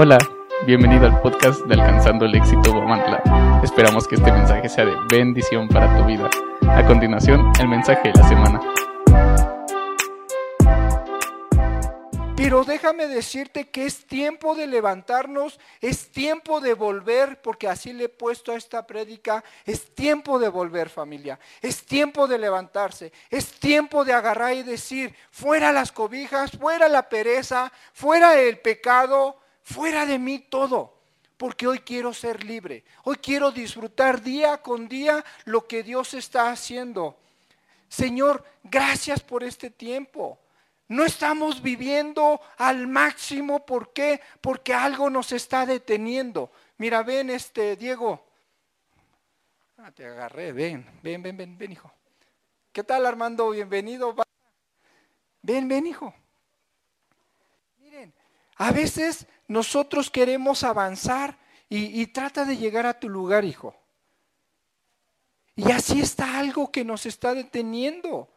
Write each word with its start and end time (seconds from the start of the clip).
Hola, 0.00 0.18
bienvenido 0.64 1.06
al 1.06 1.20
podcast 1.20 1.62
de 1.62 1.74
Alcanzando 1.74 2.24
el 2.24 2.36
Éxito 2.36 2.72
Guamantla. 2.72 3.60
Esperamos 3.64 4.06
que 4.06 4.14
este 4.14 4.30
mensaje 4.30 4.68
sea 4.68 4.84
de 4.84 4.94
bendición 5.10 5.66
para 5.66 5.98
tu 5.98 6.04
vida. 6.04 6.30
A 6.68 6.86
continuación, 6.86 7.50
el 7.58 7.66
mensaje 7.66 8.12
de 8.12 8.14
la 8.14 8.28
semana. 8.28 8.60
Pero 12.36 12.62
déjame 12.62 13.08
decirte 13.08 13.70
que 13.70 13.86
es 13.86 14.06
tiempo 14.06 14.54
de 14.54 14.68
levantarnos, 14.68 15.58
es 15.80 16.12
tiempo 16.12 16.60
de 16.60 16.74
volver, 16.74 17.42
porque 17.42 17.66
así 17.66 17.92
le 17.92 18.04
he 18.04 18.08
puesto 18.08 18.52
a 18.52 18.56
esta 18.56 18.86
prédica, 18.86 19.42
es 19.66 19.96
tiempo 19.96 20.38
de 20.38 20.48
volver 20.48 20.90
familia, 20.90 21.40
es 21.60 21.84
tiempo 21.84 22.28
de 22.28 22.38
levantarse, 22.38 23.12
es 23.30 23.50
tiempo 23.58 24.04
de 24.04 24.12
agarrar 24.12 24.54
y 24.54 24.62
decir, 24.62 25.12
fuera 25.32 25.72
las 25.72 25.90
cobijas, 25.90 26.52
fuera 26.52 26.88
la 26.88 27.08
pereza, 27.08 27.72
fuera 27.92 28.38
el 28.38 28.60
pecado, 28.60 29.40
fuera 29.68 30.06
de 30.06 30.18
mí 30.18 30.38
todo. 30.38 30.96
Porque 31.36 31.68
hoy 31.68 31.78
quiero 31.78 32.12
ser 32.12 32.42
libre, 32.42 32.84
hoy 33.04 33.16
quiero 33.16 33.52
disfrutar 33.52 34.20
día 34.22 34.60
con 34.60 34.88
día 34.88 35.24
lo 35.44 35.68
que 35.68 35.84
Dios 35.84 36.14
está 36.14 36.50
haciendo. 36.50 37.16
Señor, 37.88 38.44
gracias 38.64 39.20
por 39.20 39.44
este 39.44 39.70
tiempo. 39.70 40.40
No 40.88 41.04
estamos 41.04 41.62
viviendo 41.62 42.40
al 42.56 42.88
máximo, 42.88 43.64
¿por 43.64 43.92
qué? 43.92 44.20
Porque 44.40 44.74
algo 44.74 45.10
nos 45.10 45.30
está 45.30 45.64
deteniendo. 45.64 46.50
Mira, 46.78 47.04
ven 47.04 47.30
este 47.30 47.76
Diego. 47.76 48.26
Ah, 49.76 49.92
te 49.92 50.06
agarré, 50.06 50.52
ven, 50.52 50.84
ven, 51.02 51.22
ven, 51.22 51.36
ven, 51.36 51.56
ven, 51.56 51.70
hijo. 51.70 51.92
¿Qué 52.72 52.82
tal, 52.82 53.06
Armando? 53.06 53.50
Bienvenido. 53.50 54.16
Ven, 55.42 55.68
ven, 55.68 55.86
hijo. 55.86 56.12
Miren, 57.78 58.12
a 58.56 58.72
veces 58.72 59.26
nosotros 59.48 60.10
queremos 60.10 60.62
avanzar 60.62 61.38
y, 61.70 62.06
trata 62.06 62.44
de 62.44 62.56
llegar 62.56 62.86
a 62.86 62.98
tu 62.98 63.08
lugar, 63.08 63.44
hijo. 63.44 63.74
Y 65.56 65.70
así 65.72 66.00
está 66.00 66.38
algo 66.38 66.70
que 66.70 66.84
nos 66.84 67.04
está 67.04 67.34
deteniendo. 67.34 68.28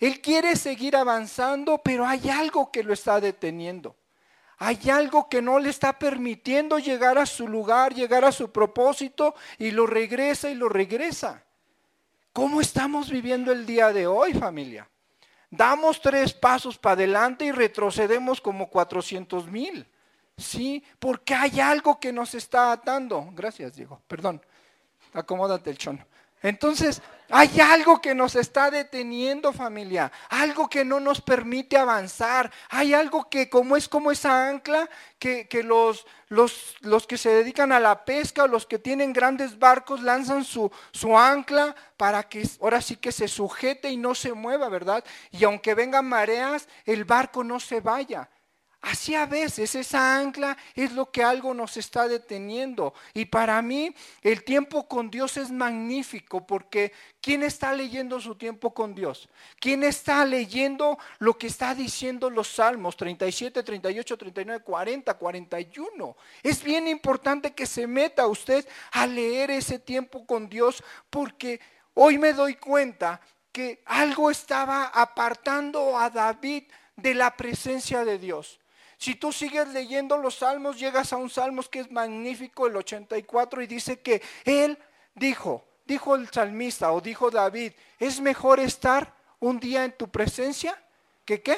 Él 0.00 0.20
quiere 0.20 0.56
seguir 0.56 0.96
avanzando, 0.96 1.78
pero 1.78 2.06
hay 2.06 2.28
algo 2.30 2.72
que 2.72 2.82
lo 2.82 2.92
está 2.92 3.20
deteniendo. 3.20 3.94
Hay 4.58 4.90
algo 4.90 5.28
que 5.28 5.42
no 5.42 5.58
le 5.58 5.70
está 5.70 5.98
permitiendo 5.98 6.78
llegar 6.78 7.18
a 7.18 7.26
su 7.26 7.46
lugar, 7.46 7.94
llegar 7.94 8.24
a 8.24 8.32
su 8.32 8.50
propósito 8.50 9.34
y 9.58 9.70
lo 9.72 9.86
regresa 9.86 10.50
y 10.50 10.54
lo 10.54 10.68
regresa. 10.68 11.44
¿Cómo 12.32 12.60
estamos 12.60 13.10
viviendo 13.10 13.52
el 13.52 13.66
día 13.66 13.92
de 13.92 14.06
hoy, 14.06 14.32
familia? 14.32 14.88
Damos 15.50 16.00
tres 16.00 16.32
pasos 16.32 16.78
para 16.78 16.94
adelante 16.94 17.44
y 17.44 17.52
retrocedemos 17.52 18.40
como 18.40 18.70
400 18.70 19.46
mil. 19.48 19.86
¿Sí? 20.36 20.82
Porque 20.98 21.34
hay 21.34 21.60
algo 21.60 22.00
que 22.00 22.12
nos 22.12 22.34
está 22.34 22.72
atando. 22.72 23.28
Gracias, 23.32 23.74
Diego. 23.74 24.00
Perdón. 24.06 24.42
Acomódate 25.12 25.70
el 25.70 25.78
chono. 25.78 26.06
Entonces, 26.42 27.00
hay 27.30 27.60
algo 27.60 28.00
que 28.00 28.16
nos 28.16 28.34
está 28.34 28.70
deteniendo 28.70 29.52
familia, 29.52 30.10
algo 30.28 30.68
que 30.68 30.84
no 30.84 30.98
nos 30.98 31.20
permite 31.20 31.76
avanzar, 31.76 32.50
hay 32.68 32.94
algo 32.94 33.30
que 33.30 33.48
como 33.48 33.76
es 33.76 33.88
como 33.88 34.10
esa 34.10 34.48
ancla 34.48 34.90
que, 35.20 35.46
los, 35.64 36.04
los, 36.28 36.74
los, 36.80 37.06
que 37.06 37.16
se 37.16 37.30
dedican 37.30 37.70
a 37.70 37.78
la 37.78 38.04
pesca 38.04 38.42
o 38.42 38.48
los 38.48 38.66
que 38.66 38.80
tienen 38.80 39.12
grandes 39.12 39.56
barcos 39.56 40.02
lanzan 40.02 40.44
su, 40.44 40.70
su 40.90 41.16
ancla 41.16 41.76
para 41.96 42.24
que 42.24 42.46
ahora 42.60 42.82
sí 42.82 42.96
que 42.96 43.12
se 43.12 43.28
sujete 43.28 43.88
y 43.90 43.96
no 43.96 44.16
se 44.16 44.32
mueva, 44.32 44.68
¿verdad? 44.68 45.04
Y 45.30 45.44
aunque 45.44 45.74
vengan 45.74 46.06
mareas, 46.06 46.68
el 46.84 47.04
barco 47.04 47.44
no 47.44 47.60
se 47.60 47.80
vaya. 47.80 48.28
Así 48.82 49.14
a 49.14 49.26
veces 49.26 49.76
esa 49.76 50.18
ancla 50.18 50.56
es 50.74 50.90
lo 50.90 51.12
que 51.12 51.22
algo 51.22 51.54
nos 51.54 51.76
está 51.76 52.08
deteniendo. 52.08 52.94
Y 53.14 53.26
para 53.26 53.62
mí 53.62 53.94
el 54.22 54.42
tiempo 54.42 54.88
con 54.88 55.08
Dios 55.08 55.36
es 55.36 55.52
magnífico 55.52 56.44
porque 56.44 56.92
¿quién 57.20 57.44
está 57.44 57.72
leyendo 57.72 58.20
su 58.20 58.34
tiempo 58.34 58.74
con 58.74 58.92
Dios? 58.92 59.28
¿Quién 59.60 59.84
está 59.84 60.24
leyendo 60.24 60.98
lo 61.20 61.38
que 61.38 61.46
está 61.46 61.76
diciendo 61.76 62.28
los 62.28 62.48
salmos 62.48 62.96
37, 62.96 63.62
38, 63.62 64.18
39, 64.18 64.64
40, 64.64 65.14
41? 65.14 66.16
Es 66.42 66.64
bien 66.64 66.88
importante 66.88 67.54
que 67.54 67.66
se 67.66 67.86
meta 67.86 68.26
usted 68.26 68.66
a 68.90 69.06
leer 69.06 69.52
ese 69.52 69.78
tiempo 69.78 70.26
con 70.26 70.48
Dios 70.48 70.82
porque 71.08 71.60
hoy 71.94 72.18
me 72.18 72.32
doy 72.32 72.56
cuenta 72.56 73.20
que 73.52 73.80
algo 73.86 74.28
estaba 74.28 74.86
apartando 74.86 75.96
a 75.96 76.10
David 76.10 76.64
de 76.96 77.14
la 77.14 77.36
presencia 77.36 78.04
de 78.04 78.18
Dios. 78.18 78.58
Si 79.02 79.16
tú 79.16 79.32
sigues 79.32 79.66
leyendo 79.70 80.16
los 80.16 80.36
salmos, 80.36 80.78
llegas 80.78 81.12
a 81.12 81.16
un 81.16 81.28
salmos 81.28 81.68
que 81.68 81.80
es 81.80 81.90
magnífico, 81.90 82.68
el 82.68 82.76
84, 82.76 83.60
y 83.60 83.66
dice 83.66 83.98
que 83.98 84.22
él 84.44 84.78
dijo, 85.12 85.64
dijo 85.84 86.14
el 86.14 86.30
salmista 86.30 86.92
o 86.92 87.00
dijo 87.00 87.28
David, 87.28 87.72
es 87.98 88.20
mejor 88.20 88.60
estar 88.60 89.12
un 89.40 89.58
día 89.58 89.84
en 89.84 89.90
tu 89.90 90.08
presencia 90.08 90.80
que 91.24 91.42
qué? 91.42 91.56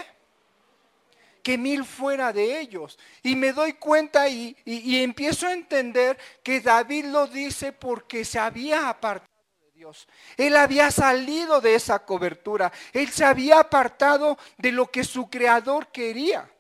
que 1.43 1.59
mil 1.59 1.84
fuera 1.84 2.33
de 2.33 2.60
ellos. 2.60 2.99
Y 3.22 3.37
me 3.37 3.53
doy 3.53 3.75
cuenta 3.75 4.27
y, 4.27 4.56
y, 4.65 5.03
empiezo 5.03 5.47
a 5.47 5.53
entender 5.53 6.16
que 6.43 6.62
David 6.62 7.04
lo 7.04 7.27
dice 7.27 7.72
porque 7.72 8.25
se 8.25 8.38
había 8.38 8.88
apartado 8.88 9.28
de 9.60 9.71
Dios. 9.81 10.09
Él 10.38 10.56
había 10.56 10.91
salido 10.91 11.60
de 11.60 11.75
esa 11.75 12.06
cobertura. 12.06 12.72
Él 12.94 13.10
se 13.10 13.27
había 13.27 13.60
apartado 13.60 14.38
de 14.56 14.72
lo 14.72 14.91
que 14.91 15.04
su 15.04 15.28
creador 15.28 15.88
quería. 15.88 16.50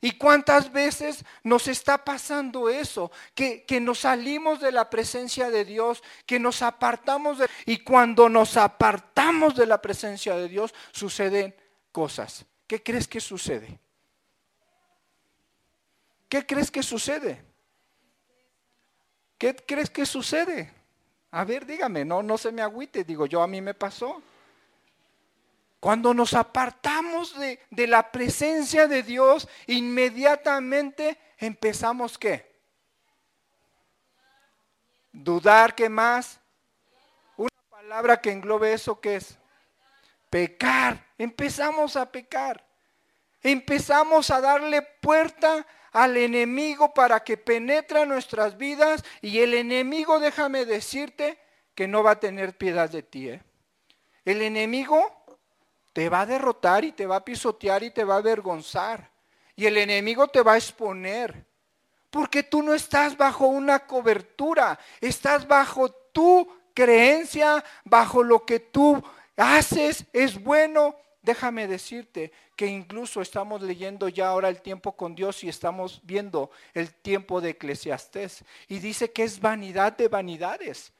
¿Y 0.00 0.12
cuántas 0.12 0.70
veces 0.70 1.24
nos 1.42 1.66
está 1.66 2.04
pasando 2.04 2.68
eso? 2.68 3.10
Que, 3.34 3.64
nos 3.80 4.00
salimos 4.00 4.60
de 4.60 4.70
la 4.70 4.88
presencia 4.88 5.50
de 5.50 5.64
Dios, 5.64 6.02
que 6.24 6.38
nos 6.38 6.62
apartamos 6.62 7.38
de... 7.38 7.48
Y 7.66 7.78
cuando 7.78 8.28
nos 8.28 8.56
apartamos 8.56 9.56
de 9.56 9.66
la 9.66 9.82
presencia 9.82 10.36
de 10.36 10.48
Dios, 10.48 10.72
suceden 10.92 11.54
cosas. 11.90 12.44
¿Qué 12.68 12.80
crees 12.80 13.08
que 13.08 13.20
sucede? 13.20 13.80
¿Qué 16.28 16.46
crees 16.46 16.70
que 16.70 16.82
sucede? 16.82 17.42
¿Qué 19.36 19.56
crees 19.56 19.90
que 19.90 20.06
sucede? 20.06 20.72
A 21.32 21.44
ver, 21.44 21.66
dígame, 21.66 22.04
no, 22.04 22.22
no 22.22 22.38
se 22.38 22.52
me 22.52 22.62
agüite, 22.62 23.02
digo 23.02 23.26
yo, 23.26 23.42
a 23.42 23.48
mí 23.48 23.60
me 23.60 23.74
pasó. 23.74 24.22
Cuando 25.80 26.12
nos 26.12 26.34
apartamos 26.34 27.38
de, 27.38 27.86
la 27.86 28.10
presencia 28.10 28.88
de 28.88 29.02
Dios, 29.02 29.48
inmediatamente 29.66 31.18
empezamos 31.38 32.18
qué? 32.18 32.48
Dudar, 35.12 35.74
¿qué 35.74 35.88
más? 35.88 36.40
Una 37.36 37.50
palabra 37.70 38.20
que 38.20 38.32
englobe 38.32 38.72
eso, 38.72 39.00
¿qué 39.00 39.16
es? 39.16 39.38
Pecar. 40.30 41.06
Empezamos 41.16 41.96
a 41.96 42.10
pecar. 42.10 42.64
Empezamos 43.40 44.30
a 44.30 44.40
darle 44.40 44.82
puerta 44.82 45.64
al 45.92 46.16
enemigo 46.16 46.92
para 46.92 47.20
que 47.20 47.36
penetre 47.36 48.04
nuestras 48.04 48.58
vidas 48.58 49.04
y 49.22 49.38
el 49.38 49.54
enemigo, 49.54 50.18
déjame 50.18 50.64
decirte, 50.64 51.38
que 51.76 51.86
no 51.86 52.02
va 52.02 52.12
a 52.12 52.20
tener 52.20 52.58
piedad 52.58 52.90
de 52.90 53.04
ti. 53.04 53.28
¿eh? 53.28 53.42
El 54.24 54.42
enemigo 54.42 55.17
te 55.98 56.08
va 56.08 56.20
a 56.20 56.26
derrotar 56.26 56.84
y 56.84 56.92
te 56.92 57.06
va 57.06 57.16
a 57.16 57.24
pisotear 57.24 57.82
y 57.82 57.90
te 57.90 58.04
va 58.04 58.14
a 58.14 58.18
avergonzar. 58.18 59.10
Y 59.56 59.66
el 59.66 59.78
enemigo 59.78 60.28
te 60.28 60.42
va 60.42 60.52
a 60.52 60.56
exponer. 60.56 61.44
Porque 62.08 62.44
tú 62.44 62.62
no 62.62 62.72
estás 62.72 63.16
bajo 63.16 63.48
una 63.48 63.80
cobertura, 63.80 64.78
estás 65.00 65.48
bajo 65.48 65.90
tu 65.90 66.48
creencia, 66.72 67.64
bajo 67.82 68.22
lo 68.22 68.46
que 68.46 68.60
tú 68.60 69.02
haces, 69.36 70.04
es 70.12 70.40
bueno. 70.40 70.94
Déjame 71.20 71.66
decirte 71.66 72.30
que 72.54 72.66
incluso 72.66 73.20
estamos 73.20 73.60
leyendo 73.60 74.08
ya 74.08 74.28
ahora 74.28 74.48
el 74.48 74.62
tiempo 74.62 74.96
con 74.96 75.16
Dios 75.16 75.42
y 75.42 75.48
estamos 75.48 76.00
viendo 76.04 76.52
el 76.74 76.94
tiempo 76.94 77.40
de 77.40 77.50
Eclesiastés. 77.50 78.44
Y 78.68 78.78
dice 78.78 79.10
que 79.10 79.24
es 79.24 79.40
vanidad 79.40 79.96
de 79.96 80.06
vanidades. 80.06 80.92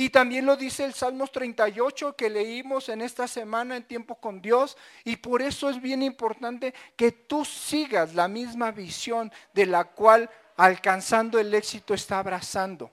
Y 0.00 0.08
también 0.08 0.46
lo 0.46 0.56
dice 0.56 0.86
el 0.86 0.94
Salmos 0.94 1.30
38 1.30 2.16
que 2.16 2.30
leímos 2.30 2.88
en 2.88 3.02
esta 3.02 3.28
semana 3.28 3.76
en 3.76 3.82
tiempo 3.82 4.14
con 4.14 4.40
Dios. 4.40 4.78
Y 5.04 5.16
por 5.16 5.42
eso 5.42 5.68
es 5.68 5.78
bien 5.78 6.02
importante 6.02 6.72
que 6.96 7.12
tú 7.12 7.44
sigas 7.44 8.14
la 8.14 8.26
misma 8.26 8.70
visión 8.70 9.30
de 9.52 9.66
la 9.66 9.84
cual 9.84 10.30
alcanzando 10.56 11.38
el 11.38 11.52
éxito 11.52 11.92
está 11.92 12.18
abrazando 12.18 12.90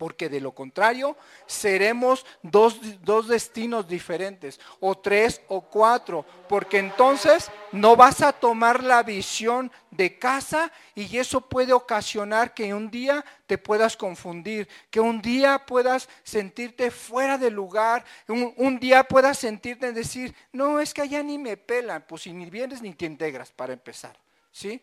porque 0.00 0.30
de 0.30 0.40
lo 0.40 0.52
contrario 0.52 1.14
seremos 1.44 2.24
dos, 2.42 2.80
destinos 3.28 3.86
diferentes, 3.86 4.58
o 4.80 4.96
tres 4.96 5.42
o 5.48 5.60
cuatro, 5.60 6.24
porque 6.48 6.78
entonces 6.78 7.50
no 7.70 7.96
vas 7.96 8.22
a 8.22 8.32
tomar 8.32 8.82
la 8.82 9.02
visión 9.02 9.70
de 9.90 10.18
casa 10.18 10.72
y 10.94 11.18
eso 11.18 11.42
puede 11.42 11.74
ocasionar 11.74 12.54
que 12.54 12.72
un 12.72 12.90
día 12.90 13.22
te 13.46 13.58
puedas 13.58 13.94
confundir, 13.94 14.66
que 14.90 15.00
un 15.00 15.20
día 15.20 15.66
puedas 15.66 16.08
sentirte 16.22 16.90
fuera 16.90 17.36
de 17.36 17.50
lugar, 17.50 18.02
un, 18.26 18.54
un 18.56 18.80
día 18.80 19.04
puedas 19.04 19.36
sentirte 19.36 19.92
decir, 19.92 20.34
no, 20.50 20.80
es 20.80 20.94
que 20.94 21.02
allá 21.02 21.22
ni 21.22 21.36
me 21.36 21.58
pelan, 21.58 22.06
pues 22.08 22.22
si 22.22 22.32
ni 22.32 22.48
vienes 22.48 22.80
ni 22.80 22.94
te 22.94 23.04
integras 23.04 23.52
para 23.52 23.74
empezar, 23.74 24.16
¿sí? 24.50 24.80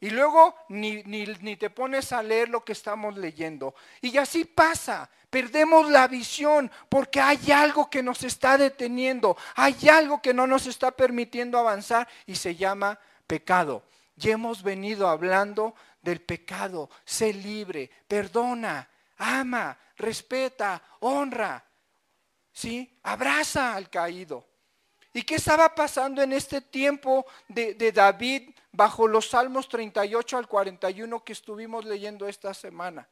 Y 0.00 0.10
luego 0.10 0.54
ni, 0.68 1.02
ni, 1.04 1.26
ni, 1.40 1.56
te 1.56 1.70
pones 1.70 2.12
a 2.12 2.22
leer 2.22 2.48
lo 2.48 2.64
que 2.64 2.72
estamos 2.72 3.16
leyendo. 3.16 3.74
Y 4.00 4.16
así 4.16 4.44
pasa. 4.44 5.10
Perdemos 5.28 5.90
la 5.90 6.08
visión 6.08 6.70
porque 6.88 7.20
hay 7.20 7.52
algo 7.52 7.90
que 7.90 8.02
nos 8.02 8.22
está 8.22 8.56
deteniendo. 8.56 9.36
Hay 9.56 9.88
algo 9.88 10.22
que 10.22 10.32
no 10.32 10.46
nos 10.46 10.66
está 10.66 10.90
permitiendo 10.92 11.58
avanzar 11.58 12.08
y 12.26 12.36
se 12.36 12.54
llama 12.54 12.98
pecado. 13.26 13.82
Ya 14.16 14.32
hemos 14.32 14.62
venido 14.62 15.08
hablando 15.08 15.74
del 16.00 16.20
pecado. 16.20 16.88
Sé 17.04 17.32
libre, 17.32 17.90
perdona, 18.06 18.88
ama, 19.18 19.76
respeta, 19.96 20.82
honra. 21.00 21.64
¿Sí? 22.52 22.98
Abraza 23.02 23.74
al 23.74 23.90
caído. 23.90 24.46
¿Y 25.12 25.22
qué 25.22 25.36
estaba 25.36 25.74
pasando 25.74 26.22
en 26.22 26.32
este 26.32 26.60
tiempo 26.60 27.26
de, 27.48 27.74
de, 27.74 27.92
David 27.92 28.50
bajo 28.72 29.06
los 29.06 29.30
Salmos 29.30 29.68
38 29.68 30.36
al 30.36 30.48
41 30.48 31.24
que 31.24 31.32
estuvimos 31.32 31.84
leyendo 31.84 32.28
esta 32.28 32.54
semana? 32.54 33.08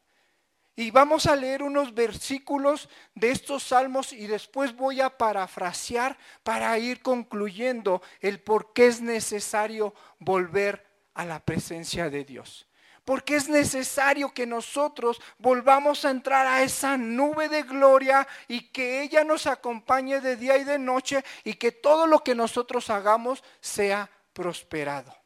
Y 0.78 0.90
vamos 0.90 1.24
a 1.24 1.34
leer 1.34 1.62
unos 1.62 1.94
versículos 1.94 2.90
de 3.14 3.30
estos 3.30 3.62
salmos 3.62 4.12
y 4.12 4.26
después 4.26 4.76
voy 4.76 5.00
a 5.00 5.16
parafrasear 5.16 6.18
para 6.42 6.78
ir 6.78 7.00
concluyendo 7.00 8.02
el 8.20 8.40
por 8.40 8.74
qué 8.74 8.88
es 8.88 9.00
necesario 9.00 9.94
volver 10.18 10.86
a 11.14 11.24
la 11.24 11.40
presencia 11.40 12.10
de 12.10 12.24
Dios. 12.24 12.68
Porque 13.06 13.36
es 13.36 13.48
necesario 13.48 14.34
que 14.34 14.46
nosotros 14.46 15.18
volvamos 15.38 16.04
a 16.04 16.10
entrar 16.10 16.46
a 16.46 16.62
esa 16.62 16.98
nube 16.98 17.48
de 17.48 17.62
gloria 17.62 18.28
y 18.46 18.68
que 18.68 19.00
ella 19.00 19.24
nos 19.24 19.46
acompañe 19.46 20.20
de 20.20 20.36
día 20.36 20.58
y 20.58 20.64
de 20.64 20.78
noche 20.78 21.24
y 21.42 21.54
que 21.54 21.72
todo 21.72 22.06
lo 22.06 22.22
que 22.22 22.34
nosotros 22.34 22.90
hagamos 22.90 23.42
sea 23.60 24.10
prosperado. 24.34 25.25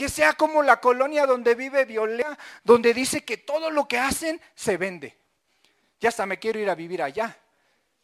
Que 0.00 0.08
sea 0.08 0.32
como 0.32 0.62
la 0.62 0.80
colonia 0.80 1.26
donde 1.26 1.54
vive 1.54 1.84
Violeta, 1.84 2.38
donde 2.64 2.94
dice 2.94 3.22
que 3.22 3.36
todo 3.36 3.70
lo 3.70 3.86
que 3.86 3.98
hacen 3.98 4.40
se 4.54 4.78
vende. 4.78 5.14
Ya 6.00 6.08
hasta 6.08 6.24
me 6.24 6.38
quiero 6.38 6.58
ir 6.58 6.70
a 6.70 6.74
vivir 6.74 7.02
allá. 7.02 7.36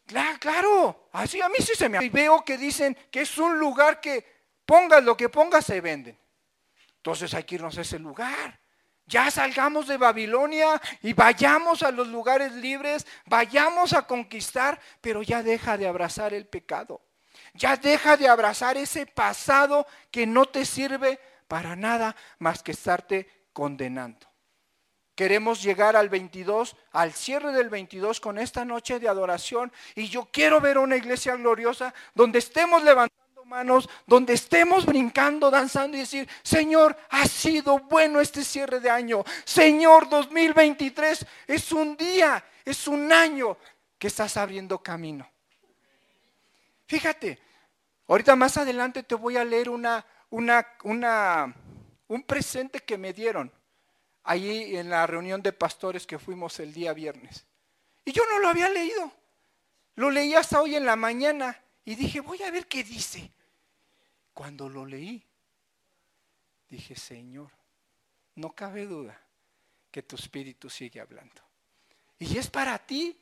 Claro, 0.05 0.37
claro, 0.39 1.09
así 1.13 1.41
a 1.41 1.49
mí 1.49 1.55
sí 1.57 1.73
se 1.73 1.89
me... 1.89 2.05
Y 2.05 2.09
veo 2.09 2.45
que 2.45 2.55
dicen 2.55 2.95
que 3.09 3.21
es 3.21 3.35
un 3.39 3.57
lugar 3.57 3.99
que 3.99 4.23
pongas 4.63 5.03
lo 5.03 5.17
que 5.17 5.27
pongas 5.29 5.65
se 5.65 5.81
venden. 5.81 6.15
Entonces 6.97 7.33
hay 7.33 7.45
que 7.45 7.55
irnos 7.55 7.75
a 7.79 7.81
ese 7.81 7.97
lugar. 7.97 8.59
Ya 9.07 9.31
salgamos 9.31 9.87
de 9.87 9.97
Babilonia 9.97 10.79
y 11.01 11.13
vayamos 11.13 11.81
a 11.81 11.89
los 11.89 12.09
lugares 12.09 12.51
libres, 12.51 13.07
vayamos 13.25 13.93
a 13.93 14.03
conquistar, 14.03 14.79
pero 15.01 15.23
ya 15.23 15.41
deja 15.41 15.79
de 15.79 15.87
abrazar 15.87 16.35
el 16.35 16.45
pecado. 16.45 17.01
Ya 17.55 17.75
deja 17.75 18.17
de 18.17 18.27
abrazar 18.27 18.77
ese 18.77 19.07
pasado 19.07 19.87
que 20.11 20.27
no 20.27 20.45
te 20.45 20.63
sirve 20.63 21.19
para 21.47 21.75
nada 21.75 22.15
más 22.39 22.63
que 22.63 22.71
estarte 22.71 23.47
condenando. 23.53 24.27
Queremos 25.15 25.63
llegar 25.63 25.95
al 25.95 26.09
22, 26.09 26.75
al 26.91 27.11
cierre 27.13 27.51
del 27.51 27.69
22 27.69 28.19
con 28.19 28.37
esta 28.37 28.63
noche 28.63 28.99
de 28.99 29.07
adoración 29.07 29.71
y 29.95 30.09
yo 30.09 30.29
quiero 30.31 30.61
ver 30.61 30.77
una 30.77 30.95
iglesia 30.95 31.35
gloriosa 31.35 31.93
donde 32.13 32.39
estemos 32.39 32.83
levantando 32.83 33.17
manos, 33.47 33.89
donde 34.05 34.33
estemos 34.33 34.85
brincando, 34.85 35.49
danzando 35.49 35.97
y 35.97 36.01
decir, 36.01 36.29
Señor, 36.43 36.95
ha 37.09 37.25
sido 37.25 37.79
bueno 37.79 38.19
este 38.21 38.43
cierre 38.43 38.79
de 38.79 38.89
año. 38.89 39.23
Señor, 39.45 40.09
2023 40.09 41.25
es 41.47 41.71
un 41.71 41.97
día, 41.97 42.43
es 42.63 42.87
un 42.87 43.11
año 43.11 43.57
que 43.97 44.07
estás 44.07 44.37
abriendo 44.37 44.79
camino. 44.79 45.27
Fíjate, 46.85 47.39
ahorita 48.07 48.35
más 48.35 48.57
adelante 48.57 49.03
te 49.03 49.15
voy 49.15 49.37
a 49.37 49.45
leer 49.45 49.69
una, 49.69 50.05
una, 50.29 50.67
una, 50.83 51.53
un 52.07 52.23
presente 52.23 52.79
que 52.81 52.97
me 52.97 53.13
dieron 53.13 53.51
ahí 54.23 54.75
en 54.75 54.89
la 54.89 55.07
reunión 55.07 55.41
de 55.41 55.53
pastores 55.53 56.05
que 56.05 56.19
fuimos 56.19 56.59
el 56.59 56.73
día 56.73 56.93
viernes. 56.93 57.45
Y 58.03 58.11
yo 58.11 58.23
no 58.29 58.39
lo 58.39 58.49
había 58.49 58.69
leído. 58.69 59.11
Lo 59.95 60.11
leí 60.11 60.33
hasta 60.33 60.61
hoy 60.61 60.75
en 60.75 60.85
la 60.85 60.95
mañana 60.95 61.59
y 61.85 61.95
dije, 61.95 62.19
voy 62.19 62.43
a 62.43 62.51
ver 62.51 62.67
qué 62.67 62.83
dice. 62.83 63.31
Cuando 64.33 64.69
lo 64.69 64.85
leí, 64.85 65.23
dije, 66.69 66.95
Señor, 66.95 67.49
no 68.35 68.53
cabe 68.53 68.85
duda 68.85 69.19
que 69.89 70.03
tu 70.03 70.15
espíritu 70.15 70.69
sigue 70.69 70.99
hablando. 70.99 71.41
Y 72.19 72.37
es 72.37 72.49
para 72.49 72.77
ti 72.77 73.19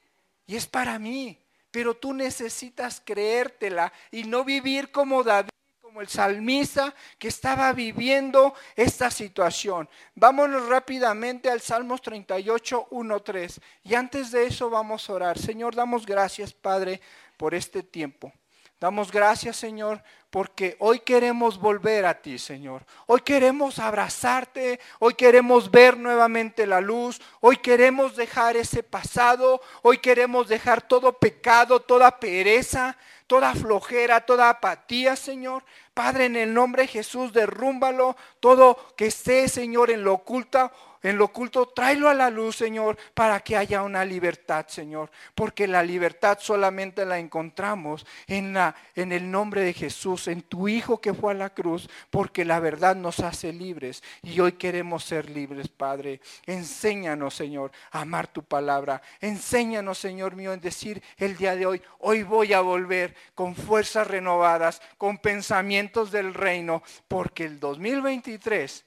y 0.47 0.55
es 0.55 0.67
para 0.67 0.99
mí, 0.99 1.39
pero 1.71 1.95
tú 1.95 2.13
necesitas 2.13 3.01
creértela 3.03 3.93
y 4.11 4.23
no 4.23 4.43
vivir 4.43 4.91
como 4.91 5.23
David, 5.23 5.49
como 5.95 6.01
el 6.01 6.09
salmista 6.09 6.93
que 7.17 7.29
estaba 7.29 7.71
viviendo 7.71 8.53
esta 8.75 9.09
situación. 9.09 9.87
Vámonos 10.13 10.67
rápidamente 10.67 11.49
al 11.49 11.61
Salmos 11.61 12.01
38, 12.01 12.87
1, 12.91 13.19
3. 13.21 13.61
Y 13.85 13.95
antes 13.95 14.29
de 14.31 14.45
eso 14.45 14.69
vamos 14.69 15.09
a 15.09 15.13
orar. 15.13 15.39
Señor, 15.39 15.73
damos 15.73 16.05
gracias, 16.05 16.51
Padre, 16.51 16.99
por 17.37 17.55
este 17.55 17.81
tiempo. 17.81 18.33
Damos 18.77 19.09
gracias, 19.09 19.55
Señor, 19.55 20.03
porque 20.29 20.75
hoy 20.79 20.99
queremos 20.99 21.57
volver 21.57 22.05
a 22.05 22.21
ti, 22.21 22.37
Señor. 22.37 22.85
Hoy 23.07 23.21
queremos 23.21 23.79
abrazarte, 23.79 24.81
hoy 24.99 25.13
queremos 25.13 25.71
ver 25.71 25.97
nuevamente 25.97 26.67
la 26.67 26.81
luz, 26.81 27.21
hoy 27.39 27.55
queremos 27.55 28.17
dejar 28.17 28.57
ese 28.57 28.83
pasado, 28.83 29.61
hoy 29.81 29.99
queremos 29.99 30.49
dejar 30.49 30.81
todo 30.81 31.13
pecado, 31.13 31.79
toda 31.79 32.19
pereza, 32.19 32.97
toda 33.27 33.55
flojera, 33.55 34.21
toda 34.21 34.49
apatía, 34.49 35.15
Señor. 35.15 35.63
Padre, 35.93 36.25
en 36.25 36.35
el 36.35 36.53
nombre 36.53 36.83
de 36.83 36.87
Jesús, 36.87 37.33
derrúmbalo, 37.33 38.15
todo 38.39 38.77
que 38.95 39.07
esté, 39.07 39.47
Señor, 39.49 39.91
en 39.91 40.03
lo 40.03 40.13
oculta 40.13 40.71
en 41.05 41.19
lo 41.19 41.25
oculto, 41.25 41.67
tráelo 41.67 42.09
a 42.09 42.15
la 42.15 42.31
luz, 42.31 42.55
Señor, 42.55 42.97
para 43.13 43.39
que 43.41 43.55
haya 43.55 43.83
una 43.83 44.03
libertad, 44.03 44.65
Señor. 44.67 45.11
Porque 45.35 45.67
la 45.67 45.83
libertad 45.83 46.39
solamente 46.41 47.05
la 47.05 47.19
encontramos 47.19 48.07
en, 48.25 48.53
la, 48.53 48.75
en 48.95 49.11
el 49.11 49.29
nombre 49.29 49.61
de 49.61 49.73
Jesús, 49.73 50.27
en 50.27 50.41
tu 50.41 50.67
Hijo 50.67 50.99
que 50.99 51.13
fue 51.13 51.33
a 51.33 51.35
la 51.35 51.51
cruz, 51.51 51.87
porque 52.09 52.43
la 52.43 52.59
verdad 52.59 52.95
nos 52.95 53.19
hace 53.19 53.53
libres. 53.53 54.01
Y 54.23 54.39
hoy 54.39 54.53
queremos 54.53 55.03
ser 55.03 55.29
libres, 55.29 55.67
Padre. 55.67 56.21
Enséñanos, 56.47 57.35
Señor, 57.35 57.71
a 57.91 58.01
amar 58.01 58.25
tu 58.25 58.41
palabra. 58.41 58.99
Enséñanos, 59.21 59.99
Señor 59.99 60.35
mío, 60.35 60.53
en 60.53 60.59
decir 60.59 61.03
el 61.17 61.37
día 61.37 61.55
de 61.55 61.67
hoy, 61.67 61.83
hoy 61.99 62.23
voy 62.23 62.53
a 62.53 62.61
volver 62.61 63.15
con 63.35 63.55
fuerzas 63.55 64.07
renovadas, 64.07 64.81
con 64.97 65.19
pensamientos 65.19 66.11
del 66.11 66.33
reino, 66.33 66.81
porque 67.07 67.45
el 67.45 67.59
2023 67.59 68.85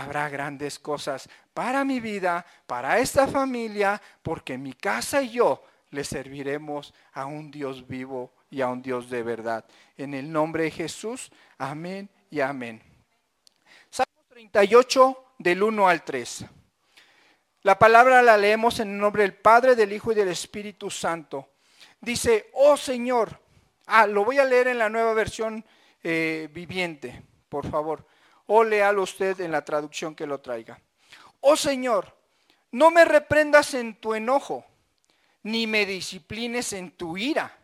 habrá 0.00 0.28
grandes 0.28 0.78
cosas 0.78 1.28
para 1.52 1.84
mi 1.84 2.00
vida, 2.00 2.44
para 2.66 2.98
esta 2.98 3.26
familia, 3.26 4.00
porque 4.22 4.56
mi 4.56 4.72
casa 4.72 5.22
y 5.22 5.30
yo 5.30 5.62
le 5.90 6.04
serviremos 6.04 6.94
a 7.12 7.26
un 7.26 7.50
Dios 7.50 7.86
vivo 7.86 8.32
y 8.50 8.60
a 8.60 8.68
un 8.68 8.82
Dios 8.82 9.10
de 9.10 9.22
verdad. 9.22 9.64
En 9.96 10.14
el 10.14 10.30
nombre 10.30 10.64
de 10.64 10.70
Jesús, 10.70 11.30
amén 11.58 12.08
y 12.30 12.40
amén. 12.40 12.82
Salmo 13.90 14.22
38 14.30 15.24
del 15.38 15.62
1 15.62 15.88
al 15.88 16.02
3. 16.02 16.44
La 17.62 17.78
palabra 17.78 18.22
la 18.22 18.38
leemos 18.38 18.80
en 18.80 18.90
el 18.92 18.98
nombre 18.98 19.22
del 19.22 19.34
Padre, 19.34 19.76
del 19.76 19.92
Hijo 19.92 20.12
y 20.12 20.14
del 20.14 20.28
Espíritu 20.28 20.90
Santo. 20.90 21.50
Dice, 22.00 22.48
oh 22.54 22.76
Señor, 22.76 23.38
ah, 23.86 24.06
lo 24.06 24.24
voy 24.24 24.38
a 24.38 24.44
leer 24.44 24.68
en 24.68 24.78
la 24.78 24.88
nueva 24.88 25.12
versión 25.12 25.62
eh, 26.02 26.48
viviente, 26.50 27.22
por 27.50 27.68
favor 27.68 28.06
o 28.52 28.64
léalo 28.64 29.04
usted 29.04 29.40
en 29.40 29.52
la 29.52 29.64
traducción 29.64 30.12
que 30.12 30.26
lo 30.26 30.40
traiga. 30.40 30.80
Oh 31.38 31.56
Señor, 31.56 32.16
no 32.72 32.90
me 32.90 33.04
reprendas 33.04 33.74
en 33.74 33.94
tu 33.94 34.12
enojo, 34.12 34.66
ni 35.44 35.68
me 35.68 35.86
disciplines 35.86 36.72
en 36.72 36.90
tu 36.90 37.16
ira. 37.16 37.56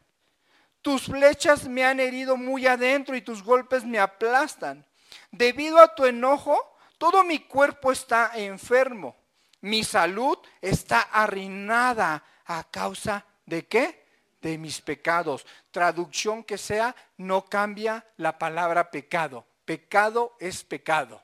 Tus 0.83 1.07
flechas 1.07 1.67
me 1.67 1.85
han 1.85 1.99
herido 1.99 2.37
muy 2.37 2.69
adentro 2.69 3.17
y 3.17 3.21
tus 3.21 3.43
golpes 3.43 3.85
me 3.85 3.99
aplastan. 3.99 4.87
Debido 5.33 5.81
a 5.81 5.93
tu 5.93 6.05
enojo, 6.05 6.57
todo 6.99 7.25
mi 7.25 7.41
cuerpo 7.41 7.91
está 7.91 8.31
enfermo. 8.37 9.17
Mi 9.63 9.83
salud 9.83 10.39
está 10.61 11.01
arruinada 11.01 12.23
a 12.45 12.63
causa 12.63 13.27
de 13.45 13.67
qué? 13.67 14.07
De 14.41 14.57
mis 14.57 14.81
pecados. 14.81 15.47
Traducción 15.73 16.45
que 16.45 16.57
sea, 16.57 16.95
no 17.17 17.45
cambia 17.47 18.07
la 18.19 18.39
palabra 18.39 18.89
pecado. 18.89 19.45
Pecado 19.67 20.37
es 20.41 20.65
pecado. 20.65 21.23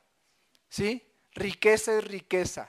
¿Sí? 0.69 1.03
Riqueza 1.33 1.97
es 1.97 2.05
riqueza. 2.05 2.69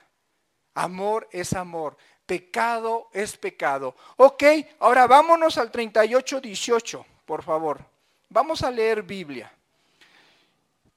Amor 0.75 1.27
es 1.31 1.51
amor. 1.53 1.97
Pecado 2.25 3.09
es 3.11 3.35
pecado. 3.35 3.95
Ok, 4.15 4.43
ahora 4.79 5.07
vámonos 5.07 5.57
al 5.57 5.69
38, 5.71 6.39
18, 6.39 7.05
por 7.25 7.43
favor. 7.43 7.83
Vamos 8.29 8.61
a 8.63 8.71
leer 8.71 9.03
Biblia. 9.03 9.51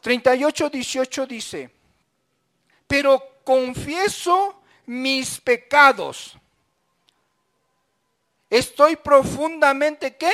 38, 0.00 0.70
18 0.70 1.26
dice, 1.26 1.70
pero 2.86 3.40
confieso 3.42 4.62
mis 4.86 5.40
pecados. 5.40 6.36
Estoy 8.48 8.96
profundamente, 8.96 10.16
¿qué? 10.16 10.32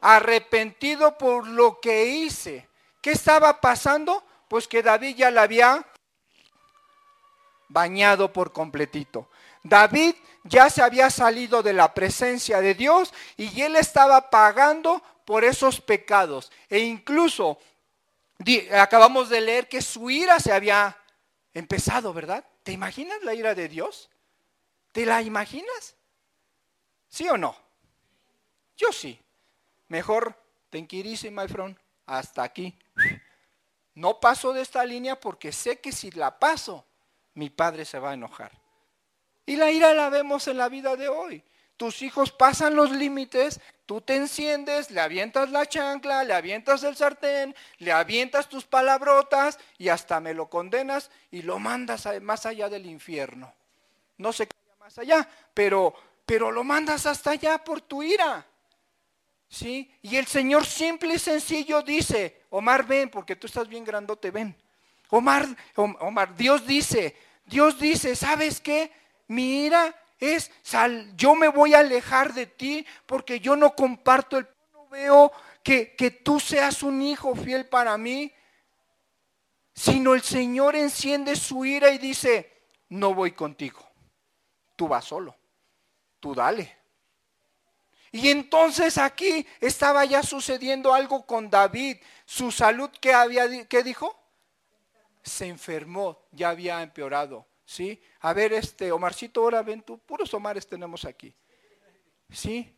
Arrepentido 0.00 1.18
por 1.18 1.48
lo 1.48 1.80
que 1.80 2.06
hice. 2.06 2.68
¿Qué 3.04 3.12
estaba 3.12 3.60
pasando? 3.60 4.24
Pues 4.48 4.66
que 4.66 4.82
David 4.82 5.16
ya 5.16 5.30
la 5.30 5.42
había 5.42 5.86
bañado 7.68 8.32
por 8.32 8.50
completito. 8.50 9.28
David 9.62 10.14
ya 10.42 10.70
se 10.70 10.80
había 10.80 11.10
salido 11.10 11.62
de 11.62 11.74
la 11.74 11.92
presencia 11.92 12.62
de 12.62 12.72
Dios 12.72 13.12
y 13.36 13.60
él 13.60 13.76
estaba 13.76 14.30
pagando 14.30 15.02
por 15.26 15.44
esos 15.44 15.82
pecados. 15.82 16.50
E 16.70 16.78
incluso 16.78 17.58
acabamos 18.72 19.28
de 19.28 19.42
leer 19.42 19.68
que 19.68 19.82
su 19.82 20.08
ira 20.08 20.40
se 20.40 20.52
había 20.54 20.96
empezado, 21.52 22.14
¿verdad? 22.14 22.42
¿Te 22.62 22.72
imaginas 22.72 23.22
la 23.22 23.34
ira 23.34 23.54
de 23.54 23.68
Dios? 23.68 24.08
¿Te 24.92 25.04
la 25.04 25.20
imaginas? 25.20 25.94
¿Sí 27.10 27.28
o 27.28 27.36
no? 27.36 27.54
Yo 28.78 28.92
sí. 28.92 29.20
Mejor, 29.88 30.34
ten 30.70 30.88
my 30.90 31.46
friend, 31.46 31.76
hasta 32.06 32.42
aquí. 32.42 32.78
No 33.94 34.20
paso 34.20 34.52
de 34.52 34.62
esta 34.62 34.84
línea 34.84 35.18
porque 35.18 35.52
sé 35.52 35.80
que 35.80 35.92
si 35.92 36.10
la 36.10 36.38
paso, 36.38 36.84
mi 37.34 37.50
padre 37.50 37.84
se 37.84 37.98
va 37.98 38.10
a 38.10 38.14
enojar. 38.14 38.52
Y 39.46 39.56
la 39.56 39.70
ira 39.70 39.94
la 39.94 40.08
vemos 40.08 40.48
en 40.48 40.56
la 40.56 40.68
vida 40.68 40.96
de 40.96 41.08
hoy. 41.08 41.44
Tus 41.76 42.02
hijos 42.02 42.30
pasan 42.30 42.76
los 42.76 42.92
límites, 42.92 43.60
tú 43.84 44.00
te 44.00 44.14
enciendes, 44.14 44.90
le 44.90 45.00
avientas 45.00 45.50
la 45.50 45.66
chancla, 45.66 46.22
le 46.22 46.32
avientas 46.32 46.84
el 46.84 46.96
sartén, 46.96 47.54
le 47.78 47.92
avientas 47.92 48.48
tus 48.48 48.64
palabrotas 48.64 49.58
y 49.76 49.88
hasta 49.88 50.20
me 50.20 50.34
lo 50.34 50.48
condenas 50.48 51.10
y 51.32 51.42
lo 51.42 51.58
mandas 51.58 52.08
más 52.22 52.46
allá 52.46 52.68
del 52.68 52.86
infierno. 52.86 53.52
No 54.18 54.32
se 54.32 54.46
calla 54.46 54.76
más 54.78 54.98
allá, 54.98 55.28
pero, 55.52 55.94
pero 56.24 56.52
lo 56.52 56.62
mandas 56.62 57.06
hasta 57.06 57.32
allá 57.32 57.58
por 57.58 57.80
tu 57.80 58.04
ira. 58.04 58.46
¿Sí? 59.54 59.88
Y 60.02 60.16
el 60.16 60.26
Señor 60.26 60.66
simple 60.66 61.14
y 61.14 61.18
sencillo 61.20 61.80
dice, 61.80 62.42
Omar, 62.50 62.84
ven, 62.84 63.08
porque 63.08 63.36
tú 63.36 63.46
estás 63.46 63.68
bien 63.68 63.84
grandote, 63.84 64.32
ven. 64.32 64.56
Omar, 65.10 65.46
Omar, 65.76 66.34
Dios 66.34 66.66
dice, 66.66 67.16
Dios 67.46 67.78
dice, 67.78 68.16
¿sabes 68.16 68.60
qué? 68.60 68.90
Mi 69.28 69.64
ira 69.66 69.94
es, 70.18 70.50
sal, 70.62 71.16
yo 71.16 71.36
me 71.36 71.46
voy 71.46 71.72
a 71.72 71.78
alejar 71.78 72.34
de 72.34 72.46
ti 72.46 72.84
porque 73.06 73.38
yo 73.38 73.54
no 73.54 73.76
comparto 73.76 74.38
el, 74.38 74.48
no 74.72 74.88
veo 74.88 75.30
que, 75.62 75.94
que 75.94 76.10
tú 76.10 76.40
seas 76.40 76.82
un 76.82 77.00
hijo 77.00 77.36
fiel 77.36 77.68
para 77.68 77.96
mí, 77.96 78.32
sino 79.72 80.14
el 80.14 80.22
Señor 80.22 80.74
enciende 80.74 81.36
su 81.36 81.64
ira 81.64 81.90
y 81.90 81.98
dice, 81.98 82.52
no 82.88 83.14
voy 83.14 83.30
contigo, 83.30 83.88
tú 84.74 84.88
vas 84.88 85.04
solo, 85.04 85.36
tú 86.18 86.34
dale. 86.34 86.83
Y 88.14 88.30
entonces 88.30 88.96
aquí 88.96 89.44
estaba 89.60 90.04
ya 90.04 90.22
sucediendo 90.22 90.94
algo 90.94 91.26
con 91.26 91.50
David. 91.50 91.96
Su 92.24 92.52
salud, 92.52 92.88
¿qué, 93.00 93.12
había, 93.12 93.66
qué 93.66 93.82
dijo? 93.82 94.16
Se 95.20 95.48
enfermó, 95.48 96.22
ya 96.30 96.50
había 96.50 96.80
empeorado. 96.80 97.44
¿Sí? 97.64 98.00
A 98.20 98.32
ver, 98.32 98.52
este, 98.52 98.92
Omarcito, 98.92 99.40
ahora 99.40 99.62
ven 99.62 99.82
tú, 99.82 99.98
puros 99.98 100.32
Omares 100.32 100.64
tenemos 100.64 101.04
aquí. 101.04 101.34
¿Sí? 102.30 102.72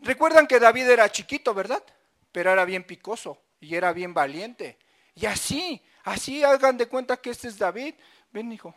Recuerdan 0.00 0.48
que 0.48 0.58
David 0.58 0.90
era 0.90 1.12
chiquito, 1.12 1.54
¿verdad? 1.54 1.84
Pero 2.32 2.50
era 2.50 2.64
bien 2.64 2.82
picoso 2.82 3.40
y 3.60 3.76
era 3.76 3.92
bien 3.92 4.14
valiente. 4.14 4.80
Y 5.14 5.26
así, 5.26 5.80
así 6.02 6.42
hagan 6.42 6.76
de 6.76 6.86
cuenta 6.86 7.18
que 7.18 7.30
este 7.30 7.46
es 7.46 7.56
David. 7.56 7.94
Ven, 8.32 8.50
hijo. 8.50 8.74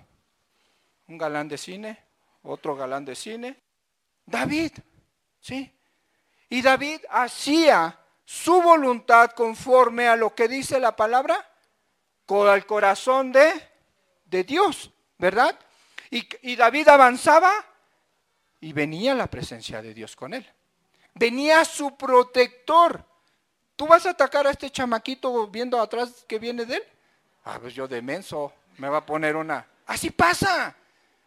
Un 1.07 1.17
galán 1.17 1.47
de 1.47 1.57
cine, 1.57 1.97
otro 2.43 2.75
galán 2.75 3.05
de 3.05 3.15
cine. 3.15 3.59
David, 4.23 4.73
¿Sí? 5.41 5.73
Y 6.49 6.61
David 6.61 7.01
hacía 7.09 7.97
su 8.23 8.61
voluntad 8.61 9.31
conforme 9.31 10.07
a 10.07 10.15
lo 10.15 10.33
que 10.33 10.47
dice 10.47 10.79
la 10.79 10.95
palabra, 10.95 11.49
con 12.25 12.47
el 12.53 12.65
corazón 12.65 13.31
de, 13.31 13.51
de 14.25 14.43
Dios, 14.43 14.91
¿verdad? 15.17 15.57
Y, 16.09 16.55
David 16.55 16.89
avanzaba 16.89 17.51
y 18.59 18.73
venía 18.73 19.15
la 19.15 19.27
presencia 19.27 19.81
de 19.81 19.93
Dios 19.93 20.15
con 20.15 20.33
él. 20.33 20.45
Venía 21.13 21.63
su 21.63 21.95
protector. 21.95 23.05
¿Tú 23.77 23.87
vas 23.87 24.05
a 24.05 24.11
atacar 24.11 24.45
a 24.45 24.51
este 24.51 24.69
chamaquito 24.69 25.47
viendo 25.47 25.79
atrás 25.79 26.25
que 26.27 26.37
viene 26.37 26.65
de 26.65 26.75
él? 26.75 26.83
Ah, 27.45 27.57
pues 27.61 27.73
yo 27.73 27.87
de 27.87 28.01
menso 28.01 28.53
me 28.77 28.89
va 28.89 28.97
a 28.97 29.05
poner 29.05 29.37
una. 29.37 29.65
Así 29.85 30.09
pasa. 30.09 30.75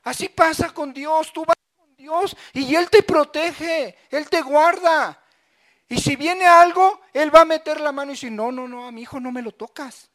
Así 0.03 0.29
pasa 0.29 0.69
con 0.73 0.93
Dios. 0.93 1.33
Tú 1.33 1.45
vas 1.47 1.57
Dios 2.05 2.37
y 2.53 2.75
Él 2.75 2.91
te 2.91 3.03
protege, 3.03 3.97
Él 4.11 4.29
te 4.29 4.43
guarda. 4.43 5.19
Y 5.89 5.99
si 5.99 6.17
viene 6.17 6.45
algo, 6.47 7.01
Él 7.13 7.35
va 7.35 7.41
a 7.41 7.47
meter 7.47 7.81
la 7.81 7.93
mano 7.93 8.13
y 8.13 8.15
decir, 8.15 8.31
no, 8.31 8.53
no, 8.53 8.69
no, 8.69 8.87
a 8.87 8.93
mi 8.93 9.03
hijo 9.03 9.21
no 9.21 9.33
me 9.33 9.43
lo 9.43 9.53
tocas. 9.53 10.11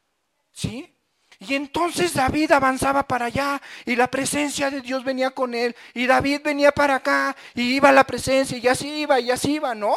¿Sí? 0.52 0.96
Y 1.40 1.54
entonces 1.54 2.14
David 2.14 2.52
avanzaba 2.52 3.02
para 3.02 3.26
allá 3.26 3.60
y 3.84 3.96
la 3.96 4.08
presencia 4.08 4.70
de 4.70 4.82
Dios 4.82 5.02
venía 5.02 5.30
con 5.30 5.54
él. 5.54 5.74
Y 5.94 6.06
David 6.06 6.42
venía 6.44 6.70
para 6.70 6.96
acá 6.96 7.34
y 7.54 7.74
iba 7.74 7.88
a 7.88 7.92
la 7.92 8.04
presencia 8.04 8.58
y 8.58 8.68
así 8.68 8.88
iba 9.00 9.18
y 9.18 9.30
así 9.30 9.54
iba, 9.54 9.74
¿no? 9.74 9.94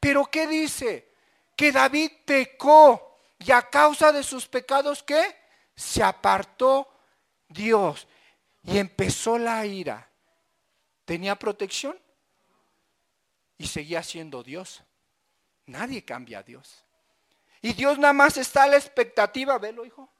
Pero 0.00 0.24
¿qué 0.26 0.46
dice? 0.46 1.12
Que 1.56 1.72
David 1.72 2.10
pecó 2.24 3.18
y 3.38 3.50
a 3.50 3.62
causa 3.62 4.12
de 4.12 4.22
sus 4.22 4.46
pecados, 4.46 5.02
¿qué? 5.02 5.36
Se 5.74 6.02
apartó 6.02 6.88
Dios 7.48 8.06
y 8.62 8.78
empezó 8.78 9.36
la 9.36 9.66
ira 9.66 10.08
tenía 11.04 11.36
protección 11.36 11.98
y 13.58 13.66
seguía 13.66 14.02
siendo 14.02 14.42
Dios. 14.42 14.82
Nadie 15.66 16.04
cambia 16.04 16.40
a 16.40 16.42
Dios. 16.42 16.84
Y 17.62 17.72
Dios 17.72 17.98
nada 17.98 18.12
más 18.12 18.36
está 18.36 18.64
a 18.64 18.68
la 18.68 18.76
expectativa, 18.76 19.58
velo 19.58 19.86
hijo. 19.86 20.10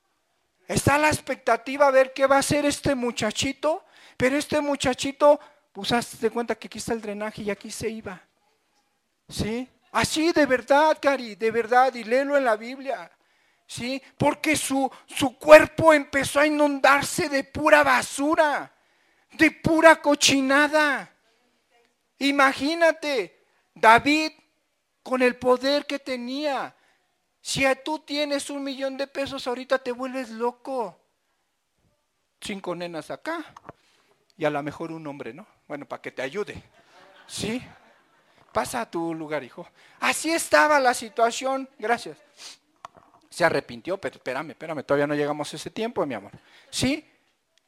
Está 0.67 0.95
a 0.95 0.99
la 0.99 1.09
expectativa 1.09 1.87
a 1.87 1.91
ver 1.91 2.13
qué 2.15 2.27
va 2.27 2.37
a 2.37 2.41
hacer 2.41 2.65
este 2.65 2.95
muchachito. 2.95 3.85
Pero 4.17 4.37
este 4.37 4.61
muchachito, 4.61 5.39
pues 5.73 5.93
hazte 5.93 6.31
cuenta 6.31 6.55
que 6.55 6.69
aquí 6.69 6.79
está 6.79 6.95
el 6.95 7.03
drenaje 7.03 7.43
y 7.43 7.51
aquí 7.51 7.71
se 7.71 7.91
iba. 7.91 8.23
¿Sí? 9.29 9.69
Así 9.93 10.33
de 10.33 10.47
verdad, 10.47 10.99
Cari, 11.01 11.35
de 11.35 11.51
verdad, 11.51 11.95
y 11.95 12.05
léelo 12.05 12.37
en 12.37 12.45
la 12.45 12.57
Biblia. 12.57 13.11
¿Sí? 13.67 14.03
Porque 14.17 14.57
su, 14.57 14.91
su 15.07 15.39
cuerpo 15.39 15.93
empezó 15.93 16.41
a 16.41 16.47
inundarse 16.47 17.29
de 17.29 17.45
pura 17.45 17.83
basura 17.83 18.74
de 19.37 19.51
pura 19.51 20.01
cochinada. 20.01 21.11
Imagínate, 22.19 23.45
David 23.75 24.33
con 25.03 25.23
el 25.23 25.37
poder 25.37 25.87
que 25.87 25.99
tenía. 25.99 26.75
Si 27.41 27.65
tú 27.85 27.99
tienes 27.99 28.49
un 28.51 28.65
millón 28.65 28.97
de 28.97 29.07
pesos, 29.07 29.47
ahorita 29.47 29.79
te 29.79 29.93
vuelves 29.93 30.31
loco. 30.31 30.99
Cinco 32.41 32.75
nenas 32.75 33.11
acá 33.11 33.45
y 34.37 34.45
a 34.45 34.51
lo 34.51 34.63
mejor 34.63 34.93
un 34.93 35.07
hombre, 35.07 35.33
¿no? 35.33 35.47
Bueno, 35.69 35.87
para 35.87 36.03
que 36.03 36.11
te 36.11 36.23
ayude. 36.23 36.63
¿Sí? 37.27 37.63
Pasa 38.53 38.83
a 38.83 38.91
tu 38.91 39.15
lugar, 39.15 39.43
hijo. 39.45 39.67
Así 40.01 40.31
estaba 40.31 40.79
la 40.81 40.95
situación. 40.95 41.69
Gracias. 41.79 42.19
Se 43.29 43.45
arrepintió, 43.45 43.99
pero 43.99 44.17
espérame, 44.17 44.51
espérame, 44.51 44.85
todavía 44.85 45.07
no 45.07 45.15
llegamos 45.15 45.53
a 45.53 45.57
ese 45.57 45.71
tiempo, 45.71 46.05
mi 46.07 46.15
amor. 46.15 46.33
¿Sí? 46.71 47.05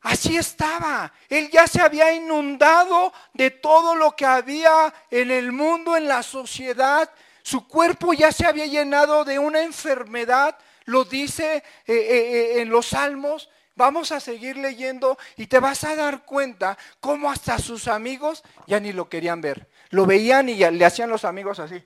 Así 0.06 0.36
estaba. 0.36 1.12
Él 1.28 1.50
ya 1.50 1.66
se 1.66 1.82
había 1.82 2.12
inundado 2.12 3.12
de 3.32 3.50
todo 3.50 3.96
lo 3.96 4.14
que 4.14 4.24
había 4.24 4.94
en 5.10 5.32
el 5.32 5.50
mundo, 5.50 5.96
en 5.96 6.06
la 6.06 6.22
sociedad. 6.22 7.10
Su 7.42 7.66
cuerpo 7.66 8.12
ya 8.12 8.30
se 8.30 8.46
había 8.46 8.66
llenado 8.66 9.24
de 9.24 9.40
una 9.40 9.62
enfermedad. 9.62 10.56
Lo 10.84 11.04
dice 11.04 11.56
eh, 11.56 11.62
eh, 11.88 11.96
eh, 11.96 12.60
en 12.60 12.70
los 12.70 12.86
salmos. 12.86 13.50
Vamos 13.74 14.12
a 14.12 14.20
seguir 14.20 14.56
leyendo 14.58 15.18
y 15.36 15.48
te 15.48 15.58
vas 15.58 15.82
a 15.82 15.96
dar 15.96 16.24
cuenta 16.24 16.78
cómo 17.00 17.28
hasta 17.28 17.58
sus 17.58 17.88
amigos 17.88 18.44
ya 18.68 18.78
ni 18.78 18.92
lo 18.92 19.08
querían 19.08 19.40
ver. 19.40 19.68
Lo 19.90 20.06
veían 20.06 20.48
y 20.48 20.54
le 20.54 20.84
hacían 20.84 21.10
los 21.10 21.24
amigos 21.24 21.58
así. 21.58 21.82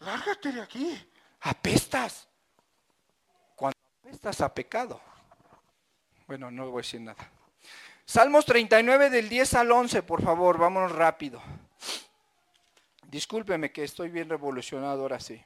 Lárgate 0.00 0.50
de 0.50 0.60
aquí. 0.60 1.08
Apestas. 1.42 2.26
Cuando 3.54 3.78
apestas 4.02 4.40
a 4.40 4.52
pecado. 4.52 5.00
Bueno, 6.26 6.50
no 6.50 6.68
voy 6.70 6.80
a 6.80 6.82
decir 6.82 7.00
nada. 7.00 7.30
Salmos 8.04 8.44
39 8.46 9.10
del 9.10 9.28
10 9.28 9.54
al 9.54 9.70
11, 9.70 10.02
por 10.02 10.22
favor, 10.22 10.58
vámonos 10.58 10.90
rápido. 10.90 11.40
Discúlpeme 13.08 13.70
que 13.70 13.84
estoy 13.84 14.08
bien 14.08 14.28
revolucionado 14.28 15.02
ahora 15.02 15.20
sí. 15.20 15.40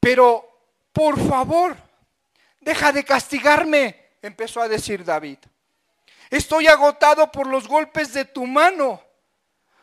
Pero, 0.00 0.44
por 0.92 1.20
favor, 1.20 1.76
deja 2.60 2.90
de 2.90 3.04
castigarme, 3.04 4.10
empezó 4.20 4.60
a 4.60 4.68
decir 4.68 5.04
David. 5.04 5.38
Estoy 6.28 6.66
agotado 6.66 7.30
por 7.30 7.46
los 7.46 7.68
golpes 7.68 8.12
de 8.12 8.24
tu 8.24 8.44
mano. 8.44 9.00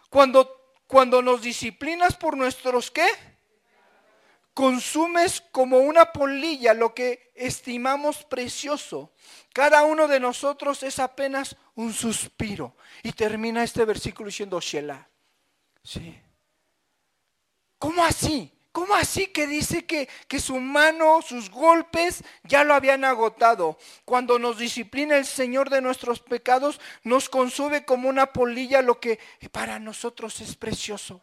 Cuando, 0.09 0.73
cuando 0.85 1.21
nos 1.21 1.41
disciplinas 1.41 2.17
por 2.17 2.35
nuestros 2.35 2.91
qué? 2.91 3.07
Consumes 4.59 5.39
como 5.53 5.79
una 5.79 6.11
polilla 6.11 6.73
lo 6.73 6.93
que 6.93 7.31
estimamos 7.33 8.25
precioso. 8.25 9.13
Cada 9.53 9.83
uno 9.83 10.05
de 10.09 10.19
nosotros 10.19 10.83
es 10.83 10.99
apenas 10.99 11.55
un 11.75 11.93
suspiro. 11.93 12.75
Y 13.01 13.13
termina 13.13 13.63
este 13.63 13.85
versículo 13.85 14.27
diciendo 14.27 14.59
Shelah. 14.59 15.07
Sí. 15.81 16.13
¿Cómo 17.77 18.03
así? 18.03 18.51
¿Cómo 18.73 18.95
así 18.95 19.27
que 19.27 19.47
dice 19.47 19.85
que, 19.85 20.09
que, 20.27 20.41
su 20.41 20.59
mano, 20.59 21.21
sus 21.21 21.49
golpes 21.49 22.21
ya 22.43 22.65
lo 22.65 22.73
habían 22.73 23.05
agotado? 23.05 23.77
Cuando 24.03 24.39
nos 24.39 24.57
disciplina 24.57 25.15
el 25.15 25.25
Señor 25.25 25.69
de 25.69 25.79
nuestros 25.79 26.19
pecados, 26.19 26.81
nos 27.05 27.29
consume 27.29 27.85
como 27.85 28.09
una 28.09 28.33
polilla 28.33 28.81
lo 28.81 28.99
que 28.99 29.19
para 29.53 29.79
nosotros 29.79 30.41
es 30.41 30.57
precioso. 30.57 31.21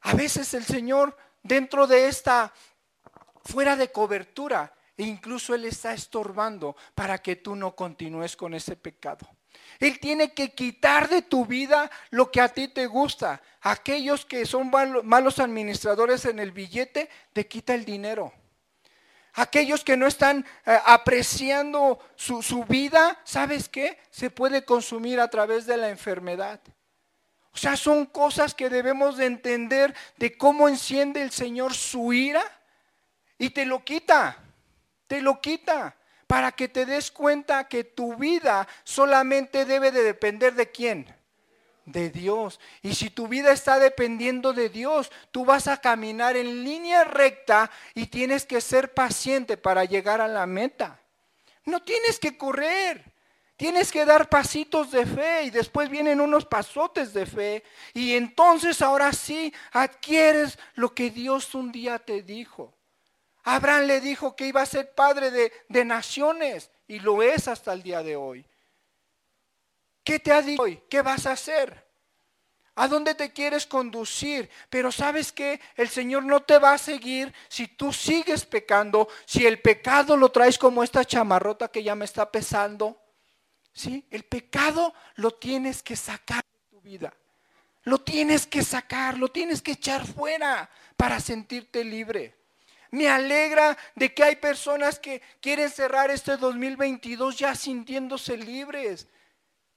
A 0.00 0.14
veces 0.14 0.54
el 0.54 0.64
Señor 0.64 1.16
dentro 1.48 1.86
de 1.86 2.06
esta, 2.06 2.52
fuera 3.44 3.74
de 3.74 3.90
cobertura, 3.90 4.72
e 4.96 5.04
incluso 5.04 5.54
Él 5.54 5.64
está 5.64 5.94
estorbando 5.94 6.76
para 6.94 7.18
que 7.18 7.36
tú 7.36 7.56
no 7.56 7.74
continúes 7.74 8.36
con 8.36 8.52
ese 8.54 8.76
pecado. 8.76 9.26
Él 9.78 10.00
tiene 10.00 10.34
que 10.34 10.54
quitar 10.54 11.08
de 11.08 11.22
tu 11.22 11.46
vida 11.46 11.90
lo 12.10 12.30
que 12.30 12.40
a 12.40 12.48
ti 12.48 12.68
te 12.68 12.86
gusta. 12.86 13.40
Aquellos 13.60 14.26
que 14.26 14.44
son 14.44 14.70
malos 15.04 15.38
administradores 15.38 16.24
en 16.24 16.40
el 16.40 16.52
billete, 16.52 17.08
te 17.32 17.46
quita 17.46 17.74
el 17.74 17.84
dinero. 17.84 18.32
Aquellos 19.34 19.84
que 19.84 19.96
no 19.96 20.08
están 20.08 20.44
eh, 20.66 20.78
apreciando 20.84 22.00
su, 22.16 22.42
su 22.42 22.64
vida, 22.64 23.20
¿sabes 23.22 23.68
qué? 23.68 23.98
Se 24.10 24.30
puede 24.30 24.64
consumir 24.64 25.20
a 25.20 25.28
través 25.28 25.64
de 25.64 25.76
la 25.76 25.90
enfermedad. 25.90 26.60
O 27.58 27.60
sea, 27.60 27.76
son 27.76 28.06
cosas 28.06 28.54
que 28.54 28.70
debemos 28.70 29.16
de 29.16 29.26
entender 29.26 29.92
de 30.16 30.38
cómo 30.38 30.68
enciende 30.68 31.22
el 31.22 31.32
Señor 31.32 31.74
su 31.74 32.12
ira 32.12 32.40
y 33.36 33.50
te 33.50 33.66
lo 33.66 33.84
quita, 33.84 34.38
te 35.08 35.20
lo 35.20 35.40
quita 35.40 35.96
para 36.28 36.52
que 36.52 36.68
te 36.68 36.86
des 36.86 37.10
cuenta 37.10 37.66
que 37.66 37.82
tu 37.82 38.14
vida 38.14 38.68
solamente 38.84 39.64
debe 39.64 39.90
de 39.90 40.04
depender 40.04 40.54
de 40.54 40.70
quién? 40.70 41.12
De 41.84 42.10
Dios. 42.10 42.60
Y 42.80 42.94
si 42.94 43.10
tu 43.10 43.26
vida 43.26 43.50
está 43.50 43.80
dependiendo 43.80 44.52
de 44.52 44.68
Dios, 44.68 45.10
tú 45.32 45.44
vas 45.44 45.66
a 45.66 45.78
caminar 45.78 46.36
en 46.36 46.62
línea 46.62 47.02
recta 47.02 47.72
y 47.92 48.06
tienes 48.06 48.46
que 48.46 48.60
ser 48.60 48.94
paciente 48.94 49.56
para 49.56 49.84
llegar 49.84 50.20
a 50.20 50.28
la 50.28 50.46
meta. 50.46 51.00
No 51.64 51.82
tienes 51.82 52.20
que 52.20 52.38
correr. 52.38 53.17
Tienes 53.58 53.90
que 53.90 54.04
dar 54.04 54.28
pasitos 54.28 54.92
de 54.92 55.04
fe 55.04 55.42
y 55.42 55.50
después 55.50 55.90
vienen 55.90 56.20
unos 56.20 56.46
pasotes 56.46 57.12
de 57.12 57.26
fe 57.26 57.64
y 57.92 58.14
entonces 58.14 58.80
ahora 58.80 59.12
sí 59.12 59.52
adquieres 59.72 60.56
lo 60.74 60.94
que 60.94 61.10
Dios 61.10 61.56
un 61.56 61.72
día 61.72 61.98
te 61.98 62.22
dijo. 62.22 62.72
Abraham 63.42 63.86
le 63.86 64.00
dijo 64.00 64.36
que 64.36 64.46
iba 64.46 64.62
a 64.62 64.66
ser 64.66 64.94
padre 64.94 65.32
de, 65.32 65.84
naciones 65.84 66.70
y 66.86 67.00
lo 67.00 67.20
es 67.20 67.48
hasta 67.48 67.72
el 67.72 67.82
día 67.82 68.04
de 68.04 68.14
hoy. 68.14 68.46
¿Qué 70.04 70.20
te 70.20 70.30
ha 70.30 70.40
dicho 70.40 70.62
hoy? 70.62 70.80
¿Qué 70.88 71.02
vas 71.02 71.26
a 71.26 71.32
hacer? 71.32 71.84
¿A 72.76 72.86
dónde 72.86 73.16
te 73.16 73.32
quieres 73.32 73.66
conducir? 73.66 74.48
Pero 74.70 74.92
sabes 74.92 75.32
que 75.32 75.60
el 75.74 75.88
Señor 75.88 76.22
no 76.22 76.44
te 76.44 76.60
va 76.60 76.74
a 76.74 76.78
seguir 76.78 77.34
si 77.48 77.66
tú 77.66 77.92
sigues 77.92 78.46
pecando, 78.46 79.08
si 79.26 79.48
el 79.48 79.60
pecado 79.60 80.16
lo 80.16 80.30
traes 80.30 80.56
como 80.58 80.84
esta 80.84 81.04
chamarrota 81.04 81.66
que 81.66 81.82
ya 81.82 81.96
me 81.96 82.04
está 82.04 82.30
pesando. 82.30 82.96
¿Sí? 83.78 84.04
El 84.10 84.24
pecado 84.24 84.92
lo 85.14 85.30
tienes 85.30 85.84
que 85.84 85.94
sacar 85.94 86.42
de 86.42 86.68
tu 86.68 86.80
vida. 86.80 87.14
Lo 87.84 88.00
tienes 88.00 88.44
que 88.44 88.64
sacar, 88.64 89.16
lo 89.16 89.28
tienes 89.28 89.62
que 89.62 89.70
echar 89.70 90.04
fuera 90.04 90.68
para 90.96 91.20
sentirte 91.20 91.84
libre. 91.84 92.34
Me 92.90 93.08
alegra 93.08 93.78
de 93.94 94.12
que 94.12 94.24
hay 94.24 94.34
personas 94.34 94.98
que 94.98 95.22
quieren 95.40 95.70
cerrar 95.70 96.10
este 96.10 96.36
2022 96.36 97.38
ya 97.38 97.54
sintiéndose 97.54 98.36
libres. 98.36 99.06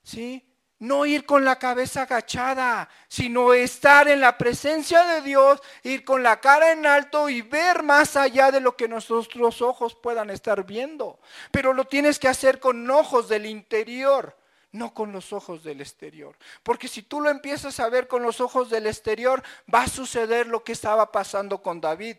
¿Sí? 0.01 0.50
No 0.81 1.05
ir 1.05 1.27
con 1.27 1.45
la 1.45 1.59
cabeza 1.59 2.01
agachada, 2.01 2.89
sino 3.07 3.53
estar 3.53 4.07
en 4.07 4.19
la 4.19 4.35
presencia 4.35 5.03
de 5.03 5.21
Dios, 5.21 5.61
ir 5.83 6.03
con 6.03 6.23
la 6.23 6.41
cara 6.41 6.71
en 6.71 6.87
alto 6.87 7.29
y 7.29 7.43
ver 7.43 7.83
más 7.83 8.15
allá 8.15 8.49
de 8.49 8.61
lo 8.61 8.75
que 8.75 8.87
nuestros 8.87 9.61
ojos 9.61 9.93
puedan 9.93 10.31
estar 10.31 10.65
viendo. 10.65 11.19
Pero 11.51 11.73
lo 11.73 11.85
tienes 11.85 12.17
que 12.17 12.27
hacer 12.27 12.59
con 12.59 12.89
ojos 12.89 13.29
del 13.29 13.45
interior, 13.45 14.35
no 14.71 14.91
con 14.91 15.11
los 15.11 15.33
ojos 15.33 15.63
del 15.63 15.81
exterior. 15.81 16.35
Porque 16.63 16.87
si 16.87 17.03
tú 17.03 17.21
lo 17.21 17.29
empiezas 17.29 17.79
a 17.79 17.87
ver 17.87 18.07
con 18.07 18.23
los 18.23 18.41
ojos 18.41 18.71
del 18.71 18.87
exterior, 18.87 19.43
va 19.71 19.83
a 19.83 19.87
suceder 19.87 20.47
lo 20.47 20.63
que 20.63 20.71
estaba 20.71 21.11
pasando 21.11 21.61
con 21.61 21.79
David. 21.79 22.17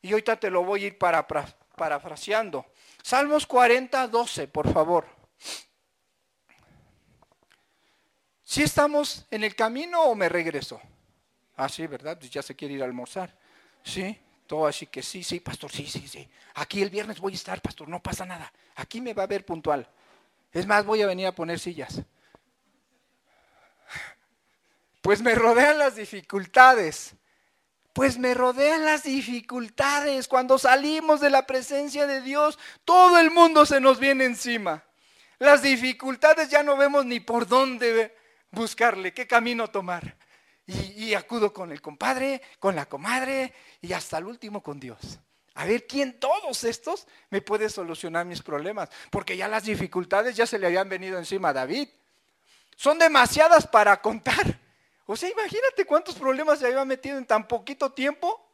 Y 0.00 0.12
ahorita 0.12 0.40
te 0.40 0.48
lo 0.48 0.64
voy 0.64 0.84
a 0.84 0.86
ir 0.86 0.96
para, 0.96 1.26
parafraseando. 1.76 2.64
Salmos 3.02 3.46
40, 3.46 4.08
12, 4.08 4.48
por 4.48 4.72
favor. 4.72 5.06
¿Si 8.48 8.62
estamos 8.62 9.26
en 9.32 9.42
el 9.42 9.56
camino 9.56 10.02
o 10.02 10.14
me 10.14 10.28
regreso? 10.28 10.80
Ah, 11.56 11.68
sí, 11.68 11.84
¿verdad? 11.88 12.16
Pues 12.16 12.30
ya 12.30 12.42
se 12.42 12.54
quiere 12.54 12.74
ir 12.74 12.82
a 12.82 12.84
almorzar. 12.84 13.36
Sí, 13.82 14.16
todo 14.46 14.68
así 14.68 14.86
que 14.86 15.02
sí, 15.02 15.24
sí, 15.24 15.40
pastor, 15.40 15.72
sí, 15.72 15.84
sí, 15.84 16.06
sí. 16.06 16.28
Aquí 16.54 16.80
el 16.80 16.88
viernes 16.88 17.18
voy 17.18 17.32
a 17.32 17.34
estar, 17.34 17.60
pastor, 17.60 17.88
no 17.88 18.00
pasa 18.00 18.24
nada. 18.24 18.52
Aquí 18.76 19.00
me 19.00 19.14
va 19.14 19.24
a 19.24 19.26
ver 19.26 19.44
puntual. 19.44 19.90
Es 20.52 20.64
más, 20.64 20.86
voy 20.86 21.02
a 21.02 21.08
venir 21.08 21.26
a 21.26 21.34
poner 21.34 21.58
sillas. 21.58 22.00
Pues 25.02 25.22
me 25.22 25.34
rodean 25.34 25.80
las 25.80 25.96
dificultades. 25.96 27.16
Pues 27.92 28.16
me 28.16 28.32
rodean 28.32 28.84
las 28.84 29.02
dificultades. 29.02 30.28
Cuando 30.28 30.56
salimos 30.56 31.20
de 31.20 31.30
la 31.30 31.46
presencia 31.48 32.06
de 32.06 32.20
Dios, 32.20 32.60
todo 32.84 33.18
el 33.18 33.32
mundo 33.32 33.66
se 33.66 33.80
nos 33.80 33.98
viene 33.98 34.24
encima. 34.24 34.84
Las 35.40 35.62
dificultades 35.62 36.48
ya 36.48 36.62
no 36.62 36.76
vemos 36.76 37.04
ni 37.04 37.18
por 37.18 37.48
dónde 37.48 38.14
buscarle, 38.56 39.14
qué 39.14 39.26
camino 39.28 39.68
tomar. 39.68 40.16
Y, 40.66 41.14
acudo 41.14 41.52
con 41.52 41.70
el 41.70 41.80
compadre, 41.80 42.42
con 42.58 42.74
la 42.74 42.86
comadre 42.86 43.54
y 43.80 43.92
hasta 43.92 44.18
el 44.18 44.24
último 44.24 44.60
con 44.60 44.80
Dios. 44.80 45.20
A 45.54 45.64
ver 45.64 45.86
quién 45.86 46.18
todos 46.18 46.64
estos 46.64 47.06
me 47.30 47.40
puede 47.40 47.70
solucionar 47.70 48.26
mis 48.26 48.42
problemas. 48.42 48.88
Porque 49.10 49.36
ya 49.36 49.46
las 49.46 49.62
dificultades 49.62 50.34
ya 50.34 50.44
se 50.44 50.58
le 50.58 50.66
habían 50.66 50.88
venido 50.88 51.18
encima 51.18 51.50
a 51.50 51.52
David. 51.52 51.88
Son 52.74 52.98
demasiadas 52.98 53.66
para 53.68 54.02
contar. 54.02 54.58
O 55.06 55.14
sea, 55.16 55.30
imagínate 55.30 55.84
cuántos 55.86 56.16
problemas 56.16 56.58
se 56.58 56.66
había 56.66 56.84
metido 56.84 57.16
en 57.16 57.26
tan 57.26 57.46
poquito 57.46 57.92
tiempo. 57.92 58.50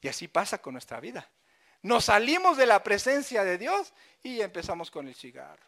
Y 0.00 0.06
así 0.06 0.28
pasa 0.28 0.58
con 0.58 0.74
nuestra 0.74 1.00
vida. 1.00 1.28
Nos 1.82 2.04
salimos 2.04 2.56
de 2.56 2.66
la 2.66 2.84
presencia 2.84 3.42
de 3.42 3.58
Dios 3.58 3.92
y 4.22 4.40
empezamos 4.40 4.92
con 4.92 5.08
el 5.08 5.16
cigarro. 5.16 5.66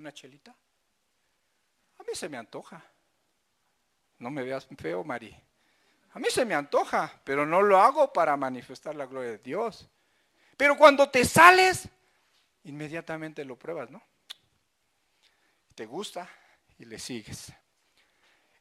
¿Una 0.00 0.14
chelita? 0.14 0.56
A 1.98 2.02
mí 2.04 2.14
se 2.14 2.26
me 2.30 2.38
antoja. 2.38 2.82
No 4.18 4.30
me 4.30 4.42
veas 4.42 4.66
feo, 4.78 5.04
Mari. 5.04 5.36
A 6.14 6.18
mí 6.18 6.28
se 6.30 6.46
me 6.46 6.54
antoja, 6.54 7.20
pero 7.22 7.44
no 7.44 7.60
lo 7.60 7.78
hago 7.78 8.10
para 8.10 8.34
manifestar 8.34 8.94
la 8.94 9.04
gloria 9.04 9.32
de 9.32 9.38
Dios. 9.38 9.90
Pero 10.56 10.78
cuando 10.78 11.10
te 11.10 11.22
sales, 11.26 11.86
inmediatamente 12.64 13.44
lo 13.44 13.58
pruebas, 13.58 13.90
¿no? 13.90 14.02
Te 15.74 15.84
gusta, 15.84 16.26
y 16.78 16.86
le 16.86 16.98
sigues. 16.98 17.52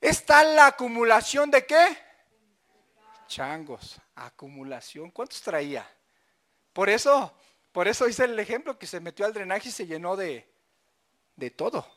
Está 0.02 0.44
la 0.44 0.68
acumulación 0.68 1.50
de 1.50 1.66
qué? 1.66 1.98
Changos, 3.28 3.98
acumulación. 4.14 5.10
¿Cuántos 5.12 5.42
traía? 5.42 5.90
Por 6.74 6.90
eso, 6.90 7.34
por 7.72 7.88
eso 7.88 8.10
hice 8.10 8.26
el 8.26 8.38
ejemplo 8.38 8.78
que 8.78 8.88
se 8.88 9.00
metió 9.00 9.26
al 9.26 9.34
drenaje 9.34 9.70
y 9.70 9.72
se 9.72 9.88
llenó 9.88 10.18
de, 10.18 10.49
de 11.40 11.50
todo. 11.52 11.88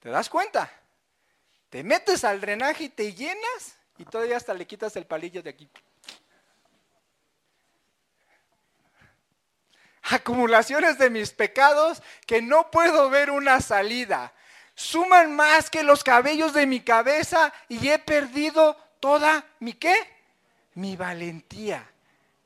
¿Te 0.00 0.10
das 0.10 0.28
cuenta? 0.28 0.70
Te 1.70 1.84
metes 1.84 2.24
al 2.24 2.40
drenaje 2.40 2.84
y 2.84 2.88
te 2.88 3.14
llenas 3.14 3.76
y 3.96 4.04
todavía 4.04 4.36
hasta 4.36 4.54
le 4.54 4.66
quitas 4.66 4.96
el 4.96 5.06
palillo 5.06 5.42
de 5.42 5.50
aquí. 5.50 5.68
Acumulaciones 10.02 10.98
de 10.98 11.10
mis 11.10 11.30
pecados 11.30 12.02
que 12.26 12.42
no 12.42 12.70
puedo 12.70 13.08
ver 13.10 13.30
una 13.30 13.60
salida 13.60 14.32
suman 14.74 15.36
más 15.36 15.68
que 15.68 15.82
los 15.82 16.02
cabellos 16.02 16.54
de 16.54 16.66
mi 16.66 16.80
cabeza 16.80 17.52
y 17.68 17.88
he 17.88 17.98
perdido 17.98 18.76
toda 18.98 19.44
mi 19.58 19.74
qué? 19.74 19.94
Mi 20.74 20.96
valentía. 20.96 21.86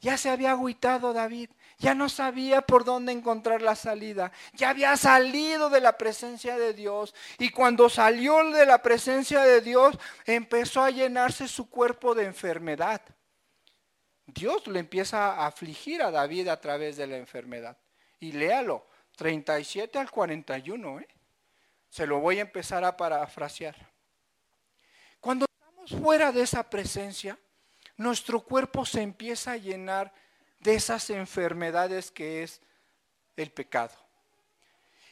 Ya 0.01 0.19
se 0.19 0.31
había 0.31 0.51
agüitado 0.51 1.13
David, 1.13 1.49
ya 1.79 1.95
no 1.95 2.09
sabía 2.09 2.63
por 2.63 2.85
dónde 2.85 3.13
encontrar 3.13 3.63
la 3.63 3.75
salida, 3.75 4.33
ya 4.53 4.71
había 4.71 4.97
salido 4.97 5.71
de 5.71 5.81
la 5.81 5.99
presencia 5.99 6.57
de 6.57 6.73
Dios 6.73 7.15
y 7.39 7.51
cuando 7.51 7.89
salió 7.89 8.51
de 8.51 8.67
la 8.67 8.83
presencia 8.83 9.43
de 9.43 9.61
Dios 9.61 9.99
empezó 10.27 10.83
a 10.83 10.91
llenarse 10.91 11.49
su 11.49 11.69
cuerpo 11.69 12.15
de 12.15 12.25
enfermedad. 12.25 13.03
Dios 14.27 14.67
le 14.67 14.81
empieza 14.81 15.35
a 15.35 15.47
afligir 15.47 16.03
a 16.03 16.11
David 16.11 16.49
a 16.49 16.61
través 16.61 16.97
de 16.97 17.07
la 17.07 17.17
enfermedad. 17.17 17.77
Y 18.21 18.33
léalo, 18.33 18.87
37 19.17 19.99
al 19.99 20.11
41, 20.11 21.01
¿eh? 21.01 21.09
Se 21.89 22.07
lo 22.07 22.19
voy 22.19 22.39
a 22.39 22.43
empezar 22.43 22.85
a 22.85 22.97
parafrasear. 22.97 23.77
Cuando 25.21 25.47
estamos 25.47 26.03
fuera 26.03 26.33
de 26.33 26.43
esa 26.43 26.69
presencia, 26.69 27.39
nuestro 27.97 28.41
cuerpo 28.41 28.85
se 28.85 29.03
empieza 29.03 29.53
a 29.53 29.57
llenar 29.57 30.13
de 30.65 30.75
esas 30.75 31.11
enfermedades 31.11 32.11
que 32.11 32.43
es 32.43 32.61
el 33.37 33.53
pecado. 33.53 33.95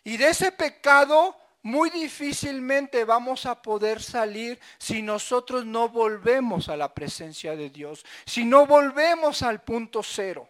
Y 0.03 0.17
de 0.17 0.31
ese 0.31 0.51
pecado 0.51 1.37
muy 1.63 1.91
difícilmente 1.91 3.05
vamos 3.05 3.47
a 3.47 3.61
poder 3.63 4.03
salir 4.03 4.59
si 4.79 5.03
nosotros 5.03 5.65
no 5.65 5.91
volvemos 5.91 6.69
a 6.69 6.77
la 6.77 6.93
presencia 6.93 7.55
de 7.55 7.71
Dios, 7.71 8.05
si 8.25 8.45
no 8.45 8.67
volvemos 8.67 9.43
al 9.43 9.63
punto 9.63 10.03
cero. 10.03 10.49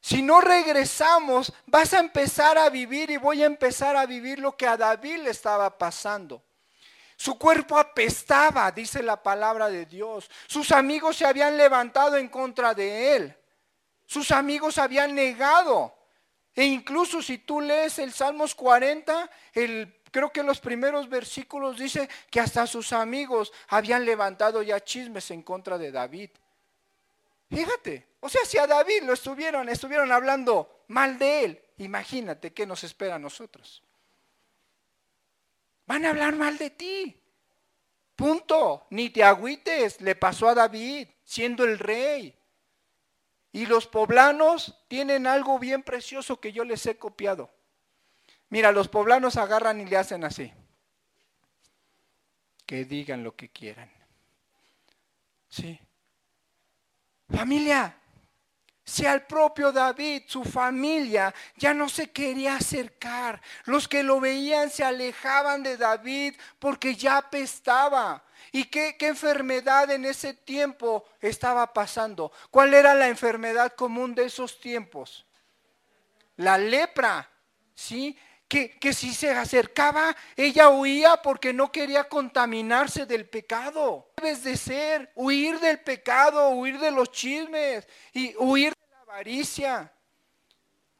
Si 0.00 0.22
no 0.22 0.40
regresamos, 0.40 1.52
vas 1.66 1.92
a 1.92 2.00
empezar 2.00 2.58
a 2.58 2.70
vivir 2.70 3.10
y 3.10 3.16
voy 3.16 3.42
a 3.42 3.46
empezar 3.46 3.96
a 3.96 4.06
vivir 4.06 4.38
lo 4.38 4.56
que 4.56 4.66
a 4.66 4.76
David 4.76 5.18
le 5.18 5.30
estaba 5.30 5.76
pasando. 5.76 6.42
Su 7.16 7.38
cuerpo 7.38 7.78
apestaba, 7.78 8.70
dice 8.70 9.02
la 9.02 9.20
palabra 9.20 9.68
de 9.68 9.86
Dios. 9.86 10.30
Sus 10.46 10.70
amigos 10.70 11.16
se 11.16 11.26
habían 11.26 11.56
levantado 11.56 12.16
en 12.16 12.28
contra 12.28 12.74
de 12.74 13.16
él. 13.16 13.37
Sus 14.08 14.30
amigos 14.30 14.78
habían 14.78 15.14
negado. 15.14 15.94
E 16.54 16.64
incluso 16.64 17.20
si 17.20 17.36
tú 17.36 17.60
lees 17.60 17.98
el 17.98 18.10
Salmos 18.10 18.54
40, 18.54 19.30
el, 19.52 20.00
creo 20.10 20.32
que 20.32 20.42
los 20.42 20.60
primeros 20.60 21.10
versículos 21.10 21.76
dice 21.76 22.08
que 22.30 22.40
hasta 22.40 22.66
sus 22.66 22.94
amigos 22.94 23.52
habían 23.68 24.06
levantado 24.06 24.62
ya 24.62 24.82
chismes 24.82 25.30
en 25.30 25.42
contra 25.42 25.76
de 25.76 25.92
David. 25.92 26.30
Fíjate, 27.50 28.08
o 28.20 28.30
sea, 28.30 28.46
si 28.46 28.56
a 28.56 28.66
David 28.66 29.02
lo 29.02 29.12
estuvieron, 29.12 29.68
estuvieron 29.68 30.10
hablando 30.10 30.84
mal 30.88 31.18
de 31.18 31.44
él, 31.44 31.62
imagínate 31.76 32.54
qué 32.54 32.66
nos 32.66 32.84
espera 32.84 33.16
a 33.16 33.18
nosotros. 33.18 33.82
Van 35.84 36.06
a 36.06 36.10
hablar 36.10 36.34
mal 36.34 36.56
de 36.56 36.70
ti. 36.70 37.20
Punto. 38.16 38.86
Ni 38.88 39.10
te 39.10 39.22
agüites. 39.22 40.00
Le 40.00 40.14
pasó 40.14 40.48
a 40.48 40.54
David, 40.54 41.08
siendo 41.24 41.64
el 41.64 41.78
rey. 41.78 42.37
Y 43.58 43.66
los 43.66 43.88
poblanos 43.88 44.78
tienen 44.86 45.26
algo 45.26 45.58
bien 45.58 45.82
precioso 45.82 46.38
que 46.38 46.52
yo 46.52 46.62
les 46.62 46.86
he 46.86 46.96
copiado. 46.96 47.50
Mira, 48.50 48.70
los 48.70 48.86
poblanos 48.86 49.36
agarran 49.36 49.80
y 49.80 49.84
le 49.84 49.96
hacen 49.96 50.22
así. 50.22 50.52
Que 52.64 52.84
digan 52.84 53.24
lo 53.24 53.34
que 53.34 53.48
quieran. 53.48 53.90
Sí. 55.48 55.76
Familia, 57.28 57.96
si 58.84 59.06
al 59.06 59.26
propio 59.26 59.72
David, 59.72 60.22
su 60.28 60.44
familia, 60.44 61.34
ya 61.56 61.74
no 61.74 61.88
se 61.88 62.12
quería 62.12 62.54
acercar, 62.54 63.42
los 63.64 63.88
que 63.88 64.04
lo 64.04 64.20
veían 64.20 64.70
se 64.70 64.84
alejaban 64.84 65.64
de 65.64 65.76
David 65.76 66.36
porque 66.60 66.94
ya 66.94 67.16
apestaba. 67.16 68.22
¿Y 68.52 68.64
qué, 68.64 68.96
enfermedad 69.00 69.90
en 69.90 70.04
ese 70.04 70.34
tiempo 70.34 71.04
estaba 71.20 71.72
pasando? 71.72 72.32
¿Cuál 72.50 72.74
era 72.74 72.94
la 72.94 73.08
enfermedad 73.08 73.74
común 73.74 74.14
de 74.14 74.26
esos 74.26 74.60
tiempos? 74.60 75.26
La 76.36 76.56
lepra, 76.58 77.28
¿sí? 77.74 78.16
Que, 78.46 78.78
que 78.78 78.94
si 78.94 79.12
se 79.12 79.30
acercaba, 79.30 80.16
ella 80.36 80.70
huía 80.70 81.20
porque 81.20 81.52
no 81.52 81.70
quería 81.70 82.04
contaminarse 82.04 83.04
del 83.04 83.28
pecado. 83.28 84.10
Debes 84.16 84.42
de 84.44 84.56
ser, 84.56 85.12
huir 85.14 85.60
del 85.60 85.80
pecado, 85.80 86.50
huir 86.50 86.78
de 86.78 86.90
los 86.90 87.12
chismes 87.12 87.86
y 88.12 88.34
huir 88.38 88.72
avaricia. 89.08 89.92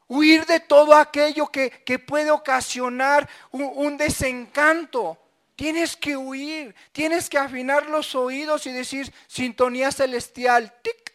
Huir 0.07 0.45
de 0.47 0.59
todo 0.59 0.95
aquello 0.95 1.47
que, 1.47 1.99
puede 1.99 2.31
ocasionar 2.31 3.29
un, 3.51 3.95
desencanto. 3.95 5.17
Tienes 5.59 5.97
que 5.97 6.15
huir, 6.15 6.73
tienes 6.93 7.29
que 7.29 7.37
afinar 7.37 7.89
los 7.89 8.15
oídos 8.15 8.65
y 8.65 8.71
decir, 8.71 9.13
sintonía 9.27 9.91
celestial, 9.91 10.73
tic, 10.81 11.13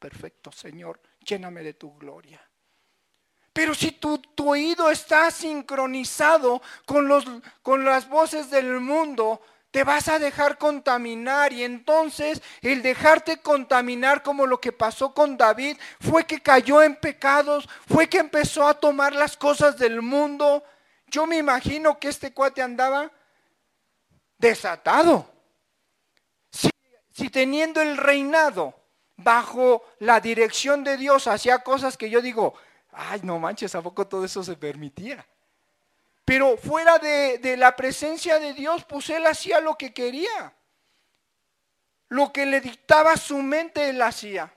perfecto 0.00 0.50
Señor, 0.50 1.00
lléname 1.24 1.62
de 1.62 1.74
tu 1.74 1.94
gloria. 1.96 2.42
Pero 3.52 3.72
si 3.72 3.92
tu, 3.92 4.18
tu 4.18 4.50
oído 4.50 4.90
está 4.90 5.30
sincronizado 5.30 6.60
con, 6.86 7.06
los, 7.06 7.24
con 7.62 7.84
las 7.84 8.08
voces 8.08 8.50
del 8.50 8.80
mundo, 8.80 9.40
te 9.70 9.84
vas 9.84 10.08
a 10.08 10.18
dejar 10.18 10.58
contaminar 10.58 11.52
y 11.52 11.62
entonces 11.62 12.42
el 12.62 12.82
dejarte 12.82 13.42
contaminar 13.42 14.24
como 14.24 14.44
lo 14.48 14.60
que 14.60 14.72
pasó 14.72 15.14
con 15.14 15.36
David 15.36 15.76
fue 16.00 16.26
que 16.26 16.42
cayó 16.42 16.82
en 16.82 16.96
pecados, 16.96 17.68
fue 17.86 18.08
que 18.08 18.18
empezó 18.18 18.66
a 18.66 18.74
tomar 18.74 19.12
las 19.12 19.36
cosas 19.36 19.78
del 19.78 20.02
mundo. 20.02 20.64
Yo 21.06 21.28
me 21.28 21.36
imagino 21.36 22.00
que 22.00 22.08
este 22.08 22.32
cuate 22.32 22.60
andaba 22.60 23.12
desatado. 24.38 25.30
Si, 27.12 27.28
teniendo 27.30 27.80
el 27.80 27.96
reinado 27.96 28.74
bajo 29.16 29.84
la 30.00 30.20
dirección 30.20 30.82
de 30.82 30.96
Dios 30.96 31.28
hacía 31.28 31.60
cosas 31.60 31.96
que 31.96 32.10
yo 32.10 32.20
digo, 32.20 32.54
ay, 32.90 33.20
no 33.22 33.38
manches, 33.38 33.74
¿a 33.74 33.82
poco 33.82 34.06
todo 34.06 34.24
eso 34.24 34.42
se 34.42 34.56
permitía? 34.56 35.24
Pero 36.24 36.56
fuera 36.56 36.98
de, 36.98 37.56
la 37.56 37.76
presencia 37.76 38.38
de 38.38 38.54
Dios, 38.54 38.84
pues 38.84 39.10
él 39.10 39.26
hacía 39.26 39.60
lo 39.60 39.76
que 39.76 39.92
quería. 39.92 40.54
Lo 42.08 42.32
que 42.32 42.46
le 42.46 42.60
dictaba 42.60 43.16
su 43.16 43.38
mente, 43.38 43.90
él 43.90 44.00
hacía. 44.00 44.52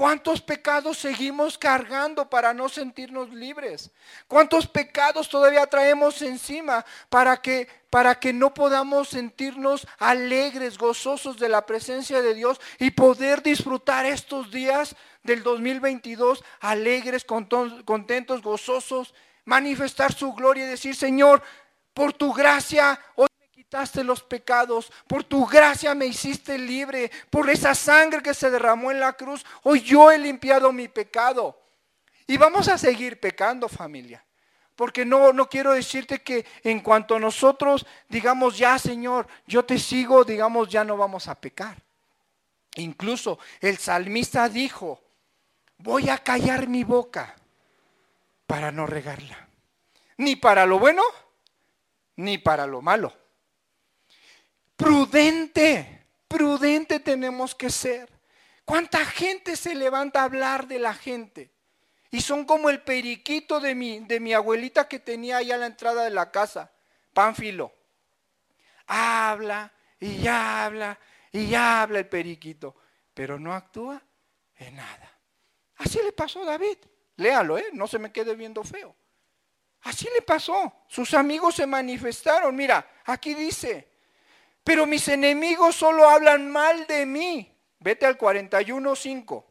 ¿Cuántos 0.00 0.40
pecados 0.40 0.96
seguimos 0.96 1.58
cargando 1.58 2.30
para 2.30 2.54
no 2.54 2.70
sentirnos 2.70 3.28
libres? 3.34 3.90
¿Cuántos 4.28 4.66
pecados 4.66 5.28
todavía 5.28 5.66
traemos 5.66 6.22
encima 6.22 6.86
para 7.10 7.36
que, 7.42 7.68
para 7.90 8.18
que 8.18 8.32
no 8.32 8.54
podamos 8.54 9.10
sentirnos 9.10 9.86
alegres, 9.98 10.78
gozosos 10.78 11.36
de 11.36 11.50
la 11.50 11.66
presencia 11.66 12.22
de 12.22 12.32
Dios 12.32 12.58
y 12.78 12.92
poder 12.92 13.42
disfrutar 13.42 14.06
estos 14.06 14.50
días 14.50 14.96
del 15.22 15.42
2022 15.42 16.42
alegres, 16.60 17.26
contentos, 17.26 18.40
gozosos 18.40 19.12
manifestar 19.44 20.14
su 20.14 20.32
gloria 20.32 20.64
y 20.64 20.68
decir, 20.68 20.96
Señor, 20.96 21.42
por 21.92 22.14
tu 22.14 22.32
gracia 22.32 22.98
quitaste 23.70 24.02
los 24.02 24.20
pecados, 24.20 24.90
por 25.06 25.22
tu 25.22 25.46
gracia 25.46 25.94
me 25.94 26.06
hiciste 26.06 26.58
libre, 26.58 27.08
por 27.30 27.48
esa 27.48 27.72
sangre 27.72 28.20
que 28.20 28.34
se 28.34 28.50
derramó 28.50 28.90
en 28.90 28.98
la 28.98 29.12
cruz, 29.12 29.46
hoy 29.62 29.80
yo 29.80 30.10
he 30.10 30.18
limpiado 30.18 30.72
mi 30.72 30.88
pecado. 30.88 31.56
Y 32.26 32.36
vamos 32.36 32.66
a 32.66 32.76
seguir 32.76 33.20
pecando, 33.20 33.68
familia. 33.68 34.24
Porque 34.74 35.04
no, 35.04 35.32
no 35.32 35.48
quiero 35.48 35.72
decirte 35.72 36.20
que 36.20 36.44
en 36.64 36.80
cuanto 36.80 37.20
nosotros 37.20 37.86
digamos, 38.08 38.58
ya 38.58 38.76
Señor, 38.76 39.28
yo 39.46 39.64
te 39.64 39.78
sigo, 39.78 40.24
digamos, 40.24 40.68
ya 40.68 40.82
no 40.82 40.96
vamos 40.96 41.28
a 41.28 41.36
pecar. 41.36 41.76
Incluso 42.74 43.38
el 43.60 43.78
salmista 43.78 44.48
dijo, 44.48 45.00
voy 45.78 46.08
a 46.08 46.18
callar 46.18 46.66
mi 46.66 46.82
boca 46.82 47.36
para 48.48 48.72
no 48.72 48.84
regarla. 48.86 49.46
Ni 50.16 50.34
para 50.34 50.66
lo 50.66 50.80
bueno, 50.80 51.04
ni 52.16 52.38
para 52.38 52.66
lo 52.66 52.82
malo. 52.82 53.19
Prudente, 54.80 56.06
prudente 56.26 57.00
tenemos 57.00 57.54
que 57.54 57.68
ser. 57.68 58.08
¿Cuánta 58.64 59.04
gente 59.04 59.54
se 59.54 59.74
levanta 59.74 60.22
a 60.22 60.24
hablar 60.24 60.66
de 60.66 60.78
la 60.78 60.94
gente? 60.94 61.50
Y 62.10 62.22
son 62.22 62.46
como 62.46 62.70
el 62.70 62.80
periquito 62.80 63.60
de 63.60 63.74
mi, 63.74 64.00
de 64.00 64.20
mi 64.20 64.32
abuelita 64.32 64.88
que 64.88 64.98
tenía 64.98 65.36
allá 65.36 65.56
a 65.56 65.58
la 65.58 65.66
entrada 65.66 66.02
de 66.04 66.10
la 66.10 66.30
casa, 66.30 66.72
Pánfilo. 67.12 67.74
Habla 68.86 69.70
y 69.98 70.26
habla 70.26 70.98
y 71.30 71.54
habla 71.54 71.98
el 71.98 72.08
periquito, 72.08 72.74
pero 73.12 73.38
no 73.38 73.52
actúa 73.52 74.02
en 74.56 74.76
nada. 74.76 75.12
Así 75.76 75.98
le 76.02 76.12
pasó 76.12 76.42
a 76.42 76.46
David. 76.46 76.78
Léalo, 77.16 77.58
¿eh? 77.58 77.66
no 77.74 77.86
se 77.86 77.98
me 77.98 78.10
quede 78.10 78.34
viendo 78.34 78.64
feo. 78.64 78.96
Así 79.82 80.08
le 80.14 80.22
pasó. 80.22 80.84
Sus 80.88 81.12
amigos 81.12 81.56
se 81.56 81.66
manifestaron. 81.66 82.56
Mira, 82.56 83.02
aquí 83.04 83.34
dice, 83.34 83.89
pero 84.70 84.86
mis 84.86 85.08
enemigos 85.08 85.74
solo 85.74 86.08
hablan 86.08 86.48
mal 86.48 86.86
de 86.86 87.04
mí. 87.04 87.52
Vete 87.80 88.06
al 88.06 88.16
41.5. 88.16 89.44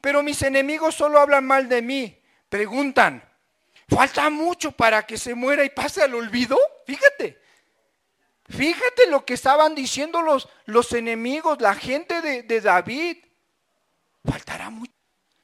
Pero 0.00 0.20
mis 0.24 0.42
enemigos 0.42 0.96
solo 0.96 1.20
hablan 1.20 1.46
mal 1.46 1.68
de 1.68 1.80
mí. 1.80 2.20
Preguntan, 2.48 3.22
¿falta 3.88 4.28
mucho 4.30 4.72
para 4.72 5.06
que 5.06 5.16
se 5.16 5.36
muera 5.36 5.64
y 5.64 5.70
pase 5.70 6.02
al 6.02 6.12
olvido? 6.12 6.58
Fíjate. 6.84 7.40
Fíjate 8.48 9.06
lo 9.06 9.24
que 9.24 9.34
estaban 9.34 9.76
diciendo 9.76 10.22
los, 10.22 10.48
los 10.64 10.92
enemigos, 10.92 11.60
la 11.60 11.76
gente 11.76 12.20
de, 12.20 12.42
de 12.42 12.60
David. 12.60 13.18
Faltará 14.24 14.70
mucho. 14.70 14.92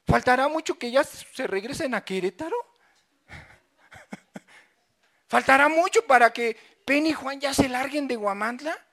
¿Faltará 0.08 0.48
mucho 0.48 0.76
que 0.76 0.90
ya 0.90 1.04
se 1.04 1.46
regresen 1.46 1.94
a 1.94 2.04
Querétaro? 2.04 2.56
¿Faltará 5.28 5.68
mucho 5.68 6.04
para 6.04 6.32
que 6.32 6.56
Penny 6.84 7.10
y 7.10 7.12
Juan 7.12 7.38
ya 7.38 7.54
se 7.54 7.68
larguen 7.68 8.08
de 8.08 8.16
Guamantla? 8.16 8.83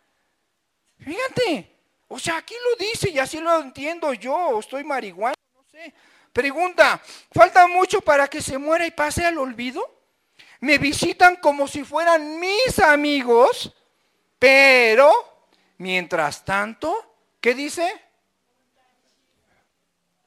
Fíjate, 1.04 1.72
o 2.08 2.20
sea, 2.20 2.38
aquí 2.38 2.54
lo 2.70 2.86
dice 2.86 3.10
y 3.10 3.20
así 3.20 3.40
lo 3.40 3.60
entiendo 3.60 4.14
yo, 4.14 4.60
estoy 4.60 4.84
marihuana, 4.84 5.36
no 5.56 5.64
sé. 5.70 5.94
Pregunta, 6.32 7.02
¿falta 7.32 7.68
mucho 7.68 8.02
para 8.02 8.28
que 8.28 8.42
se 8.42 8.58
muera 8.58 8.86
y 8.86 8.92
pase 8.92 9.26
al 9.26 9.38
olvido? 9.38 10.00
Me 10.60 10.78
visitan 10.78 11.38
como 11.38 11.68
si 11.68 11.84
fueran 11.84 12.40
mis 12.40 12.78
amigos, 12.80 13.74
pero 14.38 15.12
mientras 15.78 16.46
tanto, 16.46 17.16
¿qué 17.42 17.56
dice? 17.56 17.92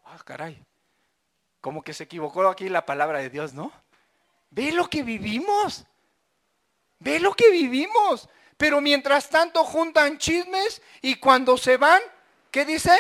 Ah, 0.04 0.18
caray. 0.24 0.60
Como 1.60 1.82
que 1.82 1.94
se 1.94 2.04
equivocó 2.04 2.46
aquí 2.48 2.68
la 2.68 2.84
palabra 2.84 3.20
de 3.20 3.30
Dios, 3.30 3.54
¿no? 3.54 3.72
Ve 4.50 4.72
lo 4.72 4.90
que 4.90 5.02
vivimos. 5.02 5.86
Ve 6.98 7.20
lo 7.20 7.32
que 7.34 7.50
vivimos. 7.50 8.28
Pero 8.56 8.80
mientras 8.80 9.28
tanto 9.28 9.64
juntan 9.64 10.18
chismes 10.18 10.80
y 11.02 11.16
cuando 11.16 11.56
se 11.56 11.76
van, 11.76 12.00
¿qué 12.50 12.64
dice? 12.64 12.96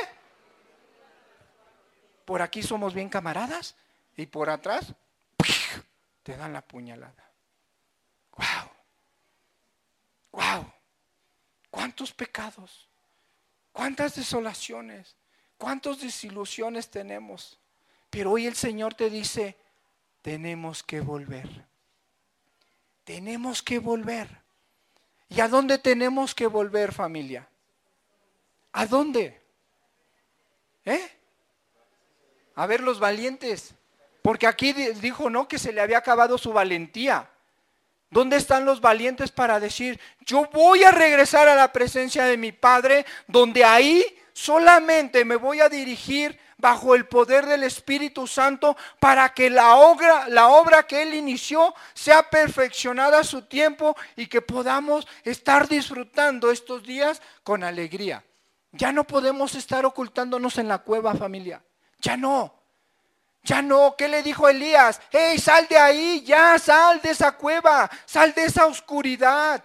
Por 2.24 2.42
aquí 2.42 2.62
somos 2.62 2.94
bien 2.94 3.08
camaradas 3.08 3.76
y 4.16 4.26
por 4.26 4.50
atrás 4.50 4.94
te 6.22 6.36
dan 6.36 6.52
la 6.52 6.62
puñalada. 6.62 7.30
¡Wow! 8.36 8.70
¡Wow! 10.32 10.72
¿Cuántos 11.70 12.12
pecados? 12.12 12.88
¿Cuántas 13.72 14.14
desolaciones? 14.14 15.16
¿Cuántas 15.58 16.00
desilusiones 16.00 16.90
tenemos? 16.90 17.58
Pero 18.10 18.32
hoy 18.32 18.46
el 18.46 18.54
Señor 18.54 18.94
te 18.94 19.10
dice, 19.10 19.56
tenemos 20.22 20.82
que 20.82 21.00
volver. 21.00 21.66
Tenemos 23.04 23.62
que 23.62 23.78
volver. 23.78 24.43
¿Y 25.28 25.40
a 25.40 25.48
dónde 25.48 25.78
tenemos 25.78 26.34
que 26.34 26.46
volver, 26.46 26.92
familia? 26.92 27.48
¿A 28.72 28.86
dónde? 28.86 29.40
¿Eh? 30.84 31.10
A 32.54 32.66
ver 32.66 32.80
los 32.80 33.00
valientes. 33.00 33.74
Porque 34.22 34.46
aquí 34.46 34.72
dijo, 34.72 35.28
¿no? 35.30 35.48
Que 35.48 35.58
se 35.58 35.72
le 35.72 35.80
había 35.80 35.98
acabado 35.98 36.38
su 36.38 36.52
valentía. 36.52 37.28
¿Dónde 38.10 38.36
están 38.36 38.64
los 38.64 38.80
valientes 38.80 39.32
para 39.32 39.58
decir, 39.58 39.98
yo 40.20 40.48
voy 40.52 40.84
a 40.84 40.92
regresar 40.92 41.48
a 41.48 41.56
la 41.56 41.72
presencia 41.72 42.24
de 42.24 42.36
mi 42.36 42.52
Padre, 42.52 43.04
donde 43.26 43.64
ahí 43.64 44.04
solamente 44.32 45.24
me 45.24 45.36
voy 45.36 45.60
a 45.60 45.68
dirigir 45.68 46.38
bajo 46.64 46.94
el 46.94 47.04
poder 47.04 47.44
del 47.44 47.62
Espíritu 47.62 48.26
Santo 48.26 48.74
para 48.98 49.34
que 49.34 49.50
la 49.50 49.74
obra, 49.74 50.26
la 50.30 50.48
obra 50.48 50.86
que 50.86 51.02
Él 51.02 51.12
inició 51.12 51.74
sea 51.92 52.30
perfeccionada 52.30 53.18
a 53.18 53.24
su 53.24 53.42
tiempo 53.42 53.94
y 54.16 54.28
que 54.28 54.40
podamos 54.40 55.06
estar 55.24 55.68
disfrutando 55.68 56.50
estos 56.50 56.82
días 56.82 57.20
con 57.42 57.64
alegría? 57.64 58.24
Ya 58.72 58.92
no 58.92 59.04
podemos 59.04 59.54
estar 59.54 59.84
ocultándonos 59.84 60.56
en 60.56 60.68
la 60.68 60.78
cueva, 60.78 61.14
familia. 61.14 61.62
Ya 62.00 62.16
no. 62.16 62.54
Ya 63.42 63.60
no, 63.60 63.94
¿qué 63.98 64.08
le 64.08 64.22
dijo 64.22 64.48
Elías? 64.48 65.02
¡Hey, 65.10 65.38
sal 65.38 65.68
de 65.68 65.76
ahí! 65.76 66.22
Ya, 66.24 66.58
sal 66.58 66.98
de 67.02 67.10
esa 67.10 67.32
cueva, 67.32 67.90
sal 68.06 68.32
de 68.32 68.44
esa 68.44 68.64
oscuridad. 68.64 69.62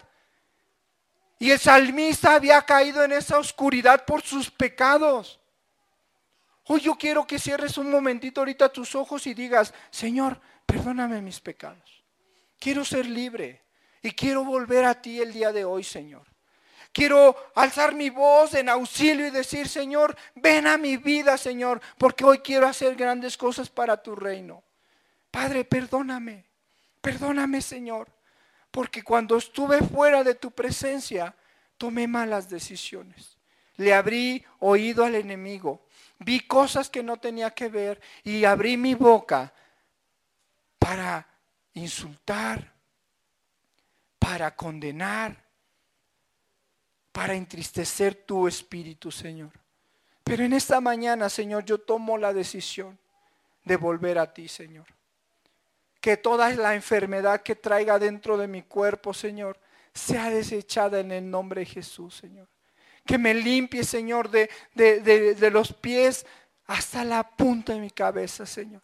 Y 1.40 1.52
el 1.52 1.60
salmista 1.60 2.36
había 2.36 2.62
caído 2.64 3.06
en 3.06 3.14
esa 3.14 3.40
oscuridad 3.40 4.04
por 4.04 4.22
sus 4.22 4.52
pecados. 4.52 5.38
Hoy 6.71 6.82
yo 6.82 6.93
quiero 6.93 7.25
que 7.25 7.39
cierres 7.39 7.79
un 7.79 7.89
momentito 7.89 8.41
ahorita 8.41 8.69
tus 8.69 8.93
ojos 8.93 9.25
y 9.25 9.34
digas, 9.34 9.73
Señor, 9.89 10.39
perdóname 10.67 11.19
mis 11.19 11.39
pecados. 11.39 12.03
Quiero 12.60 12.86
ser 12.86 13.08
libre 13.08 13.63
y 14.03 14.12
quiero 14.12 14.43
volver 14.43 14.86
a 14.86 15.01
ti 15.01 15.19
el 15.19 15.34
día 15.34 15.51
de 15.51 15.65
hoy, 15.65 15.84
Señor. 15.84 16.27
Quiero 16.93 17.36
alzar 17.55 17.95
mi 17.95 18.12
voz 18.12 18.53
en 18.53 18.69
auxilio 18.69 19.25
y 19.25 19.32
decir, 19.32 19.67
Señor, 19.67 20.15
ven 20.36 20.67
a 20.67 20.77
mi 20.77 20.97
vida, 20.97 21.39
Señor, 21.39 21.82
porque 21.97 22.23
hoy 22.23 22.38
quiero 22.38 22.67
hacer 22.67 22.95
grandes 22.95 23.36
cosas 23.36 23.67
para 23.67 24.03
tu 24.03 24.15
reino. 24.15 24.62
Padre, 25.32 25.65
perdóname, 25.65 26.45
perdóname, 27.01 27.63
Señor, 27.63 28.12
porque 28.69 29.01
cuando 29.01 29.38
estuve 29.38 29.79
fuera 29.82 30.23
de 30.23 30.36
tu 30.36 30.51
presencia, 30.51 31.36
tomé 31.79 32.08
malas 32.08 32.47
decisiones. 32.47 33.39
Le 33.77 33.91
abrí 33.91 34.45
oído 34.60 35.03
al 35.03 35.15
enemigo, 35.15 35.88
vi 36.19 36.41
cosas 36.41 36.89
que 36.89 37.01
no 37.01 37.17
tenía 37.17 37.51
que 37.51 37.69
ver 37.69 37.99
y 38.23 38.43
abrí 38.45 38.77
mi 38.77 38.93
boca 38.93 39.51
para 40.77 41.27
insultar, 41.73 42.73
para 44.17 44.55
condenar, 44.55 45.36
para 47.12 47.34
entristecer 47.34 48.15
tu 48.15 48.47
espíritu, 48.47 49.12
Señor. 49.12 49.51
Pero 50.23 50.43
en 50.43 50.53
esta 50.53 50.79
mañana, 50.79 51.29
Señor, 51.29 51.65
yo 51.65 51.79
tomo 51.79 52.17
la 52.17 52.34
decisión 52.34 52.99
de 53.63 53.77
volver 53.77 54.19
a 54.19 54.34
ti, 54.34 54.47
Señor. 54.47 54.86
Que 55.99 56.17
toda 56.17 56.49
la 56.51 56.75
enfermedad 56.75 57.41
que 57.41 57.55
traiga 57.55 57.97
dentro 57.97 58.38
de 58.38 58.47
mi 58.47 58.62
cuerpo, 58.63 59.13
Señor, 59.13 59.60
sea 59.93 60.29
desechada 60.29 60.99
en 60.99 61.12
el 61.12 61.29
nombre 61.29 61.62
de 61.62 61.65
Jesús, 61.65 62.15
Señor. 62.15 62.47
Que 63.10 63.17
me 63.17 63.34
limpie, 63.34 63.84
Señor, 63.84 64.30
de, 64.30 64.52
de, 64.76 65.34
de, 65.34 65.50
los 65.50 65.74
pies 65.74 66.28
hasta 66.67 67.04
la 67.04 67.28
punta 67.28 67.74
de 67.74 67.80
mi 67.80 67.89
cabeza, 67.89 68.45
Señor. 68.45 68.84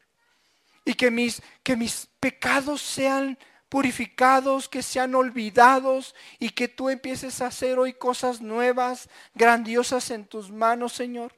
Y 0.84 0.96
que 0.96 1.12
mis, 1.12 1.44
que 1.62 1.76
mis 1.78 2.08
pecados 2.20 2.82
sean 2.82 3.38
purificados, 3.70 4.68
que 4.68 4.82
sean 4.82 5.14
olvidados 5.14 6.16
y 6.40 6.50
que 6.50 6.68
tú 6.68 6.90
empieces 6.90 7.40
a 7.40 7.48
hacer 7.48 7.78
hoy 7.78 7.94
cosas 7.94 8.42
nuevas, 8.42 9.10
grandiosas 9.36 10.10
en 10.10 10.26
tus 10.26 10.50
manos, 10.50 10.94
Señor. 10.94 11.32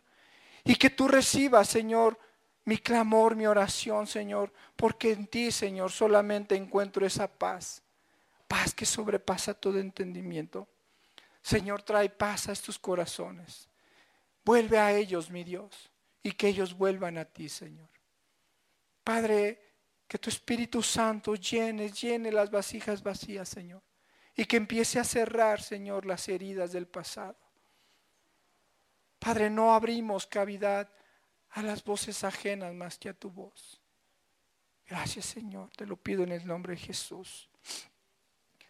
Y 0.64 0.78
que 0.78 0.90
tú 0.90 1.10
recibas, 1.10 1.68
Señor, 1.68 2.18
mi 2.64 2.78
clamor, 2.78 3.36
mi 3.36 3.48
oración, 3.48 4.08
Señor, 4.08 4.54
porque 4.78 5.12
en 5.12 5.28
ti, 5.28 5.52
Señor, 5.52 5.92
solamente 5.92 6.56
encuentro 6.56 7.06
esa 7.06 7.28
paz, 7.28 7.84
paz 8.48 8.74
que 8.74 8.86
sobrepasa 8.86 9.54
todo 9.54 9.78
entendimiento. 9.78 10.70
Señor, 11.48 11.82
trae 11.82 12.10
paz 12.10 12.50
a 12.50 12.52
estos 12.52 12.78
corazones. 12.78 13.70
Vuelve 14.44 14.78
a 14.80 14.92
ellos, 14.92 15.30
mi 15.30 15.46
Dios, 15.46 15.90
y 16.22 16.34
que 16.34 16.50
ellos 16.50 16.78
vuelvan 16.78 17.18
a 17.18 17.24
ti, 17.24 17.48
Señor. 17.48 17.88
Padre, 19.02 19.58
que 20.10 20.18
tu 20.18 20.30
Espíritu 20.30 20.84
Santo 20.84 21.36
llene, 21.36 21.90
llene 21.90 22.34
las 22.34 22.52
vasijas 22.52 23.02
vacías, 23.02 23.48
Señor. 23.48 23.82
Y 24.36 24.44
que 24.44 24.58
empiece 24.58 25.00
a 25.00 25.06
cerrar, 25.06 25.62
Señor, 25.62 26.06
las 26.06 26.28
heridas 26.28 26.74
del 26.74 26.86
pasado. 26.86 27.38
Padre, 29.18 29.50
no 29.50 29.74
abrimos 29.74 30.28
cavidad 30.28 30.92
a 31.52 31.62
las 31.62 31.82
voces 31.82 32.26
ajenas 32.26 32.74
más 32.74 32.98
que 32.98 33.08
a 33.08 33.14
tu 33.14 33.30
voz. 33.30 33.80
Gracias, 34.86 35.24
Señor. 35.28 35.70
Te 35.78 35.86
lo 35.86 35.96
pido 35.96 36.24
en 36.24 36.34
el 36.34 36.46
nombre 36.46 36.74
de 36.74 36.82
Jesús. 36.82 37.50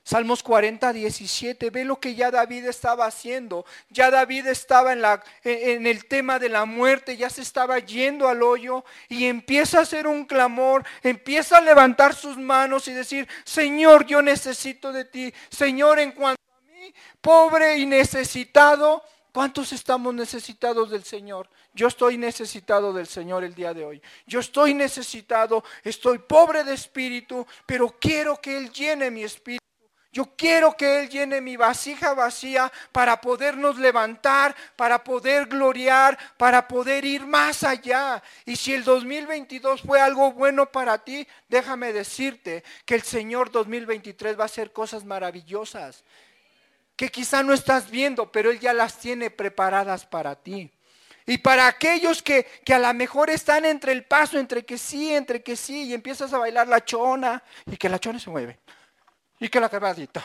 Salmos 0.07 0.41
40, 0.41 0.93
17, 0.93 1.69
ve 1.69 1.83
lo 1.83 1.99
que 1.99 2.15
ya 2.15 2.31
David 2.31 2.65
estaba 2.67 3.05
haciendo. 3.05 3.65
Ya 3.89 4.09
David 4.09 4.47
estaba 4.47 4.93
en, 4.93 5.01
la, 5.01 5.21
en 5.43 5.85
el 5.85 6.05
tema 6.05 6.39
de 6.39 6.47
la 6.47 6.63
muerte, 6.63 7.17
ya 7.17 7.29
se 7.29 7.41
estaba 7.41 7.79
yendo 7.79 8.29
al 8.29 8.41
hoyo 8.41 8.85
y 9.09 9.25
empieza 9.25 9.79
a 9.79 9.81
hacer 9.81 10.07
un 10.07 10.23
clamor, 10.23 10.85
empieza 11.03 11.57
a 11.57 11.61
levantar 11.61 12.15
sus 12.15 12.37
manos 12.37 12.87
y 12.87 12.93
decir, 12.93 13.27
Señor, 13.43 14.05
yo 14.05 14.21
necesito 14.21 14.93
de 14.93 15.03
ti. 15.03 15.33
Señor, 15.49 15.99
en 15.99 16.13
cuanto 16.13 16.41
a 16.53 16.71
mí, 16.71 16.93
pobre 17.19 17.77
y 17.77 17.85
necesitado, 17.85 19.03
¿cuántos 19.33 19.73
estamos 19.73 20.13
necesitados 20.13 20.89
del 20.89 21.03
Señor? 21.03 21.49
Yo 21.73 21.89
estoy 21.89 22.17
necesitado 22.17 22.93
del 22.93 23.07
Señor 23.07 23.43
el 23.43 23.53
día 23.53 23.73
de 23.73 23.83
hoy. 23.83 24.01
Yo 24.25 24.39
estoy 24.39 24.73
necesitado, 24.73 25.65
estoy 25.83 26.19
pobre 26.19 26.63
de 26.63 26.75
espíritu, 26.75 27.45
pero 27.65 27.93
quiero 27.99 28.39
que 28.39 28.55
Él 28.55 28.71
llene 28.71 29.11
mi 29.11 29.25
espíritu. 29.25 29.66
Yo 30.17 30.33
quiero 30.35 30.75
que 30.75 31.01
Él 31.01 31.09
llene 31.09 31.41
mi 31.41 31.57
vasija 31.57 32.15
vacía 32.15 32.73
para 32.91 33.21
podernos 33.21 33.77
levantar, 33.77 34.55
para 34.75 35.03
poder 35.03 35.45
gloriar, 35.45 36.17
para 36.37 36.67
poder 36.67 37.05
ir 37.05 37.27
más 37.27 37.61
allá. 37.61 38.23
Y 38.43 38.55
si 38.55 38.73
el 38.73 38.83
2022 38.83 39.83
fue 39.83 40.01
algo 40.01 40.31
bueno 40.31 40.71
para 40.71 40.97
ti, 40.97 41.27
déjame 41.47 41.93
decirte 41.93 42.63
que 42.83 42.95
el 42.95 43.03
Señor 43.03 43.51
2023 43.51 44.39
va 44.39 44.41
a 44.41 44.45
hacer 44.45 44.73
cosas 44.73 45.05
maravillosas 45.05 46.03
que 46.95 47.09
quizá 47.09 47.43
no 47.43 47.53
estás 47.53 47.91
viendo, 47.91 48.31
pero 48.31 48.49
Él 48.49 48.59
ya 48.59 48.73
las 48.73 48.97
tiene 48.97 49.29
preparadas 49.29 50.07
para 50.07 50.33
ti. 50.33 50.71
Y 51.27 51.37
para 51.37 51.67
aquellos 51.67 52.23
que, 52.23 52.43
que, 52.65 52.73
a 52.73 52.79
lo 52.79 52.91
mejor 52.95 53.29
están 53.29 53.65
entre 53.65 53.91
el 53.91 54.03
paso, 54.03 54.39
entre 54.39 54.65
que 54.65 54.79
sí, 54.79 55.13
entre 55.13 55.43
que 55.43 55.55
sí, 55.55 55.83
y 55.83 55.93
empiezas 55.93 56.33
a 56.33 56.39
bailar 56.39 56.67
la 56.67 56.83
chona, 56.83 57.43
y 57.67 57.77
que 57.77 57.87
la 57.87 57.99
chona 57.99 58.17
se 58.17 58.31
mueve 58.31 58.57
y 59.39 59.49
que 59.49 59.59
la 59.59 59.69
cabadita. 59.69 60.23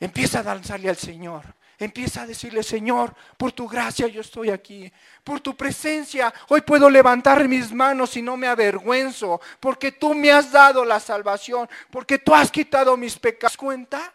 Empieza 0.00 0.40
a 0.40 0.42
danzarle 0.42 0.88
al 0.88 0.96
Señor. 0.96 1.42
Empieza 1.80 2.22
a 2.22 2.26
decirle, 2.26 2.64
Señor, 2.64 3.14
por 3.36 3.52
tu 3.52 3.68
gracia 3.68 4.08
yo 4.08 4.20
estoy 4.20 4.50
aquí. 4.50 4.92
Por 5.22 5.40
tu 5.40 5.56
presencia 5.56 6.32
hoy 6.48 6.60
puedo 6.62 6.90
levantar 6.90 7.46
mis 7.46 7.72
manos 7.72 8.16
y 8.16 8.22
no 8.22 8.36
me 8.36 8.48
avergüenzo. 8.48 9.40
Porque 9.60 9.92
tú 9.92 10.14
me 10.14 10.32
has 10.32 10.50
dado 10.50 10.84
la 10.84 10.98
salvación. 10.98 11.68
Porque 11.90 12.18
tú 12.18 12.34
has 12.34 12.50
quitado 12.50 12.96
mis 12.96 13.16
pecados. 13.18 13.56
¿Cuenta? 13.56 14.12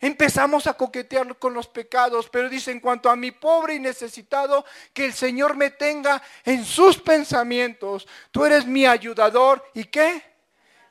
Empezamos 0.00 0.66
a 0.66 0.74
coquetear 0.74 1.38
con 1.38 1.54
los 1.54 1.68
pecados, 1.68 2.28
pero 2.28 2.48
dice 2.48 2.72
en 2.72 2.80
cuanto 2.80 3.08
a 3.08 3.14
mi 3.14 3.30
pobre 3.30 3.74
y 3.74 3.78
necesitado, 3.78 4.64
que 4.92 5.04
el 5.04 5.12
Señor 5.12 5.54
me 5.54 5.70
tenga 5.70 6.20
en 6.44 6.64
sus 6.64 6.98
pensamientos. 6.98 8.08
Tú 8.32 8.44
eres 8.44 8.66
mi 8.66 8.84
ayudador 8.84 9.64
y 9.74 9.84
qué? 9.84 10.20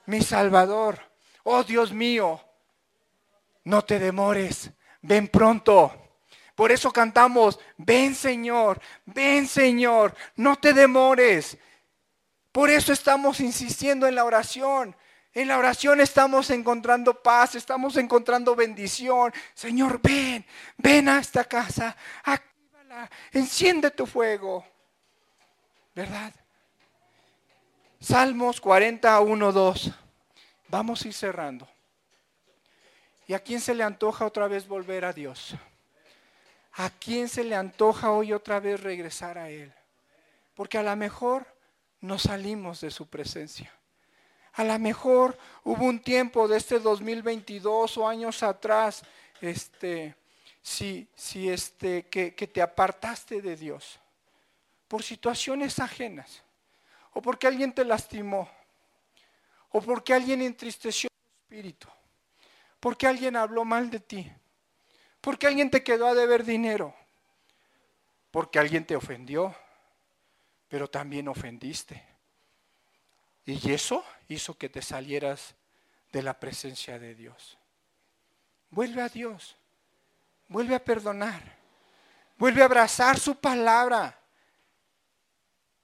Mi 0.05 0.21
salvador. 0.21 1.10
Oh 1.43 1.63
Dios 1.63 1.91
mío, 1.91 2.41
no 3.63 3.83
te 3.83 3.99
demores, 3.99 4.71
ven 5.01 5.27
pronto. 5.27 5.91
Por 6.55 6.71
eso 6.71 6.91
cantamos, 6.91 7.59
ven 7.77 8.13
Señor, 8.13 8.79
ven 9.05 9.47
Señor, 9.47 10.15
no 10.35 10.57
te 10.57 10.73
demores. 10.73 11.57
Por 12.51 12.69
eso 12.69 12.91
estamos 12.91 13.39
insistiendo 13.39 14.07
en 14.07 14.15
la 14.15 14.25
oración. 14.25 14.95
En 15.33 15.47
la 15.47 15.57
oración 15.57 16.01
estamos 16.01 16.49
encontrando 16.49 17.21
paz, 17.21 17.55
estamos 17.55 17.95
encontrando 17.95 18.53
bendición. 18.53 19.33
Señor, 19.53 20.01
ven, 20.01 20.45
ven 20.77 21.07
a 21.07 21.19
esta 21.19 21.45
casa, 21.45 21.95
actívala, 22.23 23.09
enciende 23.31 23.91
tu 23.91 24.05
fuego. 24.05 24.65
¿Verdad? 25.95 26.33
Salmos 27.99 28.59
41, 28.59 29.51
2. 29.51 29.91
Vamos 30.71 31.03
a 31.03 31.09
ir 31.09 31.13
cerrando. 31.13 31.67
¿Y 33.27 33.33
a 33.33 33.39
quién 33.39 33.59
se 33.59 33.75
le 33.75 33.83
antoja 33.83 34.25
otra 34.25 34.47
vez 34.47 34.65
volver 34.65 35.03
a 35.03 35.11
Dios? 35.11 35.53
¿A 36.75 36.89
quién 36.89 37.27
se 37.27 37.43
le 37.43 37.55
antoja 37.55 38.11
hoy 38.11 38.31
otra 38.31 38.61
vez 38.61 38.79
regresar 38.79 39.37
a 39.37 39.49
Él? 39.49 39.73
Porque 40.55 40.77
a 40.77 40.83
lo 40.83 40.95
mejor 40.95 41.45
nos 41.99 42.21
salimos 42.21 42.79
de 42.79 42.89
su 42.89 43.05
presencia. 43.05 43.69
A 44.53 44.63
lo 44.63 44.79
mejor 44.79 45.37
hubo 45.65 45.83
un 45.83 45.99
tiempo 45.99 46.47
de 46.47 46.55
este 46.55 46.79
2022 46.79 47.97
o 47.97 48.07
años 48.07 48.41
atrás, 48.41 49.03
este, 49.41 50.15
si, 50.61 51.05
si 51.13 51.49
este, 51.49 52.07
que, 52.07 52.33
que 52.33 52.47
te 52.47 52.61
apartaste 52.61 53.41
de 53.41 53.57
Dios 53.57 53.99
por 54.87 55.03
situaciones 55.03 55.79
ajenas, 55.79 56.43
o 57.11 57.21
porque 57.21 57.47
alguien 57.47 57.73
te 57.73 57.83
lastimó, 57.83 58.49
o 59.71 59.81
porque 59.81 60.13
alguien 60.13 60.41
entristeció 60.41 61.09
tu 61.09 61.55
espíritu, 61.55 61.87
porque 62.79 63.07
alguien 63.07 63.35
habló 63.35 63.65
mal 63.65 63.89
de 63.89 63.99
ti, 63.99 64.31
porque 65.19 65.47
alguien 65.47 65.69
te 65.69 65.83
quedó 65.83 66.07
a 66.07 66.13
deber 66.13 66.43
dinero, 66.43 66.95
porque 68.31 68.59
alguien 68.59 68.85
te 68.85 68.95
ofendió, 68.95 69.55
pero 70.67 70.89
también 70.89 71.27
ofendiste. 71.27 72.03
Y 73.45 73.71
eso 73.71 74.05
hizo 74.27 74.57
que 74.57 74.69
te 74.69 74.81
salieras 74.81 75.55
de 76.11 76.21
la 76.21 76.39
presencia 76.39 76.99
de 76.99 77.15
Dios. 77.15 77.57
Vuelve 78.69 79.01
a 79.01 79.09
Dios. 79.09 79.57
Vuelve 80.47 80.75
a 80.75 80.83
perdonar. 80.83 81.41
Vuelve 82.37 82.61
a 82.61 82.65
abrazar 82.65 83.19
su 83.19 83.35
palabra. 83.35 84.17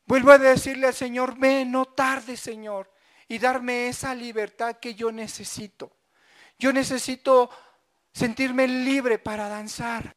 Vuelve 0.05 0.33
a 0.33 0.37
decirle 0.37 0.87
al 0.87 0.93
Señor, 0.93 1.37
ven, 1.37 1.71
no 1.71 1.85
tarde, 1.85 2.37
Señor, 2.37 2.89
y 3.27 3.39
darme 3.39 3.89
esa 3.89 4.15
libertad 4.15 4.77
que 4.77 4.95
yo 4.95 5.11
necesito. 5.11 5.91
Yo 6.57 6.73
necesito 6.73 7.49
sentirme 8.13 8.67
libre 8.67 9.19
para 9.19 9.47
danzar, 9.47 10.15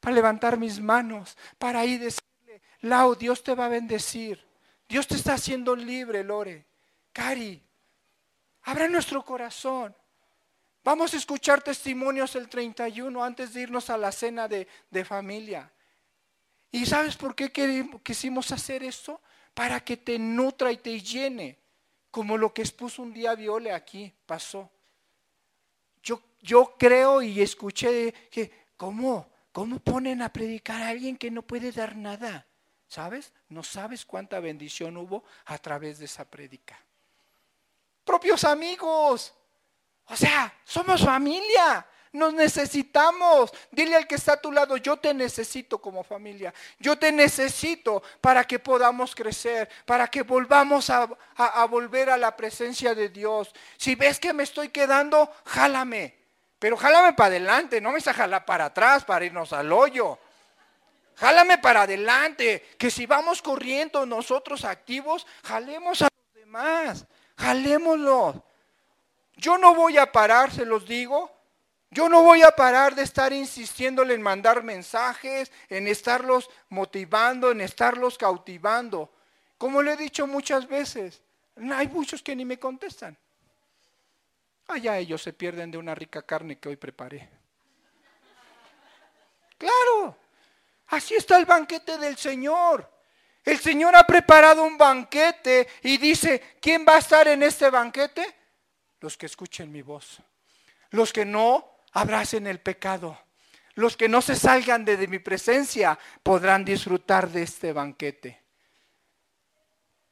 para 0.00 0.14
levantar 0.14 0.58
mis 0.58 0.80
manos, 0.80 1.36
para 1.58 1.84
ir 1.84 2.00
decirle, 2.00 2.62
Lau, 2.80 3.14
Dios 3.14 3.42
te 3.42 3.54
va 3.54 3.66
a 3.66 3.70
bendecir. 3.70 4.44
Dios 4.88 5.06
te 5.06 5.14
está 5.14 5.34
haciendo 5.34 5.74
libre, 5.76 6.24
Lore. 6.24 6.66
Cari, 7.12 7.62
abra 8.62 8.88
nuestro 8.88 9.24
corazón. 9.24 9.94
Vamos 10.84 11.12
a 11.12 11.16
escuchar 11.16 11.62
testimonios 11.62 12.34
el 12.36 12.48
31 12.48 13.22
antes 13.22 13.52
de 13.52 13.62
irnos 13.62 13.90
a 13.90 13.98
la 13.98 14.12
cena 14.12 14.48
de, 14.48 14.66
de 14.90 15.04
familia. 15.04 15.70
¿Y 16.70 16.86
sabes 16.86 17.16
por 17.16 17.34
qué 17.34 17.50
quisimos 18.02 18.52
hacer 18.52 18.82
esto? 18.82 19.20
Para 19.54 19.80
que 19.80 19.96
te 19.96 20.18
nutra 20.18 20.70
y 20.70 20.76
te 20.76 21.00
llene, 21.00 21.58
como 22.18 22.36
lo 22.36 22.52
que 22.52 22.62
expuso 22.62 23.00
un 23.00 23.12
día 23.12 23.36
Viole 23.36 23.70
aquí, 23.70 24.12
pasó. 24.26 24.68
Yo, 26.02 26.20
yo 26.42 26.74
creo 26.76 27.22
y 27.22 27.40
escuché 27.40 28.12
que, 28.28 28.50
¿cómo? 28.76 29.30
¿Cómo 29.52 29.78
ponen 29.78 30.22
a 30.22 30.32
predicar 30.32 30.82
a 30.82 30.88
alguien 30.88 31.16
que 31.16 31.30
no 31.30 31.42
puede 31.42 31.70
dar 31.70 31.94
nada? 31.94 32.44
¿Sabes? 32.88 33.32
No 33.48 33.62
sabes 33.62 34.04
cuánta 34.04 34.40
bendición 34.40 34.96
hubo 34.96 35.22
a 35.44 35.58
través 35.58 36.00
de 36.00 36.06
esa 36.06 36.24
prédica 36.24 36.76
propios 38.08 38.42
amigos. 38.44 39.34
O 40.06 40.16
sea, 40.16 40.52
somos 40.64 41.04
familia. 41.04 41.86
Nos 42.18 42.34
necesitamos. 42.34 43.52
Dile 43.70 43.94
al 43.94 44.08
que 44.08 44.16
está 44.16 44.32
a 44.32 44.40
tu 44.40 44.50
lado, 44.50 44.76
yo 44.76 44.96
te 44.96 45.14
necesito 45.14 45.78
como 45.78 46.02
familia. 46.02 46.52
Yo 46.80 46.98
te 46.98 47.12
necesito 47.12 48.02
para 48.20 48.42
que 48.42 48.58
podamos 48.58 49.14
crecer, 49.14 49.68
para 49.86 50.08
que 50.08 50.22
volvamos 50.22 50.90
a, 50.90 51.06
volver 51.70 52.10
a 52.10 52.16
la 52.16 52.36
presencia 52.36 52.92
de 52.92 53.08
Dios. 53.08 53.54
Si 53.76 53.94
ves 53.94 54.18
que 54.18 54.32
me 54.32 54.42
estoy 54.42 54.70
quedando, 54.70 55.30
jálame. 55.44 56.16
Pero 56.58 56.76
jálame 56.76 57.12
para 57.12 57.28
adelante, 57.28 57.80
no 57.80 57.92
me 57.92 58.00
a 58.04 58.12
jalar 58.12 58.44
para 58.44 58.64
atrás 58.64 59.04
para 59.04 59.24
irnos 59.24 59.52
al 59.52 59.72
hoyo. 59.72 60.18
Jálame 61.14 61.58
para 61.58 61.82
adelante, 61.82 62.74
que 62.76 62.90
si 62.90 63.06
vamos 63.06 63.42
corriendo 63.42 64.06
nosotros 64.06 64.64
activos, 64.64 65.24
jalemos 65.44 66.02
a 66.02 66.08
los 66.08 66.34
demás. 66.34 67.06
Jalémoslo. 67.36 68.42
Yo 69.36 69.56
no 69.56 69.72
voy 69.76 69.98
a 69.98 70.10
parar, 70.10 70.50
se 70.50 70.64
los 70.64 70.84
digo. 70.84 71.37
Yo 71.90 72.08
no 72.08 72.22
voy 72.22 72.42
a 72.42 72.50
parar 72.50 72.94
de 72.94 73.02
estar 73.02 73.32
insistiéndole 73.32 74.14
en 74.14 74.20
mandar 74.20 74.62
mensajes, 74.62 75.50
en 75.68 75.86
estarlos 75.86 76.50
motivando, 76.68 77.50
en 77.50 77.62
estarlos 77.62 78.18
cautivando. 78.18 79.10
Como 79.56 79.82
le 79.82 79.94
he 79.94 79.96
dicho 79.96 80.26
muchas 80.26 80.68
veces, 80.68 81.22
hay 81.72 81.88
muchos 81.88 82.22
que 82.22 82.36
ni 82.36 82.44
me 82.44 82.58
contestan. 82.58 83.16
Allá 84.68 84.98
ellos 84.98 85.22
se 85.22 85.32
pierden 85.32 85.70
de 85.70 85.78
una 85.78 85.94
rica 85.94 86.22
carne 86.22 86.58
que 86.58 86.68
hoy 86.68 86.76
preparé. 86.76 87.28
Claro, 89.56 90.16
así 90.88 91.14
está 91.14 91.38
el 91.38 91.46
banquete 91.46 91.96
del 91.96 92.18
Señor. 92.18 92.88
El 93.42 93.58
Señor 93.58 93.96
ha 93.96 94.06
preparado 94.06 94.62
un 94.62 94.76
banquete 94.76 95.66
y 95.82 95.96
dice, 95.96 96.58
¿quién 96.60 96.84
va 96.86 96.96
a 96.96 96.98
estar 96.98 97.26
en 97.28 97.42
este 97.42 97.70
banquete? 97.70 98.36
Los 99.00 99.16
que 99.16 99.24
escuchen 99.24 99.72
mi 99.72 99.80
voz. 99.80 100.18
Los 100.90 101.14
que 101.14 101.24
no 101.24 101.77
abracen 101.98 102.46
el 102.46 102.60
pecado. 102.60 103.18
Los 103.74 103.96
que 103.96 104.08
no 104.08 104.22
se 104.22 104.34
salgan 104.34 104.84
de, 104.84 105.06
mi 105.06 105.18
presencia 105.18 105.98
podrán 106.22 106.64
disfrutar 106.64 107.28
de 107.28 107.42
este 107.42 107.72
banquete. 107.72 108.42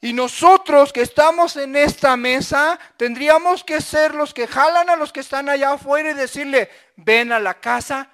Y 0.01 0.13
nosotros 0.13 0.93
que 0.93 1.03
estamos 1.03 1.57
en 1.57 1.75
esta 1.75 2.17
mesa, 2.17 2.79
tendríamos 2.97 3.65
que 3.65 3.81
ser 3.81 4.15
los 4.15 4.33
que 4.33 4.47
jalan 4.47 4.89
a 4.89 4.95
los 4.97 5.13
que 5.13 5.21
están 5.21 5.49
allá 5.49 5.73
afuera 5.73 6.11
y 6.11 6.15
decirle, 6.15 6.71
ven 6.95 7.33
a 7.33 7.41
la 7.41 7.55
casa 7.55 8.09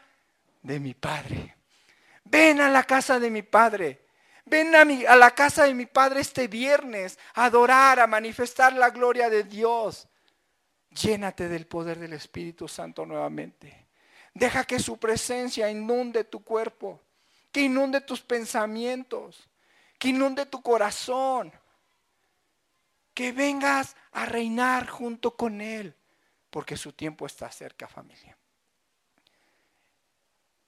de 0.63 0.81
mi 0.81 0.95
Padre. 0.95 1.57
Ven 2.25 2.61
a 2.61 2.71
la 2.71 2.85
casa 2.85 3.21
de 3.21 3.29
mi 3.29 3.43
Padre. 3.43 4.07
Ven 4.47 4.75
a, 4.75 4.81
a 5.13 5.17
la 5.17 5.33
casa 5.33 5.65
de 5.65 5.75
mi 5.75 5.85
Padre 5.85 6.21
este 6.21 6.49
viernes 6.49 7.19
a 7.35 7.45
adorar, 7.45 8.01
a 8.01 8.07
manifestar 8.07 8.73
la 8.73 8.89
gloria 8.89 9.29
de 9.29 9.43
Dios. 9.43 10.09
Llénate 11.01 11.49
del 11.49 11.67
poder 11.67 11.99
del 11.99 12.13
Espíritu 12.13 12.69
Santo 12.69 13.07
nuevamente. 13.07 13.87
Deja 14.35 14.65
que 14.65 14.79
su 14.79 14.99
presencia 14.99 15.71
inunde 15.71 16.25
tu 16.25 16.43
cuerpo, 16.43 17.01
que 17.51 17.63
inunde 17.63 18.01
tus 18.01 18.21
pensamientos, 18.21 19.49
que 19.99 20.09
inunde 20.09 20.47
tu 20.47 20.63
corazón. 20.63 21.53
Que 23.15 23.33
vengas 23.33 23.95
a 24.13 24.25
reinar 24.25 24.89
junto 24.89 25.37
con 25.37 25.61
Él, 25.61 25.95
porque 26.49 26.77
su 26.77 26.93
tiempo 26.93 27.27
está 27.27 27.51
cerca, 27.51 27.87
familia. 27.87 28.37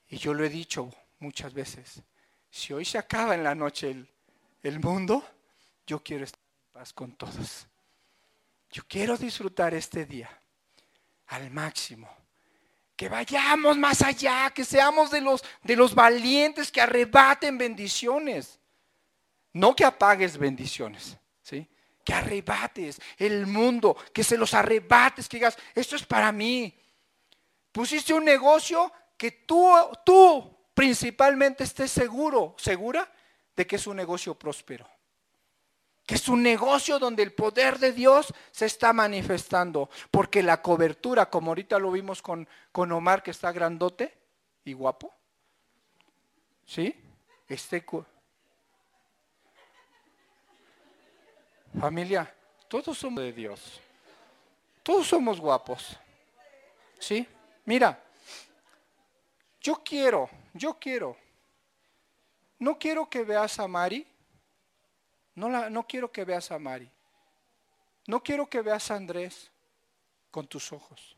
Y 0.09 0.19
yo 0.19 0.35
lo 0.35 0.45
he 0.45 0.51
dicho 0.51 0.93
muchas 1.19 1.55
veces, 1.55 2.03
si 2.51 2.73
hoy 2.73 2.85
se 2.85 2.99
acaba 2.99 3.35
en 3.35 3.43
la 3.43 3.55
noche 3.55 4.07
el, 4.63 4.81
mundo, 4.81 5.25
yo 5.87 6.03
quiero 6.05 6.25
estar 6.25 6.41
en 6.41 6.73
paz 6.73 6.93
con 6.93 7.13
todos. 7.17 7.67
Yo 8.75 8.83
quiero 8.89 9.17
disfrutar 9.17 9.73
este 9.73 10.05
día 10.05 10.29
al 11.29 11.49
máximo. 11.53 12.11
Que 12.97 13.09
vayamos 13.09 13.79
más 13.79 14.03
allá, 14.03 14.51
que 14.51 14.65
seamos 14.65 15.13
de 15.13 15.21
los, 15.21 15.45
de 15.63 15.77
los 15.77 15.95
valientes 15.95 16.73
que 16.73 16.81
arrebaten 16.81 17.57
bendiciones. 17.57 18.59
No 19.53 19.77
que 19.77 19.85
apagues 19.85 20.37
bendiciones, 20.37 21.17
¿sí? 21.41 21.71
Que 22.05 22.15
arrebates 22.15 23.01
el 23.17 23.47
mundo, 23.47 23.97
que 24.13 24.25
se 24.25 24.37
los 24.37 24.53
arrebates, 24.55 25.29
que 25.29 25.37
digas, 25.37 25.57
esto 25.73 25.95
es 25.95 26.05
para 26.05 26.33
mí. 26.33 26.77
Pusiste 27.71 28.13
un 28.13 28.25
negocio 28.25 28.93
que 29.17 29.31
tú, 29.31 29.71
tú 30.05 30.53
principalmente 30.75 31.63
esté 31.63 31.87
seguro, 31.87 32.57
segura 32.59 33.09
de 33.55 33.69
que 33.69 33.77
es 33.77 33.87
un 33.87 33.95
negocio 33.95 34.37
próspero. 34.37 34.94
Que 36.07 36.17
es 36.17 36.29
un 36.29 36.43
negocio 36.43 36.99
donde 36.99 37.23
el 37.23 37.33
poder 37.33 37.79
de 37.79 37.93
Dios 37.93 38.33
se 38.51 38.67
está 38.67 38.93
manifestando. 38.93 39.89
Porque 40.11 40.43
la 40.43 40.61
cobertura, 40.61 41.31
como 41.31 41.51
ahorita 41.51 41.79
lo 41.79 41.91
vimos 41.91 42.21
con, 42.21 42.49
con 42.73 42.93
Omar, 42.93 43.23
que 43.23 43.31
está 43.31 43.53
grandote 43.53 44.17
y 44.65 44.73
guapo. 44.75 45.15
¿Sí? 46.67 46.95
Este. 47.49 47.85
Familia, 51.79 52.33
todos 52.69 52.97
somos 52.97 53.23
de 53.23 53.33
Dios. 53.33 53.81
Todos 54.83 55.07
somos 55.07 55.41
guapos. 55.41 55.99
¿Sí? 56.99 57.27
Mira, 57.65 58.01
yo 59.61 59.83
quiero, 59.85 60.29
yo 60.53 60.79
quiero. 60.79 61.17
No 62.59 62.79
quiero 62.79 63.09
que 63.09 63.25
veas 63.25 63.59
a 63.59 63.67
Mari. 63.67 64.07
No, 65.35 65.49
la, 65.49 65.71
no 65.71 65.87
quiero 65.87 66.11
que 66.13 66.25
veas 66.25 66.51
a 66.51 66.59
Mari. 66.59 66.91
No 68.07 68.23
quiero 68.23 68.49
que 68.49 68.63
veas 68.63 68.91
a 68.91 68.97
Andrés. 68.97 69.51
con 70.31 70.49
tus 70.49 70.73
ojos. 70.73 71.17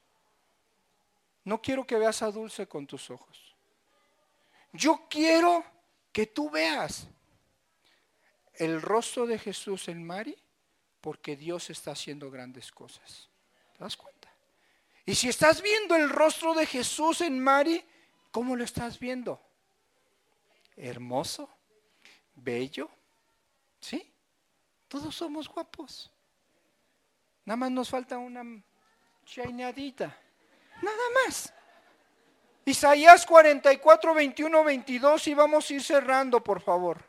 No 1.45 1.63
quiero 1.63 1.87
que 1.87 1.97
veas 1.97 2.21
a 2.21 2.31
Dulce 2.31 2.67
con 2.67 2.87
tus 2.87 3.09
ojos. 3.09 3.55
Yo 4.73 5.07
quiero 5.09 5.65
que 6.13 6.27
tú 6.27 6.51
veas 6.51 7.09
el 8.57 8.83
rostro 8.83 9.27
de 9.27 9.39
Jesús 9.39 9.89
en 9.89 10.05
Mari 10.05 10.37
porque 11.01 11.35
Dios 11.35 11.71
está 11.71 11.93
haciendo 11.93 12.31
grandes 12.31 12.71
cosas. 12.71 13.31
¿Te 13.73 13.85
das 13.85 13.97
cuenta? 13.97 14.29
Y 15.07 15.15
si 15.15 15.29
estás 15.29 15.63
viendo 15.63 15.95
el 15.95 16.11
rostro 16.11 16.53
de 16.53 16.67
Jesús 16.67 17.21
en 17.21 17.39
Mari, 17.41 17.83
¿cómo 18.31 18.57
lo 18.57 18.65
estás 18.65 18.99
viendo? 18.99 19.41
Hermoso, 20.77 21.49
bello, 22.35 22.91
¿sí? 23.81 24.13
Todos 24.89 25.15
somos 25.15 25.49
guapos. 25.49 26.11
Nada 27.45 27.57
más 27.57 27.71
nos 27.71 27.89
falta 27.89 28.19
una 28.19 28.43
chainadita. 29.25 30.17
Nada 30.83 31.05
más. 31.25 31.53
Isaías 32.65 33.25
44, 33.25 34.15
21, 34.15 34.65
22 34.65 35.29
y 35.29 35.35
vamos 35.35 35.71
a 35.71 35.75
ir 35.75 35.83
cerrando, 35.83 36.43
por 36.43 36.61
favor. 36.61 37.05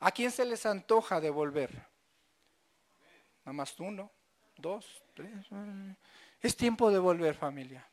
¿A 0.00 0.10
quién 0.10 0.30
se 0.30 0.44
les 0.44 0.64
antoja 0.64 1.20
devolver? 1.20 1.70
Nada 3.44 3.52
más 3.52 3.78
uno, 3.80 4.10
dos, 4.56 5.02
tres. 5.14 5.46
Es 6.40 6.56
tiempo 6.56 6.90
de 6.90 6.98
volver, 6.98 7.34
familia. 7.34 7.86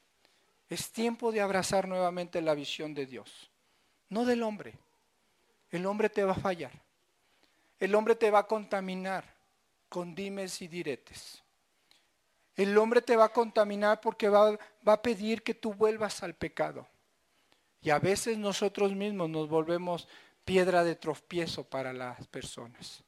Es 0.69 0.91
tiempo 0.91 1.31
de 1.31 1.41
abrazar 1.41 1.87
nuevamente 1.87 2.41
la 2.41 2.55
visión 2.55 2.93
de 2.93 3.05
Dios, 3.05 3.51
no 4.09 4.25
del 4.25 4.43
hombre. 4.43 4.77
El 5.69 5.85
hombre 5.85 6.09
te 6.09 6.23
va 6.23 6.31
a 6.31 6.35
fallar. 6.35 6.71
El 7.79 7.95
hombre 7.95 8.15
te 8.15 8.31
va 8.31 8.39
a 8.39 8.47
contaminar 8.47 9.25
con 9.89 10.15
dimes 10.15 10.61
y 10.61 10.67
diretes. 10.67 11.41
El 12.55 12.77
hombre 12.77 13.01
te 13.01 13.17
va 13.17 13.25
a 13.25 13.33
contaminar 13.33 13.99
porque 13.99 14.29
va, 14.29 14.57
va, 14.87 14.93
a 14.93 15.01
pedir 15.01 15.43
que 15.43 15.53
tú 15.53 15.73
vuelvas 15.73 16.23
al 16.23 16.35
pecado. 16.35 16.87
Y 17.81 17.89
a 17.89 17.99
veces 17.99 18.37
nosotros 18.37 18.93
mismos 18.93 19.29
nos 19.29 19.49
volvemos 19.49 20.07
piedra 20.45 20.83
de 20.83 20.95
tropiezo 20.95 21.63
para 21.63 21.91
las 21.91 22.25
personas. 22.27 23.03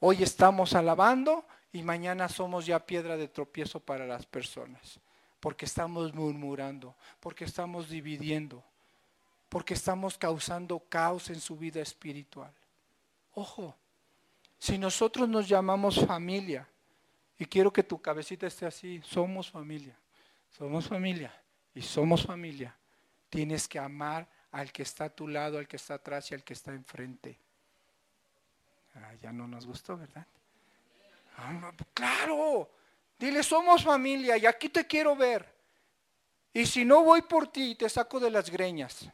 Hoy 0.00 0.22
estamos 0.22 0.74
alabando 0.74 1.44
y 1.72 1.82
mañana 1.82 2.28
somos 2.28 2.66
ya 2.66 2.84
piedra 2.84 3.16
de 3.16 3.28
tropiezo 3.28 3.80
para 3.80 4.06
las 4.06 4.26
personas. 4.26 5.00
Porque 5.40 5.64
estamos 5.64 6.12
murmurando, 6.12 6.94
porque 7.18 7.44
estamos 7.44 7.88
dividiendo, 7.88 8.62
porque 9.48 9.74
estamos 9.74 10.18
causando 10.18 10.80
caos 10.88 11.30
en 11.30 11.40
su 11.40 11.56
vida 11.56 11.80
espiritual. 11.80 12.52
Ojo, 13.34 13.74
si 14.58 14.78
nosotros 14.78 15.28
nos 15.28 15.48
llamamos 15.48 16.04
familia, 16.04 16.68
y 17.38 17.46
quiero 17.46 17.72
que 17.72 17.82
tu 17.82 18.00
cabecita 18.00 18.46
esté 18.46 18.66
así, 18.66 19.02
somos 19.04 19.50
familia, 19.50 19.98
somos 20.56 20.86
familia 20.86 21.34
y 21.74 21.82
somos 21.82 22.24
familia, 22.24 22.76
tienes 23.28 23.66
que 23.66 23.80
amar 23.80 24.28
al 24.52 24.70
que 24.70 24.82
está 24.84 25.06
a 25.06 25.10
tu 25.10 25.26
lado, 25.26 25.58
al 25.58 25.66
que 25.66 25.76
está 25.76 25.94
atrás 25.94 26.30
y 26.30 26.34
al 26.34 26.44
que 26.44 26.52
está 26.52 26.70
enfrente. 26.72 27.36
Ah, 28.94 29.14
ya 29.20 29.32
no 29.32 29.48
nos 29.48 29.66
gustó, 29.66 29.96
¿verdad? 29.96 30.26
Ah, 31.38 31.72
claro, 31.92 32.70
dile, 33.18 33.42
somos 33.42 33.82
familia 33.82 34.36
y 34.36 34.46
aquí 34.46 34.68
te 34.68 34.86
quiero 34.86 35.16
ver. 35.16 35.52
Y 36.52 36.66
si 36.66 36.84
no 36.84 37.02
voy 37.02 37.22
por 37.22 37.48
ti, 37.48 37.74
te 37.74 37.88
saco 37.88 38.20
de 38.20 38.30
las 38.30 38.50
greñas. 38.50 39.10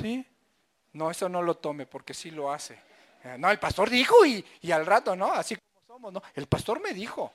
¿Sí? 0.00 0.26
No, 0.94 1.10
eso 1.10 1.28
no 1.28 1.42
lo 1.42 1.58
tome 1.58 1.86
porque 1.86 2.14
sí 2.14 2.30
lo 2.30 2.50
hace. 2.50 2.85
Eh, 3.26 3.36
no, 3.38 3.50
el 3.50 3.58
pastor 3.58 3.90
dijo 3.90 4.24
y, 4.24 4.44
y 4.60 4.70
al 4.70 4.86
rato, 4.86 5.16
¿no? 5.16 5.32
Así 5.32 5.56
como 5.56 5.86
somos, 5.86 6.12
¿no? 6.12 6.22
El 6.34 6.46
pastor 6.46 6.80
me 6.80 6.92
dijo. 6.92 7.32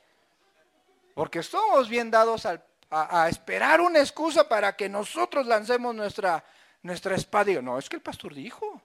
Porque 1.14 1.44
somos 1.44 1.90
bien 1.90 2.10
dados 2.10 2.46
a, 2.46 2.64
a, 2.90 3.28
esperar 3.28 3.82
una 3.82 4.00
excusa 4.00 4.48
para 4.48 4.76
que 4.78 4.88
nosotros 4.88 5.46
lancemos 5.46 5.94
nuestra, 5.94 6.42
nuestra 6.82 7.16
espada. 7.16 7.46
Digo, 7.46 7.62
no, 7.62 7.78
es 7.78 7.90
que 7.90 7.98
el 7.98 8.02
pastor 8.02 8.34
dijo. 8.34 8.82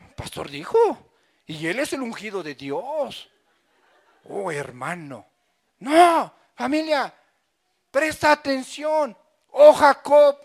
El 0.00 0.14
pastor 0.14 0.50
dijo. 0.50 0.78
Y 1.46 1.68
él 1.68 1.78
es 1.78 1.92
el 1.92 2.02
ungido 2.02 2.42
de 2.42 2.56
Dios. 2.56 3.30
Oh, 4.28 4.50
hermano. 4.50 5.24
No, 5.78 6.34
familia, 6.56 7.14
presta 7.92 8.32
atención. 8.32 9.16
Oh, 9.50 9.72
Jacob. 9.72 10.36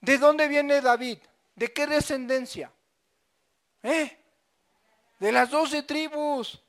¿De 0.00 0.18
dónde 0.18 0.48
viene 0.48 0.80
David? 0.80 1.18
¿De 1.54 1.72
qué 1.72 1.86
descendencia? 1.86 2.72
¿Eh? 3.84 4.21
De 5.22 5.30
las 5.30 5.50
doce 5.50 5.84
tribus. 5.84 6.60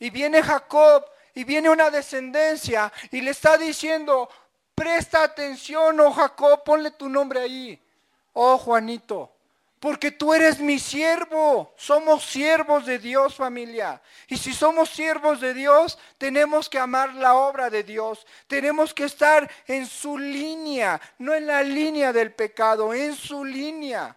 Y 0.00 0.10
viene 0.10 0.42
Jacob 0.42 1.04
y 1.34 1.44
viene 1.44 1.70
una 1.70 1.88
descendencia 1.88 2.92
y 3.12 3.20
le 3.20 3.30
está 3.30 3.56
diciendo, 3.56 4.28
presta 4.74 5.22
atención, 5.22 6.00
oh 6.00 6.10
Jacob, 6.10 6.64
ponle 6.64 6.90
tu 6.90 7.08
nombre 7.08 7.42
ahí. 7.42 7.80
Oh 8.32 8.58
Juanito, 8.58 9.32
porque 9.78 10.10
tú 10.10 10.34
eres 10.34 10.58
mi 10.58 10.80
siervo. 10.80 11.74
Somos 11.76 12.24
siervos 12.24 12.86
de 12.86 12.98
Dios, 12.98 13.36
familia. 13.36 14.02
Y 14.26 14.36
si 14.36 14.52
somos 14.52 14.90
siervos 14.90 15.40
de 15.40 15.54
Dios, 15.54 15.96
tenemos 16.18 16.68
que 16.68 16.80
amar 16.80 17.14
la 17.14 17.36
obra 17.36 17.70
de 17.70 17.84
Dios. 17.84 18.26
Tenemos 18.48 18.92
que 18.92 19.04
estar 19.04 19.48
en 19.68 19.86
su 19.86 20.18
línea, 20.18 21.00
no 21.18 21.34
en 21.34 21.46
la 21.46 21.62
línea 21.62 22.12
del 22.12 22.32
pecado, 22.32 22.92
en 22.92 23.14
su 23.14 23.44
línea. 23.44 24.16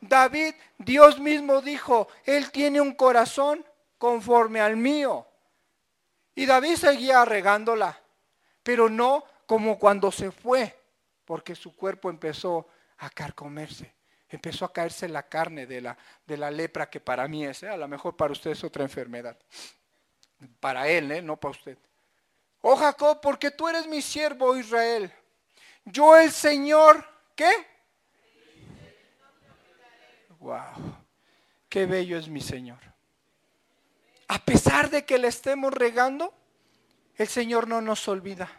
David, 0.00 0.54
Dios 0.78 1.18
mismo 1.18 1.60
dijo, 1.60 2.08
Él 2.24 2.50
tiene 2.50 2.80
un 2.80 2.94
corazón 2.94 3.64
conforme 3.98 4.60
al 4.60 4.76
mío. 4.76 5.26
Y 6.34 6.46
David 6.46 6.76
seguía 6.76 7.24
regándola, 7.24 8.00
pero 8.62 8.88
no 8.88 9.24
como 9.46 9.78
cuando 9.78 10.12
se 10.12 10.30
fue, 10.30 10.78
porque 11.24 11.54
su 11.54 11.74
cuerpo 11.74 12.10
empezó 12.10 12.68
a 12.98 13.10
carcomerse. 13.10 13.94
Empezó 14.28 14.64
a 14.64 14.72
caerse 14.72 15.08
la 15.08 15.22
carne 15.22 15.66
de 15.66 15.80
la, 15.80 15.96
de 16.26 16.36
la 16.36 16.50
lepra 16.50 16.90
que 16.90 17.00
para 17.00 17.28
mí 17.28 17.46
es, 17.46 17.62
¿eh? 17.62 17.68
a 17.68 17.76
lo 17.76 17.86
mejor 17.86 18.16
para 18.16 18.32
usted 18.32 18.50
es 18.50 18.64
otra 18.64 18.82
enfermedad. 18.82 19.36
Para 20.58 20.88
él, 20.88 21.12
¿eh? 21.12 21.22
no 21.22 21.36
para 21.36 21.52
usted. 21.52 21.78
Oh 22.60 22.76
Jacob, 22.76 23.20
porque 23.20 23.52
tú 23.52 23.68
eres 23.68 23.86
mi 23.86 24.02
siervo 24.02 24.56
Israel. 24.56 25.12
Yo 25.84 26.16
el 26.16 26.32
Señor, 26.32 27.06
¿qué? 27.36 27.50
Wow, 30.38 30.96
qué 31.68 31.86
bello 31.86 32.18
es 32.18 32.28
mi 32.28 32.40
Señor. 32.40 32.78
A 34.28 34.38
pesar 34.38 34.90
de 34.90 35.04
que 35.04 35.18
le 35.18 35.28
estemos 35.28 35.72
regando, 35.72 36.34
el 37.16 37.28
Señor 37.28 37.68
no 37.68 37.80
nos 37.80 38.06
olvida. 38.08 38.50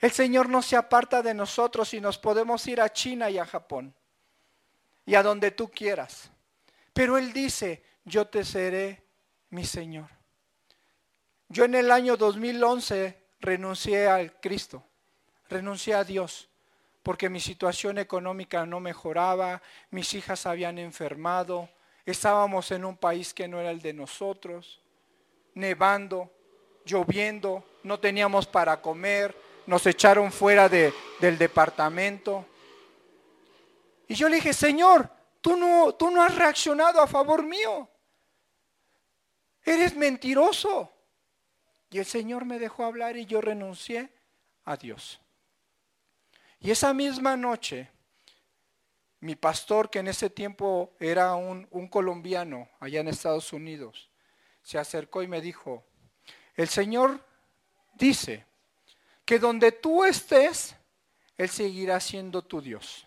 El 0.00 0.12
Señor 0.12 0.48
no 0.48 0.62
se 0.62 0.76
aparta 0.76 1.22
de 1.22 1.34
nosotros 1.34 1.92
y 1.92 2.00
nos 2.00 2.18
podemos 2.18 2.66
ir 2.66 2.80
a 2.80 2.92
China 2.92 3.30
y 3.30 3.38
a 3.38 3.44
Japón 3.44 3.94
y 5.04 5.14
a 5.14 5.22
donde 5.22 5.50
tú 5.50 5.70
quieras. 5.70 6.30
Pero 6.92 7.18
Él 7.18 7.32
dice, 7.32 7.82
yo 8.04 8.26
te 8.26 8.44
seré 8.44 9.04
mi 9.50 9.64
Señor. 9.64 10.08
Yo 11.48 11.64
en 11.64 11.74
el 11.74 11.90
año 11.90 12.16
2011 12.16 13.18
renuncié 13.40 14.06
al 14.06 14.38
Cristo, 14.40 14.84
renuncié 15.48 15.94
a 15.94 16.04
Dios, 16.04 16.48
porque 17.02 17.28
mi 17.28 17.40
situación 17.40 17.98
económica 17.98 18.66
no 18.66 18.80
mejoraba, 18.80 19.62
mis 19.90 20.14
hijas 20.14 20.46
habían 20.46 20.78
enfermado, 20.78 21.68
estábamos 22.04 22.70
en 22.70 22.84
un 22.84 22.96
país 22.96 23.32
que 23.32 23.48
no 23.48 23.60
era 23.60 23.70
el 23.70 23.80
de 23.80 23.92
nosotros, 23.92 24.80
nevando, 25.54 26.30
lloviendo, 26.84 27.64
no 27.82 27.98
teníamos 28.00 28.46
para 28.46 28.80
comer, 28.80 29.34
nos 29.66 29.86
echaron 29.86 30.32
fuera 30.32 30.68
de, 30.68 30.92
del 31.20 31.36
departamento. 31.36 32.46
Y 34.06 34.14
yo 34.14 34.28
le 34.28 34.36
dije, 34.36 34.52
Señor, 34.52 35.10
tú 35.40 35.56
no, 35.56 35.94
tú 35.94 36.10
no 36.10 36.22
has 36.22 36.34
reaccionado 36.34 37.00
a 37.00 37.06
favor 37.06 37.42
mío. 37.42 37.88
Eres 39.62 39.94
mentiroso. 39.94 40.92
Y 41.90 41.98
el 41.98 42.06
Señor 42.06 42.44
me 42.44 42.58
dejó 42.58 42.84
hablar 42.84 43.16
y 43.16 43.26
yo 43.26 43.40
renuncié 43.40 44.10
a 44.64 44.76
Dios. 44.76 45.20
Y 46.60 46.70
esa 46.70 46.92
misma 46.92 47.36
noche, 47.36 47.90
mi 49.20 49.36
pastor, 49.36 49.90
que 49.90 50.00
en 50.00 50.08
ese 50.08 50.30
tiempo 50.30 50.92
era 50.98 51.34
un, 51.34 51.66
un, 51.70 51.88
colombiano 51.88 52.68
allá 52.80 53.00
en 53.00 53.08
Estados 53.08 53.52
Unidos, 53.52 54.10
se 54.62 54.78
acercó 54.78 55.22
y 55.22 55.28
me 55.28 55.40
dijo, 55.40 55.84
el 56.54 56.68
Señor 56.68 57.24
dice 57.94 58.44
que 59.24 59.38
donde 59.38 59.72
tú 59.72 60.04
estés, 60.04 60.74
Él 61.36 61.48
seguirá 61.48 62.00
siendo 62.00 62.42
tu 62.42 62.60
Dios. 62.60 63.06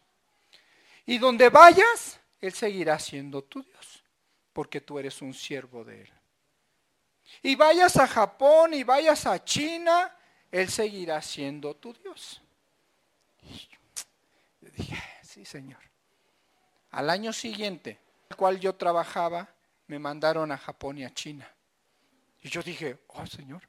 Y 1.06 1.18
donde 1.18 1.49
vayas, 1.49 2.20
Él 2.39 2.54
seguirá 2.54 2.99
siendo 2.99 3.43
tu 3.43 3.64
Dios, 3.64 4.04
porque 4.54 4.82
tú 4.82 4.99
eres 4.99 5.22
un 5.22 5.34
siervo 5.34 5.84
de 5.84 6.02
Él. 6.04 6.14
Y 7.43 7.56
vayas 7.56 7.97
a 7.97 8.08
Japón 8.08 8.74
y 8.74 8.84
vayas 8.84 9.26
a 9.26 9.43
China, 9.43 10.16
Él 10.52 10.70
seguirá 10.70 11.22
siendo 11.22 11.76
tu 11.76 11.93
Dios. 11.93 12.41
Yo 13.42 14.70
dije, 14.76 14.98
sí, 15.24 15.46
Señor. 15.46 15.80
Al 16.92 17.10
año 17.10 17.34
siguiente, 17.34 18.00
el 18.30 18.36
cual 18.36 18.60
yo 18.60 18.76
trabajaba, 18.76 19.50
me 19.88 20.00
mandaron 20.00 20.52
a 20.52 20.58
Japón 20.58 20.98
y 20.98 21.04
a 21.04 21.14
China. 21.14 21.50
Y 22.42 22.50
yo 22.50 22.62
dije, 22.62 23.00
oh, 23.08 23.26
Señor, 23.26 23.62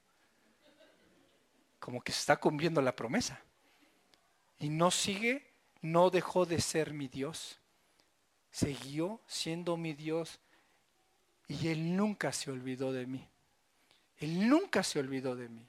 como 1.78 2.00
que 2.00 2.12
se 2.12 2.20
está 2.20 2.36
cumpliendo 2.36 2.80
la 2.80 2.94
promesa. 2.94 3.40
Y 4.58 4.68
no 4.68 4.90
sigue, 4.90 5.52
no 5.80 6.10
dejó 6.10 6.46
de 6.46 6.60
ser 6.60 6.92
mi 6.92 7.08
Dios. 7.08 7.58
Siguió 8.50 9.20
siendo 9.26 9.76
mi 9.76 9.94
Dios 9.94 10.38
y 11.48 11.68
Él 11.68 11.96
nunca 11.96 12.32
se 12.32 12.50
olvidó 12.50 12.92
de 12.92 13.06
mí. 13.06 13.28
Él 14.18 14.48
nunca 14.48 14.82
se 14.82 15.00
olvidó 15.00 15.34
de 15.34 15.48
mí. 15.48 15.68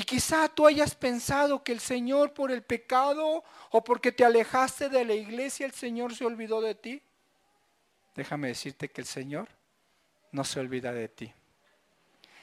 Y 0.00 0.02
quizá 0.02 0.48
tú 0.48 0.66
hayas 0.66 0.94
pensado 0.94 1.62
que 1.62 1.72
el 1.72 1.80
Señor 1.80 2.32
por 2.32 2.50
el 2.50 2.62
pecado 2.62 3.44
o 3.70 3.84
porque 3.84 4.12
te 4.12 4.24
alejaste 4.24 4.88
de 4.88 5.04
la 5.04 5.12
iglesia, 5.12 5.66
el 5.66 5.74
Señor 5.74 6.14
se 6.14 6.24
olvidó 6.24 6.62
de 6.62 6.74
ti. 6.74 7.02
Déjame 8.14 8.48
decirte 8.48 8.88
que 8.88 9.02
el 9.02 9.06
Señor 9.06 9.50
no 10.32 10.42
se 10.42 10.58
olvida 10.58 10.90
de 10.94 11.08
ti. 11.08 11.30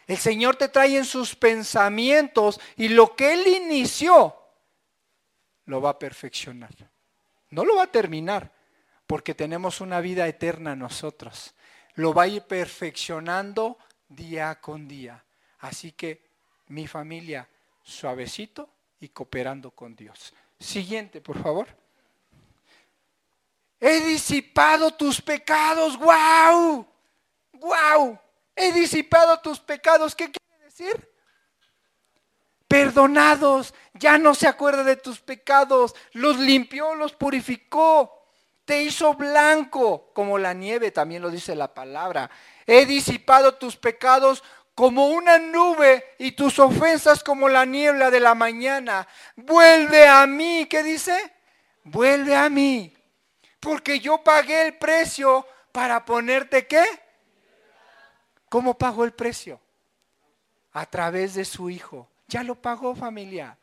El 0.06 0.18
Señor 0.18 0.56
te 0.56 0.68
trae 0.68 0.98
en 0.98 1.06
sus 1.06 1.36
pensamientos 1.36 2.60
y 2.76 2.90
lo 2.90 3.16
que 3.16 3.34
Él 3.34 3.48
inició 3.48 4.36
lo 5.66 5.82
va 5.82 5.90
a 5.90 5.98
perfeccionar. 5.98 6.76
No 7.50 7.66
lo 7.66 7.78
va 7.78 7.86
a 7.86 7.92
terminar 7.92 8.54
porque 9.08 9.34
tenemos 9.34 9.82
una 9.82 10.00
vida 10.00 10.28
eterna 10.28 10.76
nosotros. 10.76 11.56
Lo 11.96 12.14
va 12.14 12.22
a 12.22 12.28
ir 12.28 12.44
perfeccionando 12.44 13.80
día 14.08 14.62
con 14.62 14.88
día. 14.88 15.26
Así 15.58 15.94
que 15.94 16.27
mi 16.70 16.88
familia, 16.88 17.48
suavecito 17.84 18.70
y 19.00 19.10
cooperando 19.10 19.72
con 19.72 19.96
Dios. 19.96 20.34
Siguiente, 20.60 21.22
por 21.22 21.42
favor. 21.42 21.68
He 23.80 24.02
disipado 24.02 24.92
tus 24.92 25.22
pecados. 25.22 25.98
¡Guau! 25.98 26.86
¡Guau! 27.54 28.20
He 28.56 28.72
disipado 28.72 29.40
tus 29.40 29.60
pecados. 29.60 30.16
¿Qué 30.16 30.32
quiere 30.32 30.66
decir? 30.66 31.12
Perdonados. 32.68 33.74
Ya 33.94 34.18
no 34.18 34.34
se 34.34 34.48
acuerda 34.48 34.84
de 34.84 34.96
tus 34.96 35.20
pecados. 35.20 35.96
Los 36.14 36.38
limpió, 36.38 36.96
los 36.96 37.14
purificó. 37.14 38.14
Te 38.66 38.84
hizo 38.84 39.14
blanco 39.14 40.12
como 40.14 40.38
la 40.38 40.54
nieve, 40.54 40.92
también 40.92 41.22
lo 41.22 41.30
dice 41.30 41.56
la 41.56 41.74
palabra. 41.74 42.30
He 42.66 42.86
disipado 42.86 43.56
tus 43.56 43.78
pecados 43.78 44.44
como 44.78 45.08
una 45.08 45.40
nube 45.40 46.04
y 46.20 46.34
tus 46.34 46.60
ofensas 46.60 47.24
como 47.24 47.50
la 47.50 47.66
niebla 47.66 48.12
de 48.12 48.20
la 48.20 48.36
mañana. 48.36 49.08
Vuelve 49.36 50.08
a 50.08 50.28
mí, 50.28 50.68
¿qué 50.70 50.84
dice? 50.84 51.34
Vuelve 51.84 52.36
a 52.36 52.48
mí. 52.48 52.96
Porque 53.60 54.00
yo 54.00 54.20
pagué 54.20 54.68
el 54.68 54.78
precio 54.78 55.48
para 55.72 56.06
ponerte 56.06 56.68
qué? 56.68 56.86
¿Cómo 58.50 58.78
pagó 58.78 59.04
el 59.04 59.14
precio? 59.14 59.60
A 60.74 60.86
través 60.86 61.34
de 61.34 61.44
su 61.44 61.72
Hijo. 61.72 62.08
Ya 62.28 62.44
lo 62.44 62.54
pagó 62.54 62.96
familia. 62.96 63.58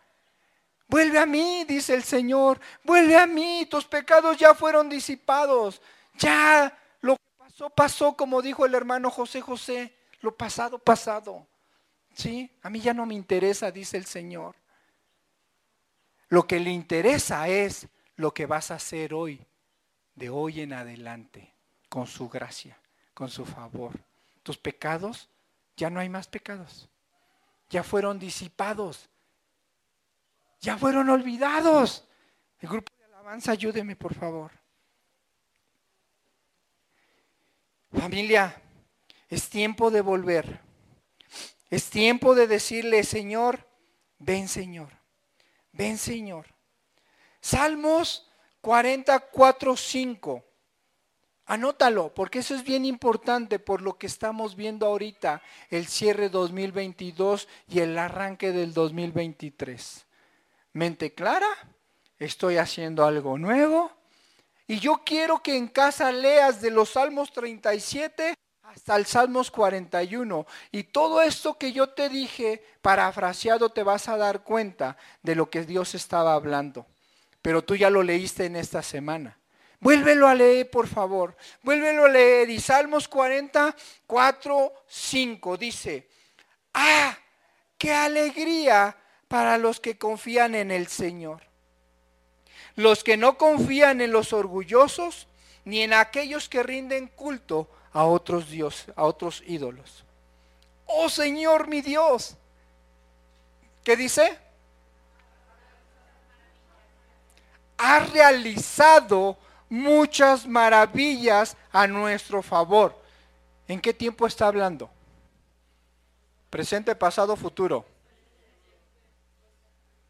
Vuelve 0.88 1.20
a 1.20 1.26
mí, 1.26 1.62
dice 1.62 1.94
el 1.94 2.02
Señor. 2.02 2.58
Vuelve 2.82 3.16
a 3.16 3.28
mí. 3.28 3.68
Tus 3.70 3.84
pecados 3.84 4.36
ya 4.36 4.52
fueron 4.52 4.88
disipados. 4.88 5.80
Ya 6.18 6.76
lo 7.02 7.14
que 7.14 7.22
pasó, 7.38 7.70
pasó, 7.70 8.16
como 8.16 8.42
dijo 8.42 8.66
el 8.66 8.74
hermano 8.74 9.12
José 9.12 9.40
José. 9.40 9.94
Lo 10.24 10.34
pasado, 10.34 10.78
pasado. 10.78 11.46
¿Sí? 12.14 12.50
A 12.62 12.70
mí 12.70 12.80
ya 12.80 12.94
no 12.94 13.04
me 13.04 13.12
interesa, 13.12 13.70
dice 13.70 13.98
el 13.98 14.06
Señor. 14.06 14.56
Lo 16.30 16.46
que 16.46 16.58
le 16.58 16.70
interesa 16.70 17.46
es 17.46 17.86
lo 18.16 18.32
que 18.32 18.46
vas 18.46 18.70
a 18.70 18.76
hacer 18.76 19.12
hoy, 19.12 19.38
de 20.14 20.30
hoy 20.30 20.62
en 20.62 20.72
adelante, 20.72 21.52
con 21.90 22.06
su 22.06 22.30
gracia, 22.30 22.78
con 23.12 23.28
su 23.28 23.44
favor. 23.44 23.92
Tus 24.42 24.56
pecados, 24.56 25.28
ya 25.76 25.90
no 25.90 26.00
hay 26.00 26.08
más 26.08 26.26
pecados. 26.26 26.88
Ya 27.68 27.82
fueron 27.82 28.18
disipados. 28.18 29.10
Ya 30.62 30.78
fueron 30.78 31.10
olvidados. 31.10 32.08
El 32.60 32.70
grupo 32.70 32.90
de 32.96 33.04
alabanza, 33.04 33.52
ayúdeme, 33.52 33.94
por 33.94 34.14
favor. 34.14 34.52
Familia, 37.92 38.63
es 39.28 39.48
tiempo 39.48 39.90
de 39.90 40.00
volver. 40.00 40.60
Es 41.70 41.90
tiempo 41.90 42.34
de 42.34 42.46
decirle, 42.46 43.02
Señor, 43.04 43.66
ven 44.18 44.48
Señor, 44.48 44.90
ven 45.72 45.98
Señor. 45.98 46.46
Salmos 47.40 48.30
44, 48.60 49.76
5. 49.76 50.44
Anótalo, 51.46 52.14
porque 52.14 52.38
eso 52.38 52.54
es 52.54 52.64
bien 52.64 52.86
importante 52.86 53.58
por 53.58 53.82
lo 53.82 53.98
que 53.98 54.06
estamos 54.06 54.56
viendo 54.56 54.86
ahorita, 54.86 55.42
el 55.68 55.86
cierre 55.86 56.30
2022 56.30 57.48
y 57.68 57.80
el 57.80 57.98
arranque 57.98 58.52
del 58.52 58.72
2023. 58.72 60.06
Mente 60.72 61.12
clara, 61.12 61.48
estoy 62.18 62.56
haciendo 62.56 63.04
algo 63.04 63.36
nuevo. 63.36 63.92
Y 64.66 64.78
yo 64.78 65.02
quiero 65.04 65.42
que 65.42 65.56
en 65.56 65.68
casa 65.68 66.10
leas 66.10 66.62
de 66.62 66.70
los 66.70 66.90
Salmos 66.90 67.30
37 67.32 68.34
hasta 68.74 68.96
el 68.96 69.06
Salmos 69.06 69.50
41. 69.50 70.46
Y 70.72 70.84
todo 70.84 71.22
esto 71.22 71.56
que 71.56 71.72
yo 71.72 71.90
te 71.90 72.08
dije, 72.08 72.62
parafraseado, 72.82 73.70
te 73.70 73.82
vas 73.82 74.08
a 74.08 74.16
dar 74.16 74.42
cuenta 74.42 74.96
de 75.22 75.34
lo 75.34 75.48
que 75.48 75.64
Dios 75.64 75.94
estaba 75.94 76.34
hablando. 76.34 76.86
Pero 77.40 77.62
tú 77.62 77.76
ya 77.76 77.90
lo 77.90 78.02
leíste 78.02 78.46
en 78.46 78.56
esta 78.56 78.82
semana. 78.82 79.38
Vuélvelo 79.80 80.26
a 80.26 80.34
leer, 80.34 80.70
por 80.70 80.88
favor. 80.88 81.36
Vuélvelo 81.62 82.06
a 82.06 82.08
leer. 82.08 82.50
Y 82.50 82.58
Salmos 82.58 83.06
44, 83.06 84.72
5 84.86 85.56
dice, 85.56 86.08
ah, 86.72 87.16
qué 87.78 87.92
alegría 87.92 88.96
para 89.28 89.58
los 89.58 89.78
que 89.78 89.98
confían 89.98 90.54
en 90.54 90.70
el 90.70 90.88
Señor. 90.88 91.42
Los 92.74 93.04
que 93.04 93.16
no 93.16 93.38
confían 93.38 94.00
en 94.00 94.10
los 94.10 94.32
orgullosos, 94.32 95.28
ni 95.64 95.82
en 95.82 95.92
aquellos 95.92 96.48
que 96.48 96.62
rinden 96.62 97.06
culto 97.06 97.70
a 97.94 98.04
otros 98.04 98.50
dioses, 98.50 98.92
a 98.96 99.04
otros 99.04 99.42
ídolos. 99.46 100.04
Oh 100.84 101.08
Señor 101.08 101.68
mi 101.68 101.80
Dios. 101.80 102.36
¿Qué 103.82 103.96
dice? 103.96 104.36
Ha 107.78 108.00
realizado 108.00 109.38
muchas 109.68 110.46
maravillas 110.46 111.56
a 111.70 111.86
nuestro 111.86 112.42
favor. 112.42 113.00
¿En 113.68 113.80
qué 113.80 113.94
tiempo 113.94 114.26
está 114.26 114.48
hablando? 114.48 114.90
Presente, 116.50 116.94
pasado, 116.96 117.36
futuro. 117.36 117.84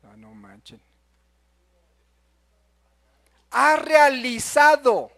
Ah, 0.03 0.16
no 0.16 0.35
manchen. 0.35 0.80
Ha 3.51 3.76
realizado 3.76 5.14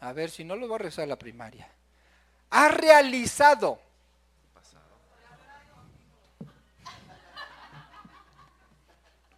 a 0.00 0.12
ver, 0.12 0.30
si 0.30 0.44
no 0.44 0.56
lo 0.56 0.68
voy 0.68 0.76
a 0.76 0.78
rezar 0.78 1.08
la 1.08 1.16
primaria. 1.16 1.68
Ha 2.50 2.68
realizado. 2.68 3.80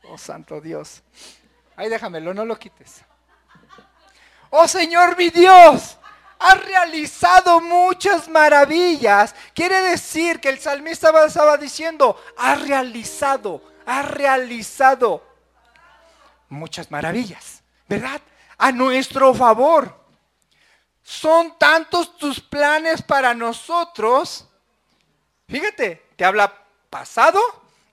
Oh 0.05 0.19
Santo 0.19 0.61
Dios. 0.61 1.03
Ahí 1.77 1.89
déjamelo, 1.89 2.35
no 2.35 2.45
lo 2.45 2.59
quites. 2.59 3.03
Oh 4.51 4.67
Señor 4.67 5.17
mi 5.17 5.31
Dios, 5.31 5.97
ha 6.41 6.55
realizado 6.55 7.61
muchas 7.61 8.29
maravillas. 8.29 9.35
Quiere 9.55 9.81
decir 9.83 10.41
que 10.41 10.49
el 10.49 10.59
salmista 10.59 11.13
estaba 11.25 11.57
diciendo, 11.57 12.21
ha 12.37 12.57
realizado, 12.57 13.63
ha 13.87 14.03
realizado 14.03 15.25
muchas 16.49 16.91
maravillas, 16.91 17.63
¿verdad? 17.89 18.21
A 18.59 18.73
nuestro 18.73 19.33
favor. 19.33 20.00
Son 21.11 21.59
tantos 21.59 22.17
tus 22.17 22.39
planes 22.39 23.03
para 23.03 23.35
nosotros. 23.35 24.47
Fíjate, 25.49 26.07
te 26.15 26.25
habla 26.25 26.55
pasado 26.89 27.41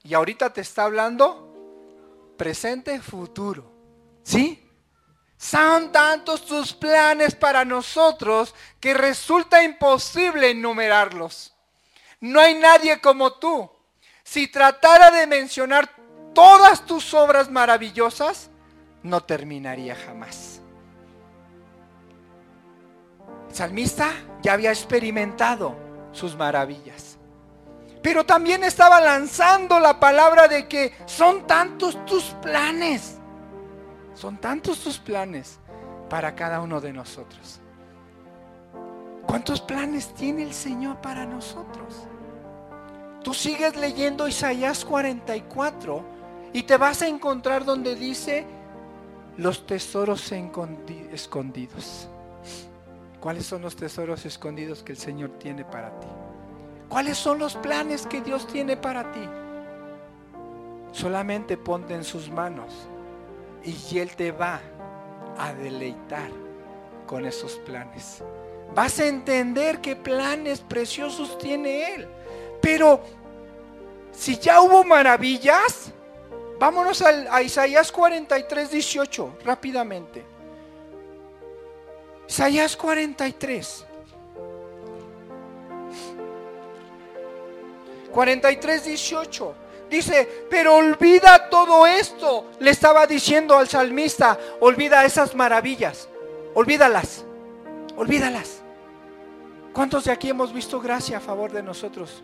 y 0.04 0.14
ahorita 0.14 0.54
te 0.54 0.62
está 0.62 0.84
hablando 0.84 2.36
presente, 2.38 3.02
futuro. 3.02 3.72
¿Sí? 4.22 4.64
Son 5.36 5.92
tantos 5.92 6.46
tus 6.46 6.74
planes 6.74 7.34
para 7.34 7.66
nosotros 7.66 8.54
que 8.80 8.94
resulta 8.94 9.64
imposible 9.64 10.52
enumerarlos. 10.52 11.56
No 12.20 12.40
hay 12.40 12.54
nadie 12.54 13.02
como 13.02 13.34
tú. 13.34 13.68
Si 14.24 14.48
tratara 14.48 15.10
de 15.10 15.26
mencionar 15.26 15.90
todas 16.36 16.86
tus 16.86 17.16
obras 17.16 17.50
maravillosas, 17.50 18.52
no 19.02 19.24
terminaría 19.24 19.96
jamás 19.96 20.62
salmista 23.58 24.12
ya 24.42 24.54
había 24.54 24.70
experimentado 24.70 25.76
sus 26.12 26.36
maravillas. 26.36 27.18
Pero 28.02 28.26
también 28.26 28.64
estaba 28.64 29.02
lanzando 29.02 29.80
la 29.80 30.00
palabra 30.00 30.48
de 30.48 30.68
que 30.68 30.94
son 31.06 31.46
tantos 31.46 32.06
tus 32.06 32.24
planes. 32.42 33.18
Son 34.14 34.38
tantos 34.38 34.80
tus 34.80 34.98
planes 34.98 35.60
para 36.10 36.36
cada 36.36 36.62
uno 36.62 36.80
de 36.80 36.94
nosotros. 36.94 37.60
¿Cuántos 39.26 39.60
planes 39.60 40.14
tiene 40.14 40.44
el 40.44 40.54
Señor 40.54 41.02
para 41.02 41.26
nosotros? 41.26 42.08
tú 43.28 43.34
sigues 43.34 43.76
leyendo 43.76 44.26
Isaías 44.26 44.86
44 44.86 46.02
y 46.54 46.64
te 46.64 46.78
vas 46.78 47.02
a 47.02 47.10
encontrar 47.10 47.66
donde 47.66 47.94
dice 47.94 48.46
los 49.36 49.68
tesoros 49.68 50.32
escondidos. 50.32 52.08
¿Cuáles 53.28 53.46
son 53.46 53.62
los 53.62 53.76
tesoros 53.76 54.26
escondidos 54.26 54.84
que 54.84 54.94
el 54.94 54.98
Señor 54.98 55.32
tiene 55.32 55.66
para 55.66 55.90
ti? 56.00 56.08
¿Cuáles 56.88 57.18
son 57.18 57.40
los 57.40 57.58
planes 57.58 58.08
que 58.08 58.22
Dios 58.22 58.48
tiene 58.48 58.78
para 58.78 59.12
ti? 59.12 59.28
Solamente 60.94 61.58
ponte 61.58 61.94
en 61.94 62.06
sus 62.06 62.30
manos 62.30 62.88
y 63.66 64.00
Él 64.00 64.16
te 64.16 64.32
va 64.32 64.62
a 65.38 65.54
deleitar 65.54 66.30
con 67.06 67.26
esos 67.26 67.56
planes. 67.66 68.24
Vas 68.74 68.98
a 69.02 69.08
entender 69.08 69.82
qué 69.82 69.98
planes 69.98 70.62
preciosos 70.62 71.38
tiene 71.38 71.96
Él. 71.96 72.08
Pero 72.62 73.02
si 74.14 74.38
ya 74.38 74.62
hubo 74.62 74.86
maravillas, 74.86 75.92
vámonos 76.62 77.02
a, 77.02 77.42
Isaías 77.42 77.92
43, 77.92 78.72
18, 78.72 79.40
rápidamente. 79.44 80.37
Isaías 82.28 82.76
43. 82.76 83.86
43, 88.12 88.86
18. 88.86 89.56
Dice, 89.90 90.46
pero 90.50 90.76
olvida 90.76 91.50
todo 91.50 91.88
esto. 91.88 92.46
Le 92.60 92.72
estaba 92.72 93.08
diciendo 93.08 93.58
al 93.58 93.68
salmista, 93.68 94.38
olvida 94.60 95.06
esas 95.06 95.36
maravillas. 95.36 96.10
Olvídalas. 96.54 97.24
Olvídalas. 97.96 98.62
¿Cuántos 99.74 100.06
de 100.06 100.12
aquí 100.12 100.30
hemos 100.30 100.52
visto 100.52 100.80
gracia 100.82 101.18
a 101.18 101.22
favor 101.22 101.52
de 101.52 101.64
nosotros? 101.64 102.24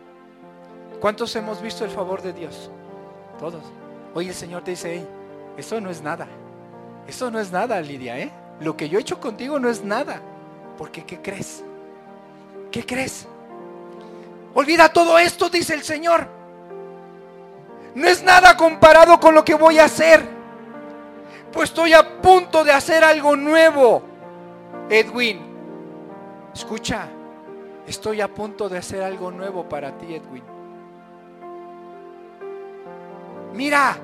¿Cuántos 1.00 1.36
hemos 1.36 1.62
visto 1.62 1.86
el 1.86 1.92
favor 1.92 2.22
de 2.22 2.34
Dios? 2.34 2.72
Todos. 3.40 3.64
Hoy 4.14 4.30
el 4.30 4.36
Señor 4.36 4.64
te 4.64 4.72
dice, 4.72 5.06
eso 5.58 5.80
no 5.80 5.90
es 5.90 6.02
nada. 6.02 6.28
Eso 7.08 7.30
no 7.30 7.40
es 7.40 7.52
nada, 7.52 7.80
Lidia, 7.82 8.20
¿eh? 8.20 8.32
Lo 8.64 8.78
que 8.78 8.88
yo 8.88 8.98
he 8.98 9.02
hecho 9.02 9.20
contigo 9.20 9.60
no 9.60 9.70
es 9.70 9.84
nada. 9.84 10.22
Porque 10.78 11.04
¿qué 11.04 11.22
crees? 11.22 11.64
¿Qué 12.72 12.86
crees? 12.86 13.28
Olvida 14.54 14.88
todo 14.88 15.20
esto, 15.20 15.50
dice 15.50 15.74
el 15.74 15.84
Señor. 15.84 16.28
No 17.94 18.08
es 18.08 18.24
nada 18.24 18.56
comparado 18.56 19.20
con 19.20 19.36
lo 19.36 19.44
que 19.44 19.54
voy 19.54 19.80
a 19.80 19.86
hacer. 19.86 20.26
Pues 21.52 21.70
estoy 21.70 21.94
a 21.94 22.22
punto 22.22 22.64
de 22.64 22.72
hacer 22.72 23.04
algo 23.04 23.36
nuevo. 23.36 24.02
Edwin, 24.90 25.42
escucha, 26.54 27.08
estoy 27.86 28.22
a 28.22 28.34
punto 28.34 28.70
de 28.70 28.78
hacer 28.78 29.04
algo 29.04 29.30
nuevo 29.30 29.68
para 29.68 29.98
ti, 29.98 30.16
Edwin. 30.16 30.44
Mira, 33.54 33.98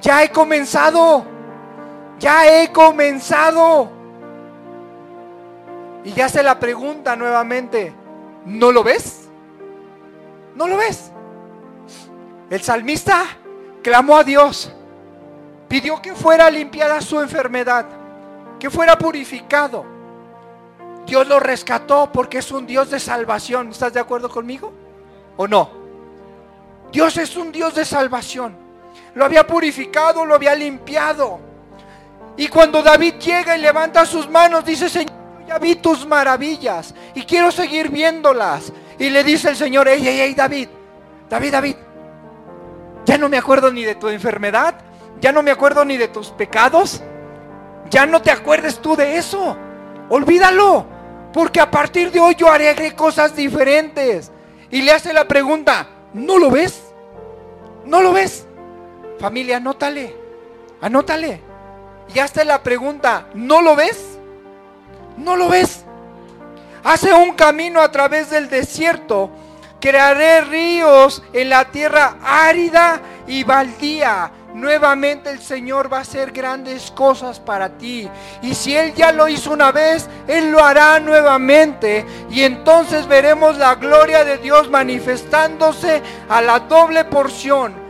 ya 0.00 0.22
he 0.22 0.30
comenzado. 0.30 1.24
Ya 2.18 2.46
he 2.46 2.70
comenzado. 2.70 4.01
Y 6.04 6.12
ya 6.12 6.28
se 6.28 6.42
la 6.42 6.58
pregunta 6.58 7.14
nuevamente, 7.16 7.92
¿no 8.44 8.72
lo 8.72 8.82
ves? 8.82 9.28
¿No 10.54 10.66
lo 10.66 10.76
ves? 10.76 11.12
El 12.50 12.60
salmista 12.62 13.24
clamó 13.82 14.16
a 14.16 14.24
Dios, 14.24 14.72
pidió 15.68 16.02
que 16.02 16.14
fuera 16.14 16.50
limpiada 16.50 17.00
su 17.00 17.20
enfermedad, 17.20 17.86
que 18.58 18.68
fuera 18.68 18.98
purificado. 18.98 19.84
Dios 21.06 21.26
lo 21.26 21.40
rescató 21.40 22.10
porque 22.12 22.38
es 22.38 22.50
un 22.52 22.66
Dios 22.66 22.90
de 22.90 23.00
salvación. 23.00 23.70
¿Estás 23.70 23.92
de 23.92 24.00
acuerdo 24.00 24.28
conmigo? 24.28 24.72
¿O 25.36 25.48
no? 25.48 25.70
Dios 26.92 27.16
es 27.16 27.36
un 27.36 27.50
Dios 27.50 27.74
de 27.74 27.84
salvación. 27.84 28.54
Lo 29.14 29.24
había 29.24 29.46
purificado, 29.46 30.24
lo 30.24 30.34
había 30.34 30.54
limpiado. 30.54 31.40
Y 32.36 32.48
cuando 32.48 32.82
David 32.82 33.14
llega 33.14 33.56
y 33.56 33.60
levanta 33.60 34.06
sus 34.06 34.28
manos, 34.28 34.64
dice, 34.64 34.88
Señor, 34.88 35.12
vi 35.58 35.76
tus 35.76 36.06
maravillas 36.06 36.94
y 37.14 37.22
quiero 37.22 37.50
seguir 37.50 37.90
viéndolas. 37.90 38.72
Y 38.98 39.10
le 39.10 39.24
dice 39.24 39.50
el 39.50 39.56
Señor, 39.56 39.88
ey, 39.88 40.06
ey, 40.06 40.20
ey, 40.20 40.34
David, 40.34 40.68
David, 41.28 41.52
David, 41.52 41.76
ya 43.04 43.18
no 43.18 43.28
me 43.28 43.38
acuerdo 43.38 43.72
ni 43.72 43.84
de 43.84 43.94
tu 43.94 44.08
enfermedad, 44.08 44.74
ya 45.20 45.32
no 45.32 45.42
me 45.42 45.50
acuerdo 45.50 45.84
ni 45.84 45.96
de 45.96 46.08
tus 46.08 46.28
pecados, 46.30 47.02
ya 47.90 48.06
no 48.06 48.22
te 48.22 48.30
acuerdes 48.30 48.80
tú 48.80 48.96
de 48.96 49.16
eso, 49.16 49.56
olvídalo, 50.08 50.86
porque 51.32 51.60
a 51.60 51.70
partir 51.70 52.10
de 52.10 52.20
hoy 52.20 52.34
yo 52.34 52.50
haré 52.50 52.94
cosas 52.94 53.34
diferentes. 53.34 54.30
Y 54.70 54.82
le 54.82 54.92
hace 54.92 55.12
la 55.12 55.28
pregunta, 55.28 55.86
¿no 56.14 56.38
lo 56.38 56.50
ves? 56.50 56.92
¿No 57.84 58.00
lo 58.00 58.12
ves? 58.12 58.46
Familia, 59.18 59.58
anótale, 59.58 60.14
anótale. 60.80 61.40
Y 62.14 62.18
hasta 62.18 62.44
la 62.44 62.62
pregunta, 62.62 63.28
¿no 63.34 63.62
lo 63.62 63.76
ves? 63.76 64.18
¿No 65.22 65.36
lo 65.36 65.48
ves? 65.48 65.84
Hace 66.82 67.12
un 67.14 67.34
camino 67.34 67.80
a 67.80 67.92
través 67.92 68.30
del 68.30 68.48
desierto. 68.48 69.30
Crearé 69.80 70.40
ríos 70.42 71.22
en 71.32 71.48
la 71.48 71.66
tierra 71.66 72.16
árida 72.22 73.00
y 73.26 73.44
baldía. 73.44 74.32
Nuevamente 74.54 75.30
el 75.30 75.40
Señor 75.40 75.90
va 75.90 75.98
a 75.98 76.00
hacer 76.02 76.32
grandes 76.32 76.90
cosas 76.90 77.38
para 77.38 77.78
ti. 77.78 78.08
Y 78.42 78.54
si 78.54 78.76
Él 78.76 78.94
ya 78.94 79.12
lo 79.12 79.28
hizo 79.28 79.52
una 79.52 79.70
vez, 79.70 80.08
Él 80.26 80.50
lo 80.50 80.62
hará 80.62 80.98
nuevamente. 80.98 82.04
Y 82.28 82.42
entonces 82.42 83.06
veremos 83.06 83.56
la 83.58 83.76
gloria 83.76 84.24
de 84.24 84.38
Dios 84.38 84.68
manifestándose 84.70 86.02
a 86.28 86.42
la 86.42 86.60
doble 86.60 87.04
porción 87.04 87.81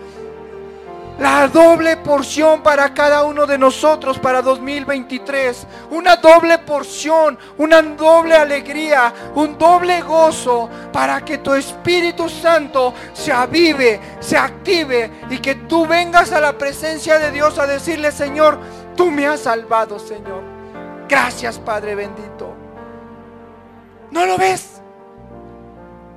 la 1.22 1.46
doble 1.46 1.98
porción 1.98 2.64
para 2.64 2.92
cada 2.92 3.22
uno 3.22 3.46
de 3.46 3.56
nosotros 3.56 4.18
para 4.18 4.42
2023. 4.42 5.68
Una 5.92 6.16
doble 6.16 6.58
porción, 6.58 7.38
una 7.58 7.80
doble 7.80 8.34
alegría, 8.34 9.14
un 9.36 9.56
doble 9.56 10.02
gozo 10.02 10.68
para 10.92 11.24
que 11.24 11.38
tu 11.38 11.54
Espíritu 11.54 12.28
Santo 12.28 12.92
se 13.12 13.30
avive, 13.30 14.00
se 14.18 14.36
active 14.36 15.12
y 15.30 15.38
que 15.38 15.54
tú 15.54 15.86
vengas 15.86 16.32
a 16.32 16.40
la 16.40 16.58
presencia 16.58 17.20
de 17.20 17.30
Dios 17.30 17.56
a 17.60 17.68
decirle, 17.68 18.10
Señor, 18.10 18.58
tú 18.96 19.08
me 19.08 19.28
has 19.28 19.42
salvado, 19.42 20.00
Señor. 20.00 20.42
Gracias, 21.08 21.56
Padre 21.56 21.94
bendito. 21.94 22.52
¿No 24.10 24.26
lo 24.26 24.36
ves? 24.36 24.82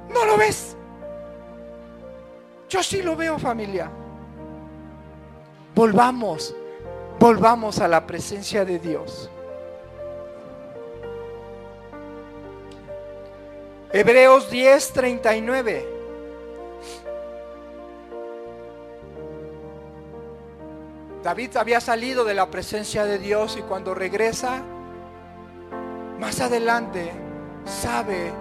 ¿No 0.10 0.26
lo 0.26 0.36
ves? 0.36 0.76
Yo 2.68 2.82
sí 2.82 3.04
lo 3.04 3.16
veo, 3.16 3.38
familia. 3.38 3.92
Volvamos, 5.76 6.56
volvamos 7.20 7.80
a 7.80 7.90
la 7.90 8.08
presencia 8.08 8.64
de 8.64 8.80
Dios. 8.80 9.30
Hebreos 13.92 14.50
10, 14.50 14.94
39. 14.94 15.86
David 21.22 21.58
había 21.58 21.82
salido 21.82 22.24
de 22.24 22.36
la 22.36 22.50
presencia 22.50 23.04
de 23.04 23.20
Dios 23.20 23.58
y 23.60 23.62
cuando 23.62 23.94
regresa, 23.94 24.62
más 26.22 26.40
adelante, 26.40 27.12
sabe 27.66 28.32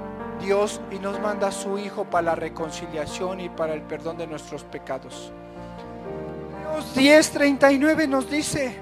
Dios 0.40 0.80
y 0.92 1.00
nos 1.00 1.18
manda 1.18 1.48
a 1.48 1.52
su 1.52 1.78
Hijo 1.78 2.04
para 2.04 2.26
la 2.26 2.34
reconciliación 2.36 3.40
y 3.40 3.48
para 3.48 3.74
el 3.74 3.82
perdón 3.82 4.18
de 4.18 4.28
nuestros 4.28 4.62
pecados. 4.62 5.32
10:39 6.94 8.08
nos 8.08 8.30
dice, 8.30 8.76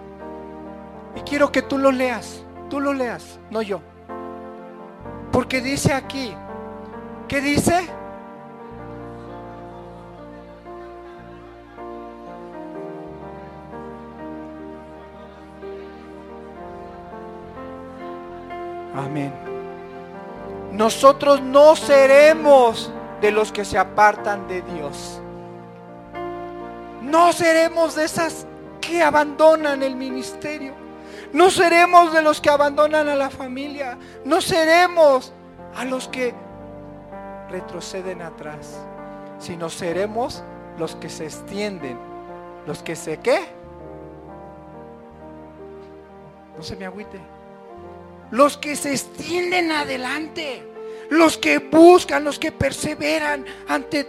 y 1.14 1.20
quiero 1.20 1.52
que 1.52 1.62
tú 1.62 1.78
lo 1.78 1.92
leas, 1.92 2.44
tú 2.70 2.80
lo 2.80 2.92
leas, 2.92 3.38
no 3.50 3.62
yo. 3.62 3.80
Porque 5.30 5.60
dice 5.60 5.92
aquí, 5.92 6.34
¿qué 7.28 7.40
dice? 7.40 7.88
Amén. 18.94 19.32
Nosotros 20.72 21.40
no 21.40 21.76
seremos 21.76 22.92
de 23.20 23.30
los 23.30 23.52
que 23.52 23.64
se 23.64 23.78
apartan 23.78 24.46
de 24.48 24.62
Dios. 24.62 25.21
No 27.02 27.32
seremos 27.32 27.94
de 27.94 28.04
esas 28.04 28.46
que 28.80 29.02
abandonan 29.02 29.82
el 29.82 29.96
ministerio. 29.96 30.74
No 31.32 31.50
seremos 31.50 32.12
de 32.12 32.22
los 32.22 32.40
que 32.40 32.50
abandonan 32.50 33.08
a 33.08 33.16
la 33.16 33.30
familia. 33.30 33.98
No 34.24 34.40
seremos 34.40 35.32
a 35.74 35.84
los 35.84 36.08
que 36.08 36.34
retroceden 37.50 38.22
atrás. 38.22 38.78
Sino 39.38 39.68
seremos 39.68 40.42
los 40.78 40.94
que 40.96 41.08
se 41.08 41.24
extienden. 41.24 41.98
Los 42.66 42.82
que 42.82 42.96
se 42.96 43.18
qué. 43.18 43.40
No 46.56 46.62
se 46.62 46.76
me 46.76 46.86
agüite. 46.86 47.20
Los 48.30 48.56
que 48.56 48.76
se 48.76 48.92
extienden 48.92 49.72
adelante 49.72 50.68
los 51.12 51.36
que 51.36 51.58
buscan, 51.58 52.24
los 52.24 52.38
que 52.38 52.52
perseveran 52.52 53.44
ante 53.68 54.08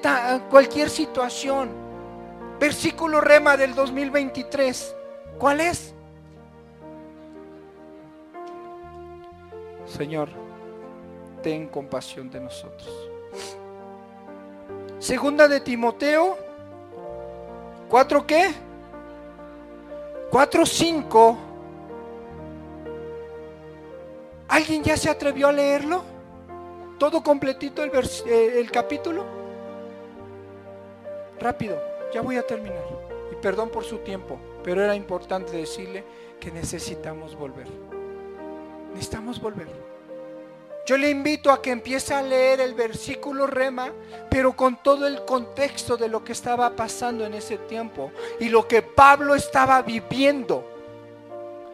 cualquier 0.50 0.90
situación. 0.90 1.83
Versículo 2.60 3.22
rema 3.22 3.58
del 3.58 3.76
2023. 3.76 4.96
¿Cuál 5.38 5.62
es? 5.62 5.94
Señor, 9.86 10.30
ten 11.42 11.68
compasión 11.68 12.30
de 12.32 12.40
nosotros. 12.40 12.90
Segunda 14.98 15.48
de 15.48 15.60
Timoteo, 15.60 16.38
¿cuatro 17.90 18.26
qué? 18.26 18.52
Cuatro, 20.32 20.66
cinco. 20.66 21.38
¿Alguien 24.48 24.82
ya 24.82 24.98
se 24.98 25.10
atrevió 25.10 25.50
a 25.50 25.52
leerlo? 25.52 26.04
¿Todo 26.98 27.22
completito 27.22 27.84
el, 27.84 27.92
eh, 28.26 28.60
el 28.60 28.72
capítulo? 28.72 29.26
Rápido, 31.40 31.78
ya 32.14 32.22
voy 32.22 32.38
a 32.38 32.46
terminar. 32.46 32.84
Y 33.32 33.36
perdón 33.36 33.70
por 33.70 33.84
su 33.84 34.00
tiempo, 34.00 34.40
pero 34.64 34.84
era 34.84 34.96
importante 34.96 35.58
decirle 35.58 36.04
que 36.40 36.52
necesitamos 36.52 37.36
volver. 37.36 37.68
Necesitamos 38.94 39.42
volver. 39.42 39.68
Yo 40.86 40.98
le 40.98 41.10
invito 41.10 41.50
a 41.50 41.62
que 41.62 41.72
empiece 41.72 42.14
a 42.14 42.22
leer 42.22 42.60
el 42.60 42.74
versículo 42.74 43.48
rema, 43.48 43.94
pero 44.30 44.54
con 44.54 44.84
todo 44.84 45.08
el 45.08 45.24
contexto 45.24 45.96
de 45.96 46.10
lo 46.10 46.26
que 46.26 46.34
estaba 46.34 46.76
pasando 46.76 47.26
en 47.26 47.34
ese 47.34 47.58
tiempo 47.58 48.12
y 48.40 48.50
lo 48.50 48.68
que 48.68 48.82
Pablo 48.82 49.34
estaba 49.34 49.82
viviendo. 49.82 50.73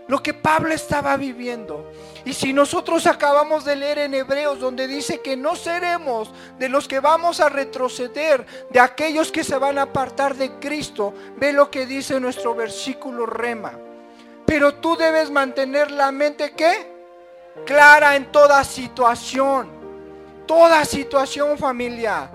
Lo 0.10 0.24
que 0.24 0.34
Pablo 0.34 0.74
estaba 0.74 1.16
viviendo. 1.18 1.92
Y 2.26 2.34
si 2.34 2.52
nosotros 2.52 3.06
acabamos 3.06 3.64
de 3.64 3.76
leer 3.76 4.00
en 4.00 4.16
Hebreos 4.16 4.60
donde 4.60 4.88
dice 4.88 5.22
que 5.22 5.38
no 5.38 5.56
seremos 5.56 6.32
de 6.58 6.68
los 6.68 6.88
que 6.88 7.00
vamos 7.00 7.40
a 7.40 7.48
retroceder, 7.48 8.44
de 8.72 8.80
aquellos 8.80 9.32
que 9.32 9.44
se 9.44 9.56
van 9.60 9.78
a 9.78 9.84
apartar 9.84 10.36
de 10.36 10.54
Cristo, 10.54 11.14
ve 11.38 11.54
lo 11.54 11.70
que 11.70 11.86
dice 11.86 12.20
nuestro 12.20 12.56
versículo 12.56 13.28
rema. 13.28 13.74
Pero 14.48 14.74
tú 14.74 14.98
debes 14.98 15.30
mantener 15.30 15.92
la 15.92 16.12
mente 16.12 16.54
que 16.54 16.92
clara 17.68 18.16
en 18.16 18.32
toda 18.32 18.64
situación. 18.64 19.70
Toda 20.48 20.86
situación 20.86 21.56
familia. 21.56 22.32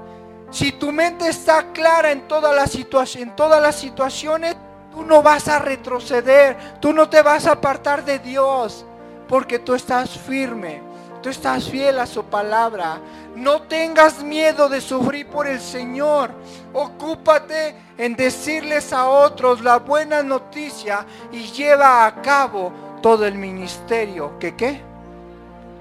Si 0.53 0.71
tu 0.71 0.93
mente 0.93 1.29
está 1.29 1.73
clara 1.73 2.13
en 2.13 2.21
en 2.21 2.29
todas 2.29 3.61
las 3.61 3.75
situaciones, 3.75 4.55
tú 4.95 5.03
no 5.05 5.23
vas 5.23 5.49
a 5.49 5.59
retroceder, 5.59 6.57
tú 6.81 6.93
no 6.93 7.09
te 7.09 7.23
vas 7.23 7.47
a 7.47 7.53
apartar 7.53 8.05
de 8.05 8.19
Dios, 8.19 8.85
porque 9.29 9.59
tú 9.59 9.75
estás 9.75 10.11
firme, 10.11 10.81
tú 11.23 11.29
estás 11.29 11.69
fiel 11.69 11.99
a 11.99 12.07
su 12.07 12.25
palabra. 12.25 13.01
No 13.35 13.63
tengas 13.63 14.23
miedo 14.23 14.69
de 14.69 14.81
sufrir 14.81 15.27
por 15.27 15.49
el 15.49 15.61
Señor. 15.61 16.31
Ocúpate 16.73 17.75
en 17.99 18.15
decirles 18.15 18.93
a 18.93 19.09
otros 19.09 19.61
la 19.61 19.79
buena 19.79 20.23
noticia 20.23 21.05
y 21.33 21.43
lleva 21.53 22.07
a 22.07 22.23
cabo 22.23 22.73
todo 23.03 23.27
el 23.27 23.35
ministerio. 23.35 24.39
¿Que 24.39 24.55
qué? 24.55 24.95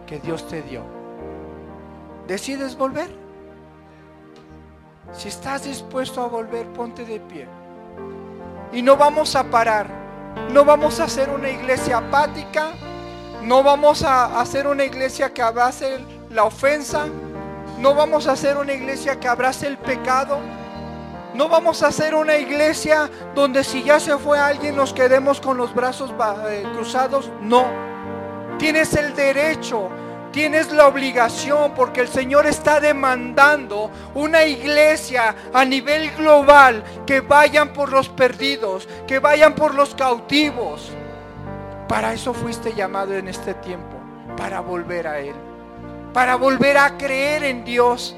que 0.06 0.20
Dios 0.20 0.48
te 0.48 0.62
dio. 0.62 0.84
¿Decides 2.28 2.78
volver? 2.78 3.10
Si 5.12 5.28
estás 5.28 5.64
dispuesto 5.64 6.22
a 6.22 6.28
volver, 6.28 6.68
ponte 6.68 7.06
de 7.06 7.20
pie. 7.20 7.48
Y 8.74 8.82
no 8.82 8.98
vamos 8.98 9.36
a 9.36 9.44
parar. 9.44 9.88
No 10.52 10.66
vamos 10.66 11.00
a 11.00 11.06
hacer 11.06 11.30
una 11.30 11.50
iglesia 11.50 11.98
apática. 11.98 12.72
No 13.42 13.62
vamos 13.62 14.04
a 14.04 14.40
hacer 14.40 14.68
una 14.68 14.84
iglesia 14.84 15.34
que 15.34 15.42
abrace 15.42 16.00
la 16.30 16.46
ofensa. 16.46 17.08
No 17.80 17.94
vamos 17.94 18.28
a 18.28 18.32
hacer 18.32 18.58
una 18.58 18.74
iglesia 18.74 19.20
que 19.20 19.28
abrace 19.28 19.68
el 19.68 19.78
pecado. 19.78 20.40
No 21.34 21.50
vamos 21.50 21.82
a 21.82 21.88
hacer 21.88 22.14
una 22.14 22.38
iglesia 22.38 23.10
donde 23.34 23.64
si 23.64 23.84
ya 23.84 24.00
se 24.00 24.18
fue 24.18 24.40
alguien 24.40 24.76
nos 24.76 24.94
quedemos 24.94 25.42
con 25.42 25.58
los 25.58 25.74
brazos 25.74 26.14
eh, 26.48 26.64
cruzados. 26.74 27.32
No. 27.42 27.66
Tienes 28.60 28.94
el 28.94 29.16
derecho, 29.16 29.90
tienes 30.34 30.74
la 30.74 30.88
obligación, 30.88 31.74
porque 31.74 32.02
el 32.02 32.10
Señor 32.10 32.46
está 32.46 32.82
demandando 32.82 33.90
una 34.16 34.44
iglesia 34.44 35.34
a 35.54 35.64
nivel 35.64 36.12
global 36.18 36.84
que 37.06 37.22
vayan 37.22 37.72
por 37.72 37.90
los 37.90 38.10
perdidos, 38.10 38.90
que 39.08 39.20
vayan 39.20 39.54
por 39.56 39.74
los 39.74 39.96
cautivos. 39.96 40.92
Para 41.88 42.12
eso 42.12 42.34
fuiste 42.34 42.74
llamado 42.74 43.14
en 43.14 43.30
este 43.30 43.54
tiempo, 43.54 43.96
para 44.36 44.60
volver 44.60 45.08
a 45.08 45.20
Él, 45.20 45.36
para 46.12 46.36
volver 46.36 46.78
a 46.78 46.98
creer 46.98 47.44
en 47.44 47.64
Dios. 47.64 48.16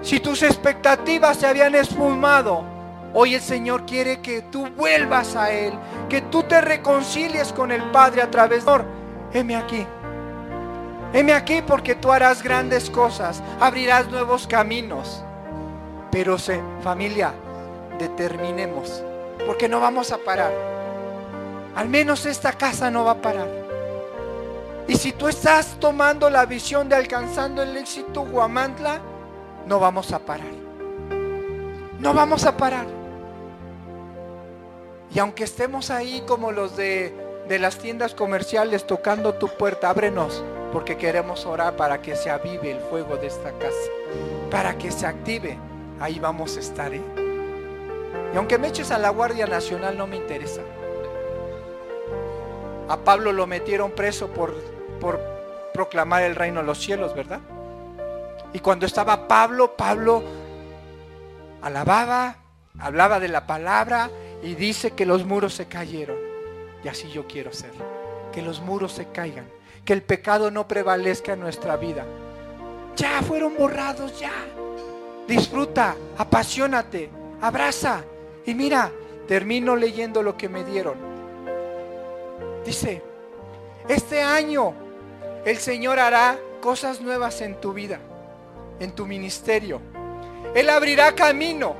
Si 0.00 0.20
tus 0.20 0.42
expectativas 0.42 1.36
se 1.36 1.46
habían 1.46 1.74
esfumado, 1.74 2.64
Hoy 3.12 3.34
el 3.34 3.40
Señor 3.40 3.86
quiere 3.86 4.20
que 4.20 4.42
tú 4.42 4.68
vuelvas 4.76 5.34
a 5.34 5.50
Él, 5.50 5.72
que 6.08 6.20
tú 6.20 6.44
te 6.44 6.60
reconcilies 6.60 7.52
con 7.52 7.72
el 7.72 7.82
Padre 7.90 8.22
a 8.22 8.30
través 8.30 8.64
de... 8.64 8.84
Heme 9.32 9.56
aquí. 9.56 9.84
Heme 11.12 11.32
aquí 11.32 11.62
porque 11.62 11.94
tú 11.94 12.12
harás 12.12 12.42
grandes 12.42 12.88
cosas, 12.88 13.42
abrirás 13.58 14.08
nuevos 14.08 14.46
caminos. 14.46 15.24
Pero 16.10 16.38
se, 16.38 16.60
familia, 16.82 17.32
determinemos, 17.98 19.02
porque 19.46 19.68
no 19.68 19.80
vamos 19.80 20.12
a 20.12 20.18
parar. 20.18 20.52
Al 21.74 21.88
menos 21.88 22.26
esta 22.26 22.52
casa 22.52 22.90
no 22.90 23.04
va 23.04 23.12
a 23.12 23.22
parar. 23.22 23.48
Y 24.88 24.96
si 24.96 25.12
tú 25.12 25.28
estás 25.28 25.76
tomando 25.78 26.30
la 26.30 26.46
visión 26.46 26.88
de 26.88 26.96
alcanzando 26.96 27.62
el 27.62 27.76
éxito 27.76 28.22
Guamantla, 28.22 29.00
no 29.66 29.78
vamos 29.78 30.12
a 30.12 30.18
parar. 30.18 30.52
No 32.00 32.14
vamos 32.14 32.44
a 32.44 32.56
parar. 32.56 32.86
Y 35.14 35.18
aunque 35.18 35.44
estemos 35.44 35.90
ahí 35.90 36.22
como 36.26 36.52
los 36.52 36.76
de, 36.76 37.14
las 37.48 37.78
tiendas 37.78 38.14
comerciales 38.14 38.86
tocando 38.86 39.34
tu 39.34 39.48
puerta, 39.48 39.90
ábrenos, 39.90 40.42
porque 40.72 40.96
queremos 40.96 41.46
orar 41.46 41.76
para 41.76 42.00
que 42.00 42.16
se 42.16 42.30
avive 42.30 42.70
el 42.70 42.80
fuego 42.80 43.16
de 43.16 43.26
esta 43.26 43.52
casa, 43.52 43.90
para 44.50 44.76
que 44.78 44.90
se 44.90 45.06
active. 45.06 45.58
Ahí 46.00 46.18
vamos 46.18 46.56
a 46.56 46.60
estar. 46.60 46.94
¿eh? 46.94 47.02
Y 48.32 48.36
aunque 48.36 48.58
me 48.58 48.68
eches 48.68 48.90
a 48.90 48.98
la 48.98 49.10
Guardia 49.10 49.46
Nacional, 49.46 49.96
no 49.98 50.06
me 50.06 50.16
interesa. 50.16 50.62
A 52.88 52.96
Pablo 52.98 53.32
lo 53.32 53.46
metieron 53.46 53.90
preso 53.92 54.28
por, 54.28 54.54
por 55.00 55.20
proclamar 55.72 56.22
el 56.22 56.34
reino 56.34 56.60
de 56.60 56.66
los 56.66 56.78
cielos, 56.78 57.14
¿verdad? 57.14 57.40
Y 58.52 58.60
cuando 58.60 58.86
estaba 58.86 59.28
Pablo, 59.28 59.76
Pablo 59.76 60.22
alababa, 61.62 62.36
hablaba 62.78 63.20
de 63.20 63.28
la 63.28 63.46
palabra 63.46 64.10
y 64.42 64.54
dice 64.54 64.92
que 64.92 65.06
los 65.06 65.24
muros 65.24 65.54
se 65.54 65.66
cayeron. 65.66 66.16
Y 66.82 66.88
así 66.88 67.10
yo 67.10 67.26
quiero 67.26 67.52
ser. 67.52 67.72
Que 68.32 68.42
los 68.42 68.60
muros 68.60 68.92
se 68.92 69.06
caigan. 69.08 69.46
Que 69.90 69.94
el 69.94 70.02
pecado 70.04 70.52
no 70.52 70.68
prevalezca 70.68 71.32
en 71.32 71.40
nuestra 71.40 71.76
vida. 71.76 72.06
Ya 72.94 73.20
fueron 73.22 73.56
borrados, 73.56 74.20
ya. 74.20 74.30
Disfruta, 75.26 75.96
apasionate, 76.16 77.10
abraza. 77.40 78.04
Y 78.46 78.54
mira, 78.54 78.92
termino 79.26 79.74
leyendo 79.74 80.22
lo 80.22 80.36
que 80.36 80.48
me 80.48 80.62
dieron. 80.62 80.94
Dice, 82.64 83.02
este 83.88 84.22
año 84.22 84.74
el 85.44 85.56
Señor 85.56 85.98
hará 85.98 86.38
cosas 86.60 87.00
nuevas 87.00 87.40
en 87.40 87.60
tu 87.60 87.72
vida, 87.72 87.98
en 88.78 88.92
tu 88.92 89.06
ministerio. 89.06 89.80
Él 90.54 90.70
abrirá 90.70 91.16
camino 91.16 91.74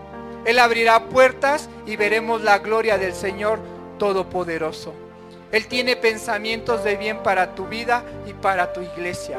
él 0.45 0.59
abrirá 0.59 1.05
puertas 1.05 1.69
y 1.87 1.95
veremos 1.95 2.43
la 2.43 2.59
gloria 2.59 2.99
del 2.99 3.13
Señor 3.13 3.61
Todopoderoso. 3.99 4.95
Él 5.53 5.67
tiene 5.67 5.97
pensamientos 5.97 6.85
de 6.85 6.97
bien 6.97 7.23
para 7.23 7.55
tu 7.55 7.67
vida 7.67 8.05
y 8.27 8.33
para 8.33 8.73
tu 8.73 8.81
iglesia. 8.83 9.39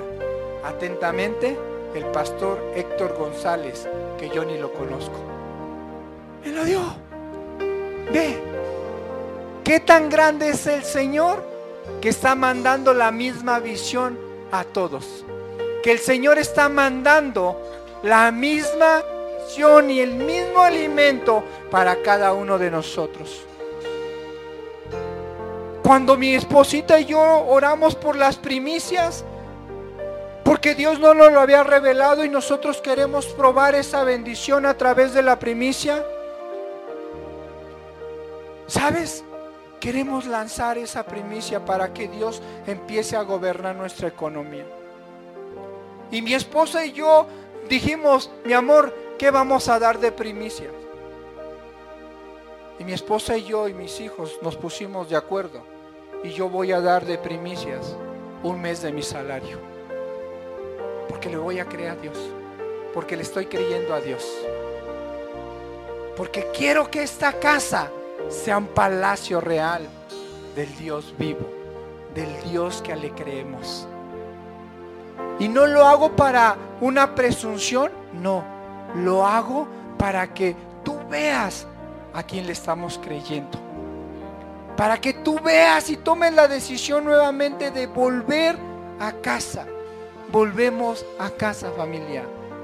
Atentamente, 0.63 1.57
el 1.95 2.05
pastor 2.05 2.73
Héctor 2.75 3.15
González, 3.17 3.87
que 4.19 4.29
yo 4.29 4.43
ni 4.43 4.57
lo 4.57 4.73
conozco. 4.73 5.17
Me 6.43 6.51
lo 6.51 6.65
dio. 6.65 6.81
Ve, 8.11 8.37
qué 9.63 9.79
tan 9.79 10.09
grande 10.09 10.49
es 10.49 10.67
el 10.67 10.83
Señor 10.83 11.43
que 12.01 12.09
está 12.09 12.35
mandando 12.35 12.93
la 12.93 13.11
misma 13.11 13.59
visión 13.59 14.19
a 14.51 14.63
todos. 14.63 15.25
Que 15.83 15.91
el 15.91 15.99
Señor 15.99 16.37
está 16.37 16.69
mandando 16.69 17.57
la 18.03 18.31
misma 18.31 19.03
y 19.57 19.99
el 19.99 20.13
mismo 20.13 20.61
alimento 20.61 21.43
para 21.69 22.01
cada 22.01 22.31
uno 22.31 22.57
de 22.57 22.71
nosotros. 22.71 23.45
Cuando 25.83 26.15
mi 26.15 26.35
esposita 26.35 26.99
y 26.99 27.05
yo 27.05 27.21
oramos 27.21 27.95
por 27.95 28.15
las 28.15 28.37
primicias, 28.37 29.25
porque 30.43 30.75
Dios 30.75 30.99
no 30.99 31.13
nos 31.13 31.31
lo 31.31 31.39
había 31.39 31.63
revelado 31.63 32.23
y 32.25 32.29
nosotros 32.29 32.81
queremos 32.81 33.25
probar 33.27 33.73
esa 33.73 34.03
bendición 34.03 34.65
a 34.65 34.77
través 34.77 35.13
de 35.13 35.21
la 35.21 35.39
primicia, 35.39 36.05
¿sabes? 38.67 39.23
Queremos 39.79 40.25
lanzar 40.25 40.77
esa 40.77 41.03
primicia 41.03 41.65
para 41.65 41.93
que 41.93 42.07
Dios 42.07 42.41
empiece 42.67 43.15
a 43.15 43.23
gobernar 43.23 43.75
nuestra 43.75 44.07
economía. 44.07 44.65
Y 46.11 46.21
mi 46.21 46.33
esposa 46.33 46.85
y 46.85 46.91
yo 46.91 47.25
dijimos, 47.69 48.29
mi 48.43 48.53
amor, 48.53 48.93
¿qué 49.17 49.31
vamos 49.31 49.69
a 49.69 49.79
dar 49.79 49.99
de 49.99 50.11
primicia? 50.11 50.69
Y 52.77 52.83
mi 52.83 52.93
esposa 52.93 53.37
y 53.37 53.45
yo 53.45 53.67
y 53.67 53.73
mis 53.73 53.99
hijos 54.01 54.37
nos 54.41 54.57
pusimos 54.57 55.09
de 55.09 55.15
acuerdo. 55.15 55.70
Y 56.23 56.29
yo 56.29 56.49
voy 56.49 56.71
a 56.71 56.79
dar 56.79 57.05
de 57.05 57.17
primicias 57.17 57.95
un 58.43 58.61
mes 58.61 58.81
de 58.81 58.91
mi 58.91 59.01
salario. 59.01 59.57
Porque 61.09 61.29
le 61.29 61.37
voy 61.37 61.59
a 61.59 61.65
creer 61.65 61.91
a 61.91 61.95
Dios. 61.95 62.17
Porque 62.93 63.15
le 63.15 63.23
estoy 63.23 63.47
creyendo 63.47 63.93
a 63.93 64.01
Dios. 64.01 64.23
Porque 66.15 66.47
quiero 66.55 66.91
que 66.91 67.01
esta 67.01 67.33
casa 67.33 67.89
sea 68.29 68.57
un 68.57 68.67
palacio 68.67 69.41
real 69.41 69.87
del 70.55 70.75
Dios 70.77 71.13
vivo. 71.17 71.49
Del 72.13 72.29
Dios 72.51 72.81
que 72.83 72.95
le 72.95 73.11
creemos. 73.11 73.87
Y 75.39 75.47
no 75.47 75.65
lo 75.65 75.87
hago 75.87 76.15
para 76.15 76.55
una 76.81 77.15
presunción, 77.15 77.91
no. 78.13 78.43
Lo 78.95 79.25
hago 79.25 79.67
para 79.97 80.33
que 80.33 80.55
tú 80.83 80.99
veas 81.09 81.65
a 82.13 82.21
quién 82.21 82.45
le 82.45 82.53
estamos 82.53 82.99
creyendo. 83.01 83.70
Para 84.81 84.99
que 84.99 85.13
tú 85.13 85.39
veas 85.39 85.91
y 85.91 85.97
tomes 85.97 86.33
la 86.33 86.47
decisión 86.47 87.05
nuevamente 87.05 87.69
de 87.69 87.85
volver 87.85 88.57
a 88.99 89.11
casa. 89.11 89.67
Volvemos 90.31 91.05
a 91.19 91.29
casa 91.29 91.69
familia. 91.77 92.23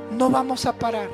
No 0.09 0.32
vamos 0.32 0.65
a 0.65 0.74
parar. 0.74 1.09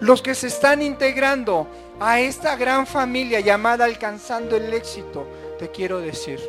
Los 0.00 0.20
que 0.20 0.34
se 0.34 0.48
están 0.48 0.82
integrando 0.82 1.68
a 2.00 2.18
esta 2.18 2.56
gran 2.56 2.84
familia 2.84 3.38
llamada 3.38 3.84
alcanzando 3.84 4.56
el 4.56 4.74
éxito, 4.74 5.24
te 5.60 5.70
quiero 5.70 6.00
decir, 6.00 6.40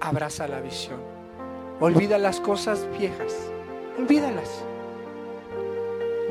abraza 0.00 0.48
la 0.48 0.60
visión. 0.60 1.00
Olvida 1.78 2.18
las 2.18 2.40
cosas 2.40 2.84
viejas. 2.98 3.32
Olvídalas. 3.96 4.50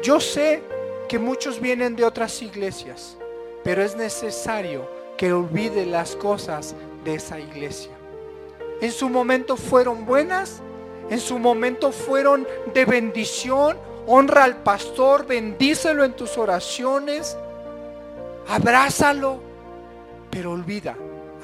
Yo 0.04 0.20
sé 0.20 0.64
que 1.08 1.18
muchos 1.18 1.62
vienen 1.62 1.96
de 1.96 2.04
otras 2.04 2.42
iglesias, 2.42 3.16
pero 3.64 3.82
es 3.82 3.96
necesario 3.96 5.00
que 5.22 5.32
olvide 5.32 5.86
las 5.86 6.16
cosas 6.16 6.74
de 7.06 7.14
esa 7.14 7.40
iglesia. 7.40 7.92
En 8.82 8.92
su 8.92 9.08
momento 9.08 9.56
fueron 9.56 10.04
buenas, 10.04 10.64
en 11.12 11.20
su 11.20 11.38
momento 11.38 11.92
fueron 11.92 12.48
de 12.74 12.86
bendición. 12.86 13.78
Honra 14.08 14.46
al 14.46 14.64
pastor, 14.64 15.28
bendícelo 15.28 16.04
en 16.04 16.14
tus 16.14 16.40
oraciones, 16.40 17.38
abrázalo, 18.48 19.40
pero 20.32 20.54
olvida, 20.54 20.96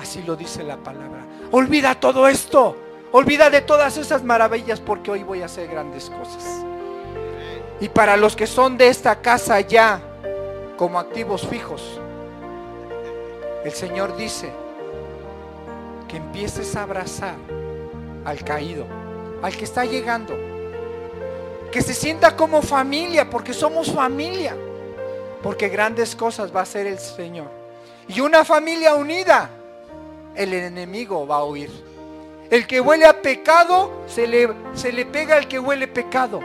así 0.01 0.23
lo 0.23 0.35
dice 0.35 0.63
la 0.63 0.77
palabra. 0.77 1.27
Olvida 1.51 1.99
todo 1.99 2.27
esto, 2.27 2.75
olvida 3.11 3.51
de 3.51 3.61
todas 3.61 3.95
esas 3.97 4.23
maravillas 4.23 4.79
porque 4.79 5.11
hoy 5.11 5.21
voy 5.21 5.43
a 5.43 5.45
hacer 5.45 5.67
grandes 5.67 6.09
cosas. 6.09 6.63
Y 7.79 7.89
para 7.89 8.17
los 8.17 8.35
que 8.35 8.47
son 8.47 8.75
de 8.75 8.87
esta 8.87 9.21
casa 9.21 9.59
ya 9.59 10.01
como 10.77 10.97
activos 10.97 11.45
fijos, 11.45 12.01
el 13.63 13.71
Señor 13.71 14.15
dice 14.15 14.49
que 16.07 16.17
empieces 16.17 16.75
a 16.75 16.83
abrazar 16.83 17.35
al 18.25 18.43
caído, 18.43 18.85
al 19.41 19.55
que 19.55 19.65
está 19.65 19.85
llegando, 19.85 20.37
que 21.71 21.81
se 21.81 21.93
sienta 21.93 22.35
como 22.35 22.61
familia, 22.61 23.29
porque 23.29 23.53
somos 23.53 23.91
familia, 23.91 24.55
porque 25.43 25.69
grandes 25.69 26.15
cosas 26.15 26.55
va 26.55 26.61
a 26.61 26.63
hacer 26.63 26.87
el 26.87 26.99
Señor. 26.99 27.49
Y 28.07 28.21
una 28.21 28.45
familia 28.45 28.95
unida, 28.95 29.49
el 30.35 30.53
enemigo 30.53 31.27
va 31.27 31.37
a 31.37 31.43
huir. 31.43 31.71
El 32.49 32.65
que 32.65 32.79
huele 32.79 33.05
a 33.05 33.21
pecado, 33.21 34.03
se 34.07 34.25
le, 34.25 34.49
se 34.73 34.93
le 34.93 35.05
pega 35.05 35.35
al 35.35 35.47
que 35.47 35.59
huele 35.59 35.87
pecado. 35.87 36.39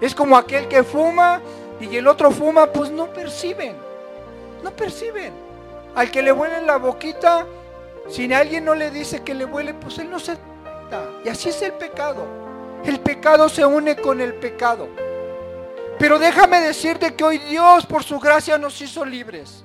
Es 0.00 0.14
como 0.14 0.36
aquel 0.36 0.68
que 0.68 0.82
fuma 0.82 1.40
y 1.80 1.96
el 1.96 2.06
otro 2.06 2.30
fuma, 2.30 2.66
pues 2.66 2.90
no 2.90 3.06
perciben. 3.06 3.74
No 4.62 4.70
perciben. 4.70 5.32
Al 5.94 6.10
que 6.10 6.22
le 6.22 6.32
huele 6.32 6.62
la 6.62 6.76
boquita, 6.76 7.46
si 8.08 8.32
alguien 8.32 8.64
no 8.64 8.74
le 8.74 8.90
dice 8.90 9.22
que 9.22 9.34
le 9.34 9.44
huele, 9.44 9.74
pues 9.74 9.98
él 9.98 10.10
no 10.10 10.18
se. 10.18 10.36
Y 11.24 11.28
así 11.28 11.48
es 11.48 11.62
el 11.62 11.72
pecado. 11.72 12.26
El 12.84 13.00
pecado 13.00 13.48
se 13.48 13.64
une 13.64 13.96
con 13.96 14.20
el 14.20 14.34
pecado. 14.34 14.88
Pero 15.98 16.18
déjame 16.18 16.60
decirte 16.60 17.14
que 17.14 17.24
hoy 17.24 17.38
Dios 17.38 17.86
por 17.86 18.02
su 18.02 18.18
gracia 18.18 18.58
nos 18.58 18.80
hizo 18.80 19.04
libres. 19.04 19.64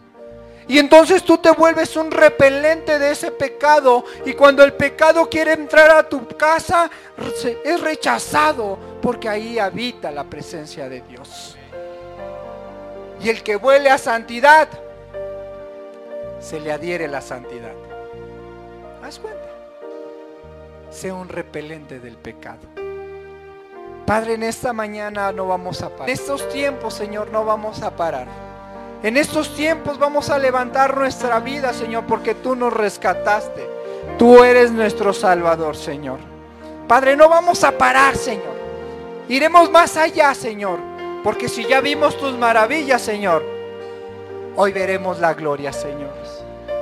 Y 0.67 0.79
entonces 0.79 1.23
tú 1.23 1.37
te 1.37 1.51
vuelves 1.51 1.95
un 1.95 2.11
repelente 2.11 2.99
de 2.99 3.11
ese 3.11 3.31
pecado. 3.31 4.03
Y 4.25 4.33
cuando 4.33 4.63
el 4.63 4.73
pecado 4.73 5.27
quiere 5.29 5.53
entrar 5.53 5.89
a 5.91 6.07
tu 6.07 6.27
casa, 6.27 6.89
es 7.63 7.81
rechazado 7.81 8.77
porque 9.01 9.29
ahí 9.29 9.57
habita 9.57 10.11
la 10.11 10.25
presencia 10.25 10.89
de 10.89 11.01
Dios. 11.01 11.57
Y 13.21 13.29
el 13.29 13.41
que 13.41 13.55
huele 13.55 13.89
a 13.89 13.97
santidad, 13.97 14.67
se 16.47 16.61
le 16.61 16.71
adhiere 16.71 17.09
la 17.09 17.19
santidad. 17.19 17.73
¿Haz 19.03 19.19
cuenta? 19.19 19.49
Sea 20.89 21.13
un 21.13 21.27
repelente 21.27 21.99
del 21.99 22.15
pecado. 22.15 22.61
Padre, 24.05 24.35
en 24.35 24.43
esta 24.43 24.71
mañana 24.71 25.33
no 25.33 25.45
vamos 25.45 25.81
a 25.81 25.89
parar. 25.89 26.07
En 26.07 26.13
estos 26.13 26.47
tiempos, 26.47 26.93
Señor, 26.93 27.31
no 27.31 27.43
vamos 27.43 27.83
a 27.83 27.93
parar. 27.93 28.27
En 29.03 29.17
estos 29.17 29.53
tiempos 29.57 29.99
vamos 29.99 30.29
a 30.29 30.39
levantar 30.39 30.95
nuestra 30.95 31.41
vida, 31.41 31.73
Señor, 31.73 32.05
porque 32.05 32.33
tú 32.33 32.55
nos 32.55 32.71
rescataste. 32.71 33.67
Tú 34.17 34.41
eres 34.41 34.71
nuestro 34.71 35.11
Salvador, 35.11 35.75
Señor. 35.75 36.19
Padre, 36.87 37.17
no 37.17 37.27
vamos 37.27 37.65
a 37.65 37.77
parar, 37.77 38.15
Señor. 38.15 38.55
Iremos 39.27 39.69
más 39.69 39.97
allá, 39.97 40.33
Señor. 40.33 40.79
Porque 41.25 41.49
si 41.49 41.65
ya 41.65 41.81
vimos 41.81 42.17
tus 42.17 42.37
maravillas, 42.37 43.01
Señor, 43.01 43.43
hoy 44.55 44.71
veremos 44.71 45.19
la 45.19 45.33
gloria, 45.33 45.73
Señor. 45.73 46.17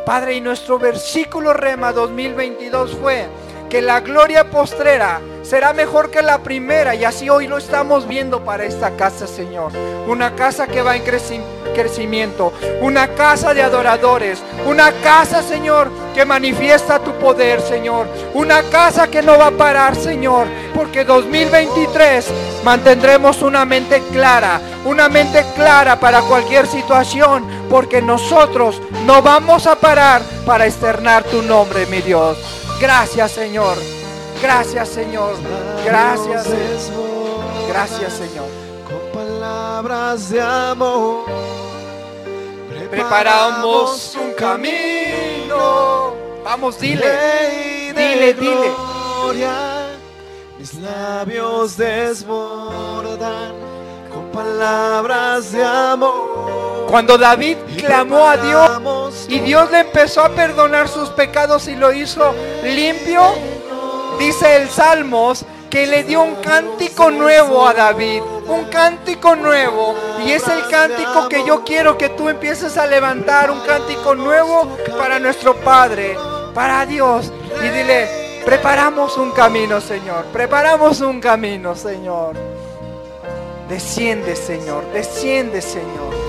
Padre, 0.06 0.36
y 0.36 0.42
nuestro 0.42 0.78
versículo 0.78 1.52
rema 1.52 1.92
2022 1.92 2.96
fue 3.02 3.28
que 3.70 3.82
la 3.82 4.00
gloria 4.00 4.50
postrera 4.50 5.22
será 5.44 5.74
mejor 5.74 6.10
que 6.10 6.22
la 6.22 6.40
primera. 6.40 6.96
Y 6.96 7.04
así 7.04 7.30
hoy 7.30 7.48
lo 7.48 7.58
estamos 7.58 8.08
viendo 8.08 8.44
para 8.44 8.66
esta 8.66 8.92
casa, 8.92 9.28
Señor. 9.28 9.72
Una 10.08 10.36
casa 10.36 10.68
que 10.68 10.82
va 10.82 10.96
en 10.96 11.04
crecimiento. 11.74 12.54
Una 12.82 13.08
casa 13.10 13.54
de 13.54 13.62
adoradores. 13.62 14.42
Una 14.66 14.92
casa, 15.04 15.44
Señor, 15.44 15.92
que 16.14 16.26
manifiesta 16.26 17.00
tu 17.00 17.12
poder, 17.14 17.62
Señor. 17.62 18.08
Una 18.34 18.64
casa 18.64 19.08
que 19.08 19.22
no 19.22 19.38
va 19.38 19.48
a 19.48 19.52
parar, 19.52 19.96
Señor. 19.96 20.48
Porque 20.74 21.04
2023 21.04 22.28
mantendremos 22.64 23.42
una 23.42 23.66
mente 23.66 24.02
clara. 24.12 24.60
Una 24.86 25.10
mente 25.10 25.46
clara 25.56 26.00
para 26.00 26.22
cualquier 26.22 26.68
situación. 26.68 27.46
Porque 27.70 28.02
nosotros 28.02 28.82
no 29.06 29.22
vamos 29.22 29.68
a 29.68 29.76
parar 29.76 30.22
para 30.46 30.66
externar 30.66 31.24
tu 31.24 31.42
nombre, 31.42 31.86
mi 31.88 32.02
Dios. 32.02 32.65
Gracias, 32.80 33.32
Señor. 33.32 33.78
Gracias, 34.42 34.90
Señor. 34.90 35.36
Gracias. 35.84 36.48
Gracias, 37.68 38.14
Señor. 38.14 38.48
Con 38.88 39.22
palabras 39.22 40.30
de 40.30 40.42
amor. 40.42 41.26
Preparamos 42.90 44.16
un 44.16 44.34
camino. 44.34 46.14
Vamos, 46.44 46.80
dile. 46.80 47.94
Dile, 47.96 48.34
dile. 48.34 48.96
Mis 50.60 50.74
labios 50.76 51.78
desbordan 51.78 53.54
con 54.12 54.32
palabras 54.32 55.52
de 55.52 55.64
amor. 55.64 56.65
Cuando 56.88 57.18
David 57.18 57.58
clamó 57.78 58.28
a 58.28 58.38
Dios 58.38 59.26
y 59.28 59.40
Dios 59.40 59.70
le 59.72 59.80
empezó 59.80 60.22
a 60.22 60.30
perdonar 60.30 60.88
sus 60.88 61.10
pecados 61.10 61.68
y 61.68 61.76
lo 61.76 61.92
hizo 61.92 62.34
limpio, 62.64 63.22
dice 64.20 64.58
el 64.58 64.70
Salmos 64.70 65.46
que 65.70 65.88
le 65.88 66.04
dio 66.04 66.22
un 66.22 66.36
cántico 66.36 67.12
nuevo 67.12 67.68
a 67.68 67.74
David, 67.74 68.22
un 68.48 68.64
cántico 68.66 69.36
nuevo. 69.36 69.94
Y 70.26 70.32
es 70.32 70.48
el 70.48 70.68
cántico 70.70 71.28
que 71.28 71.44
yo 71.46 71.66
quiero 71.66 71.98
que 71.98 72.10
tú 72.10 72.30
empieces 72.30 72.78
a 72.78 72.88
levantar, 72.88 73.52
un 73.52 73.60
cántico 73.62 74.16
nuevo 74.16 74.78
para 74.98 75.20
nuestro 75.20 75.54
Padre, 75.56 76.16
para 76.54 76.86
Dios. 76.86 77.30
Y 77.62 77.68
dile, 77.68 78.42
preparamos 78.46 79.18
un 79.18 79.32
camino, 79.32 79.82
Señor, 79.82 80.24
preparamos 80.32 81.02
un 81.02 81.20
camino, 81.20 81.76
Señor. 81.76 82.38
Desciende, 83.68 84.36
Señor, 84.38 84.86
desciende, 84.94 85.62
Señor. 85.62 86.25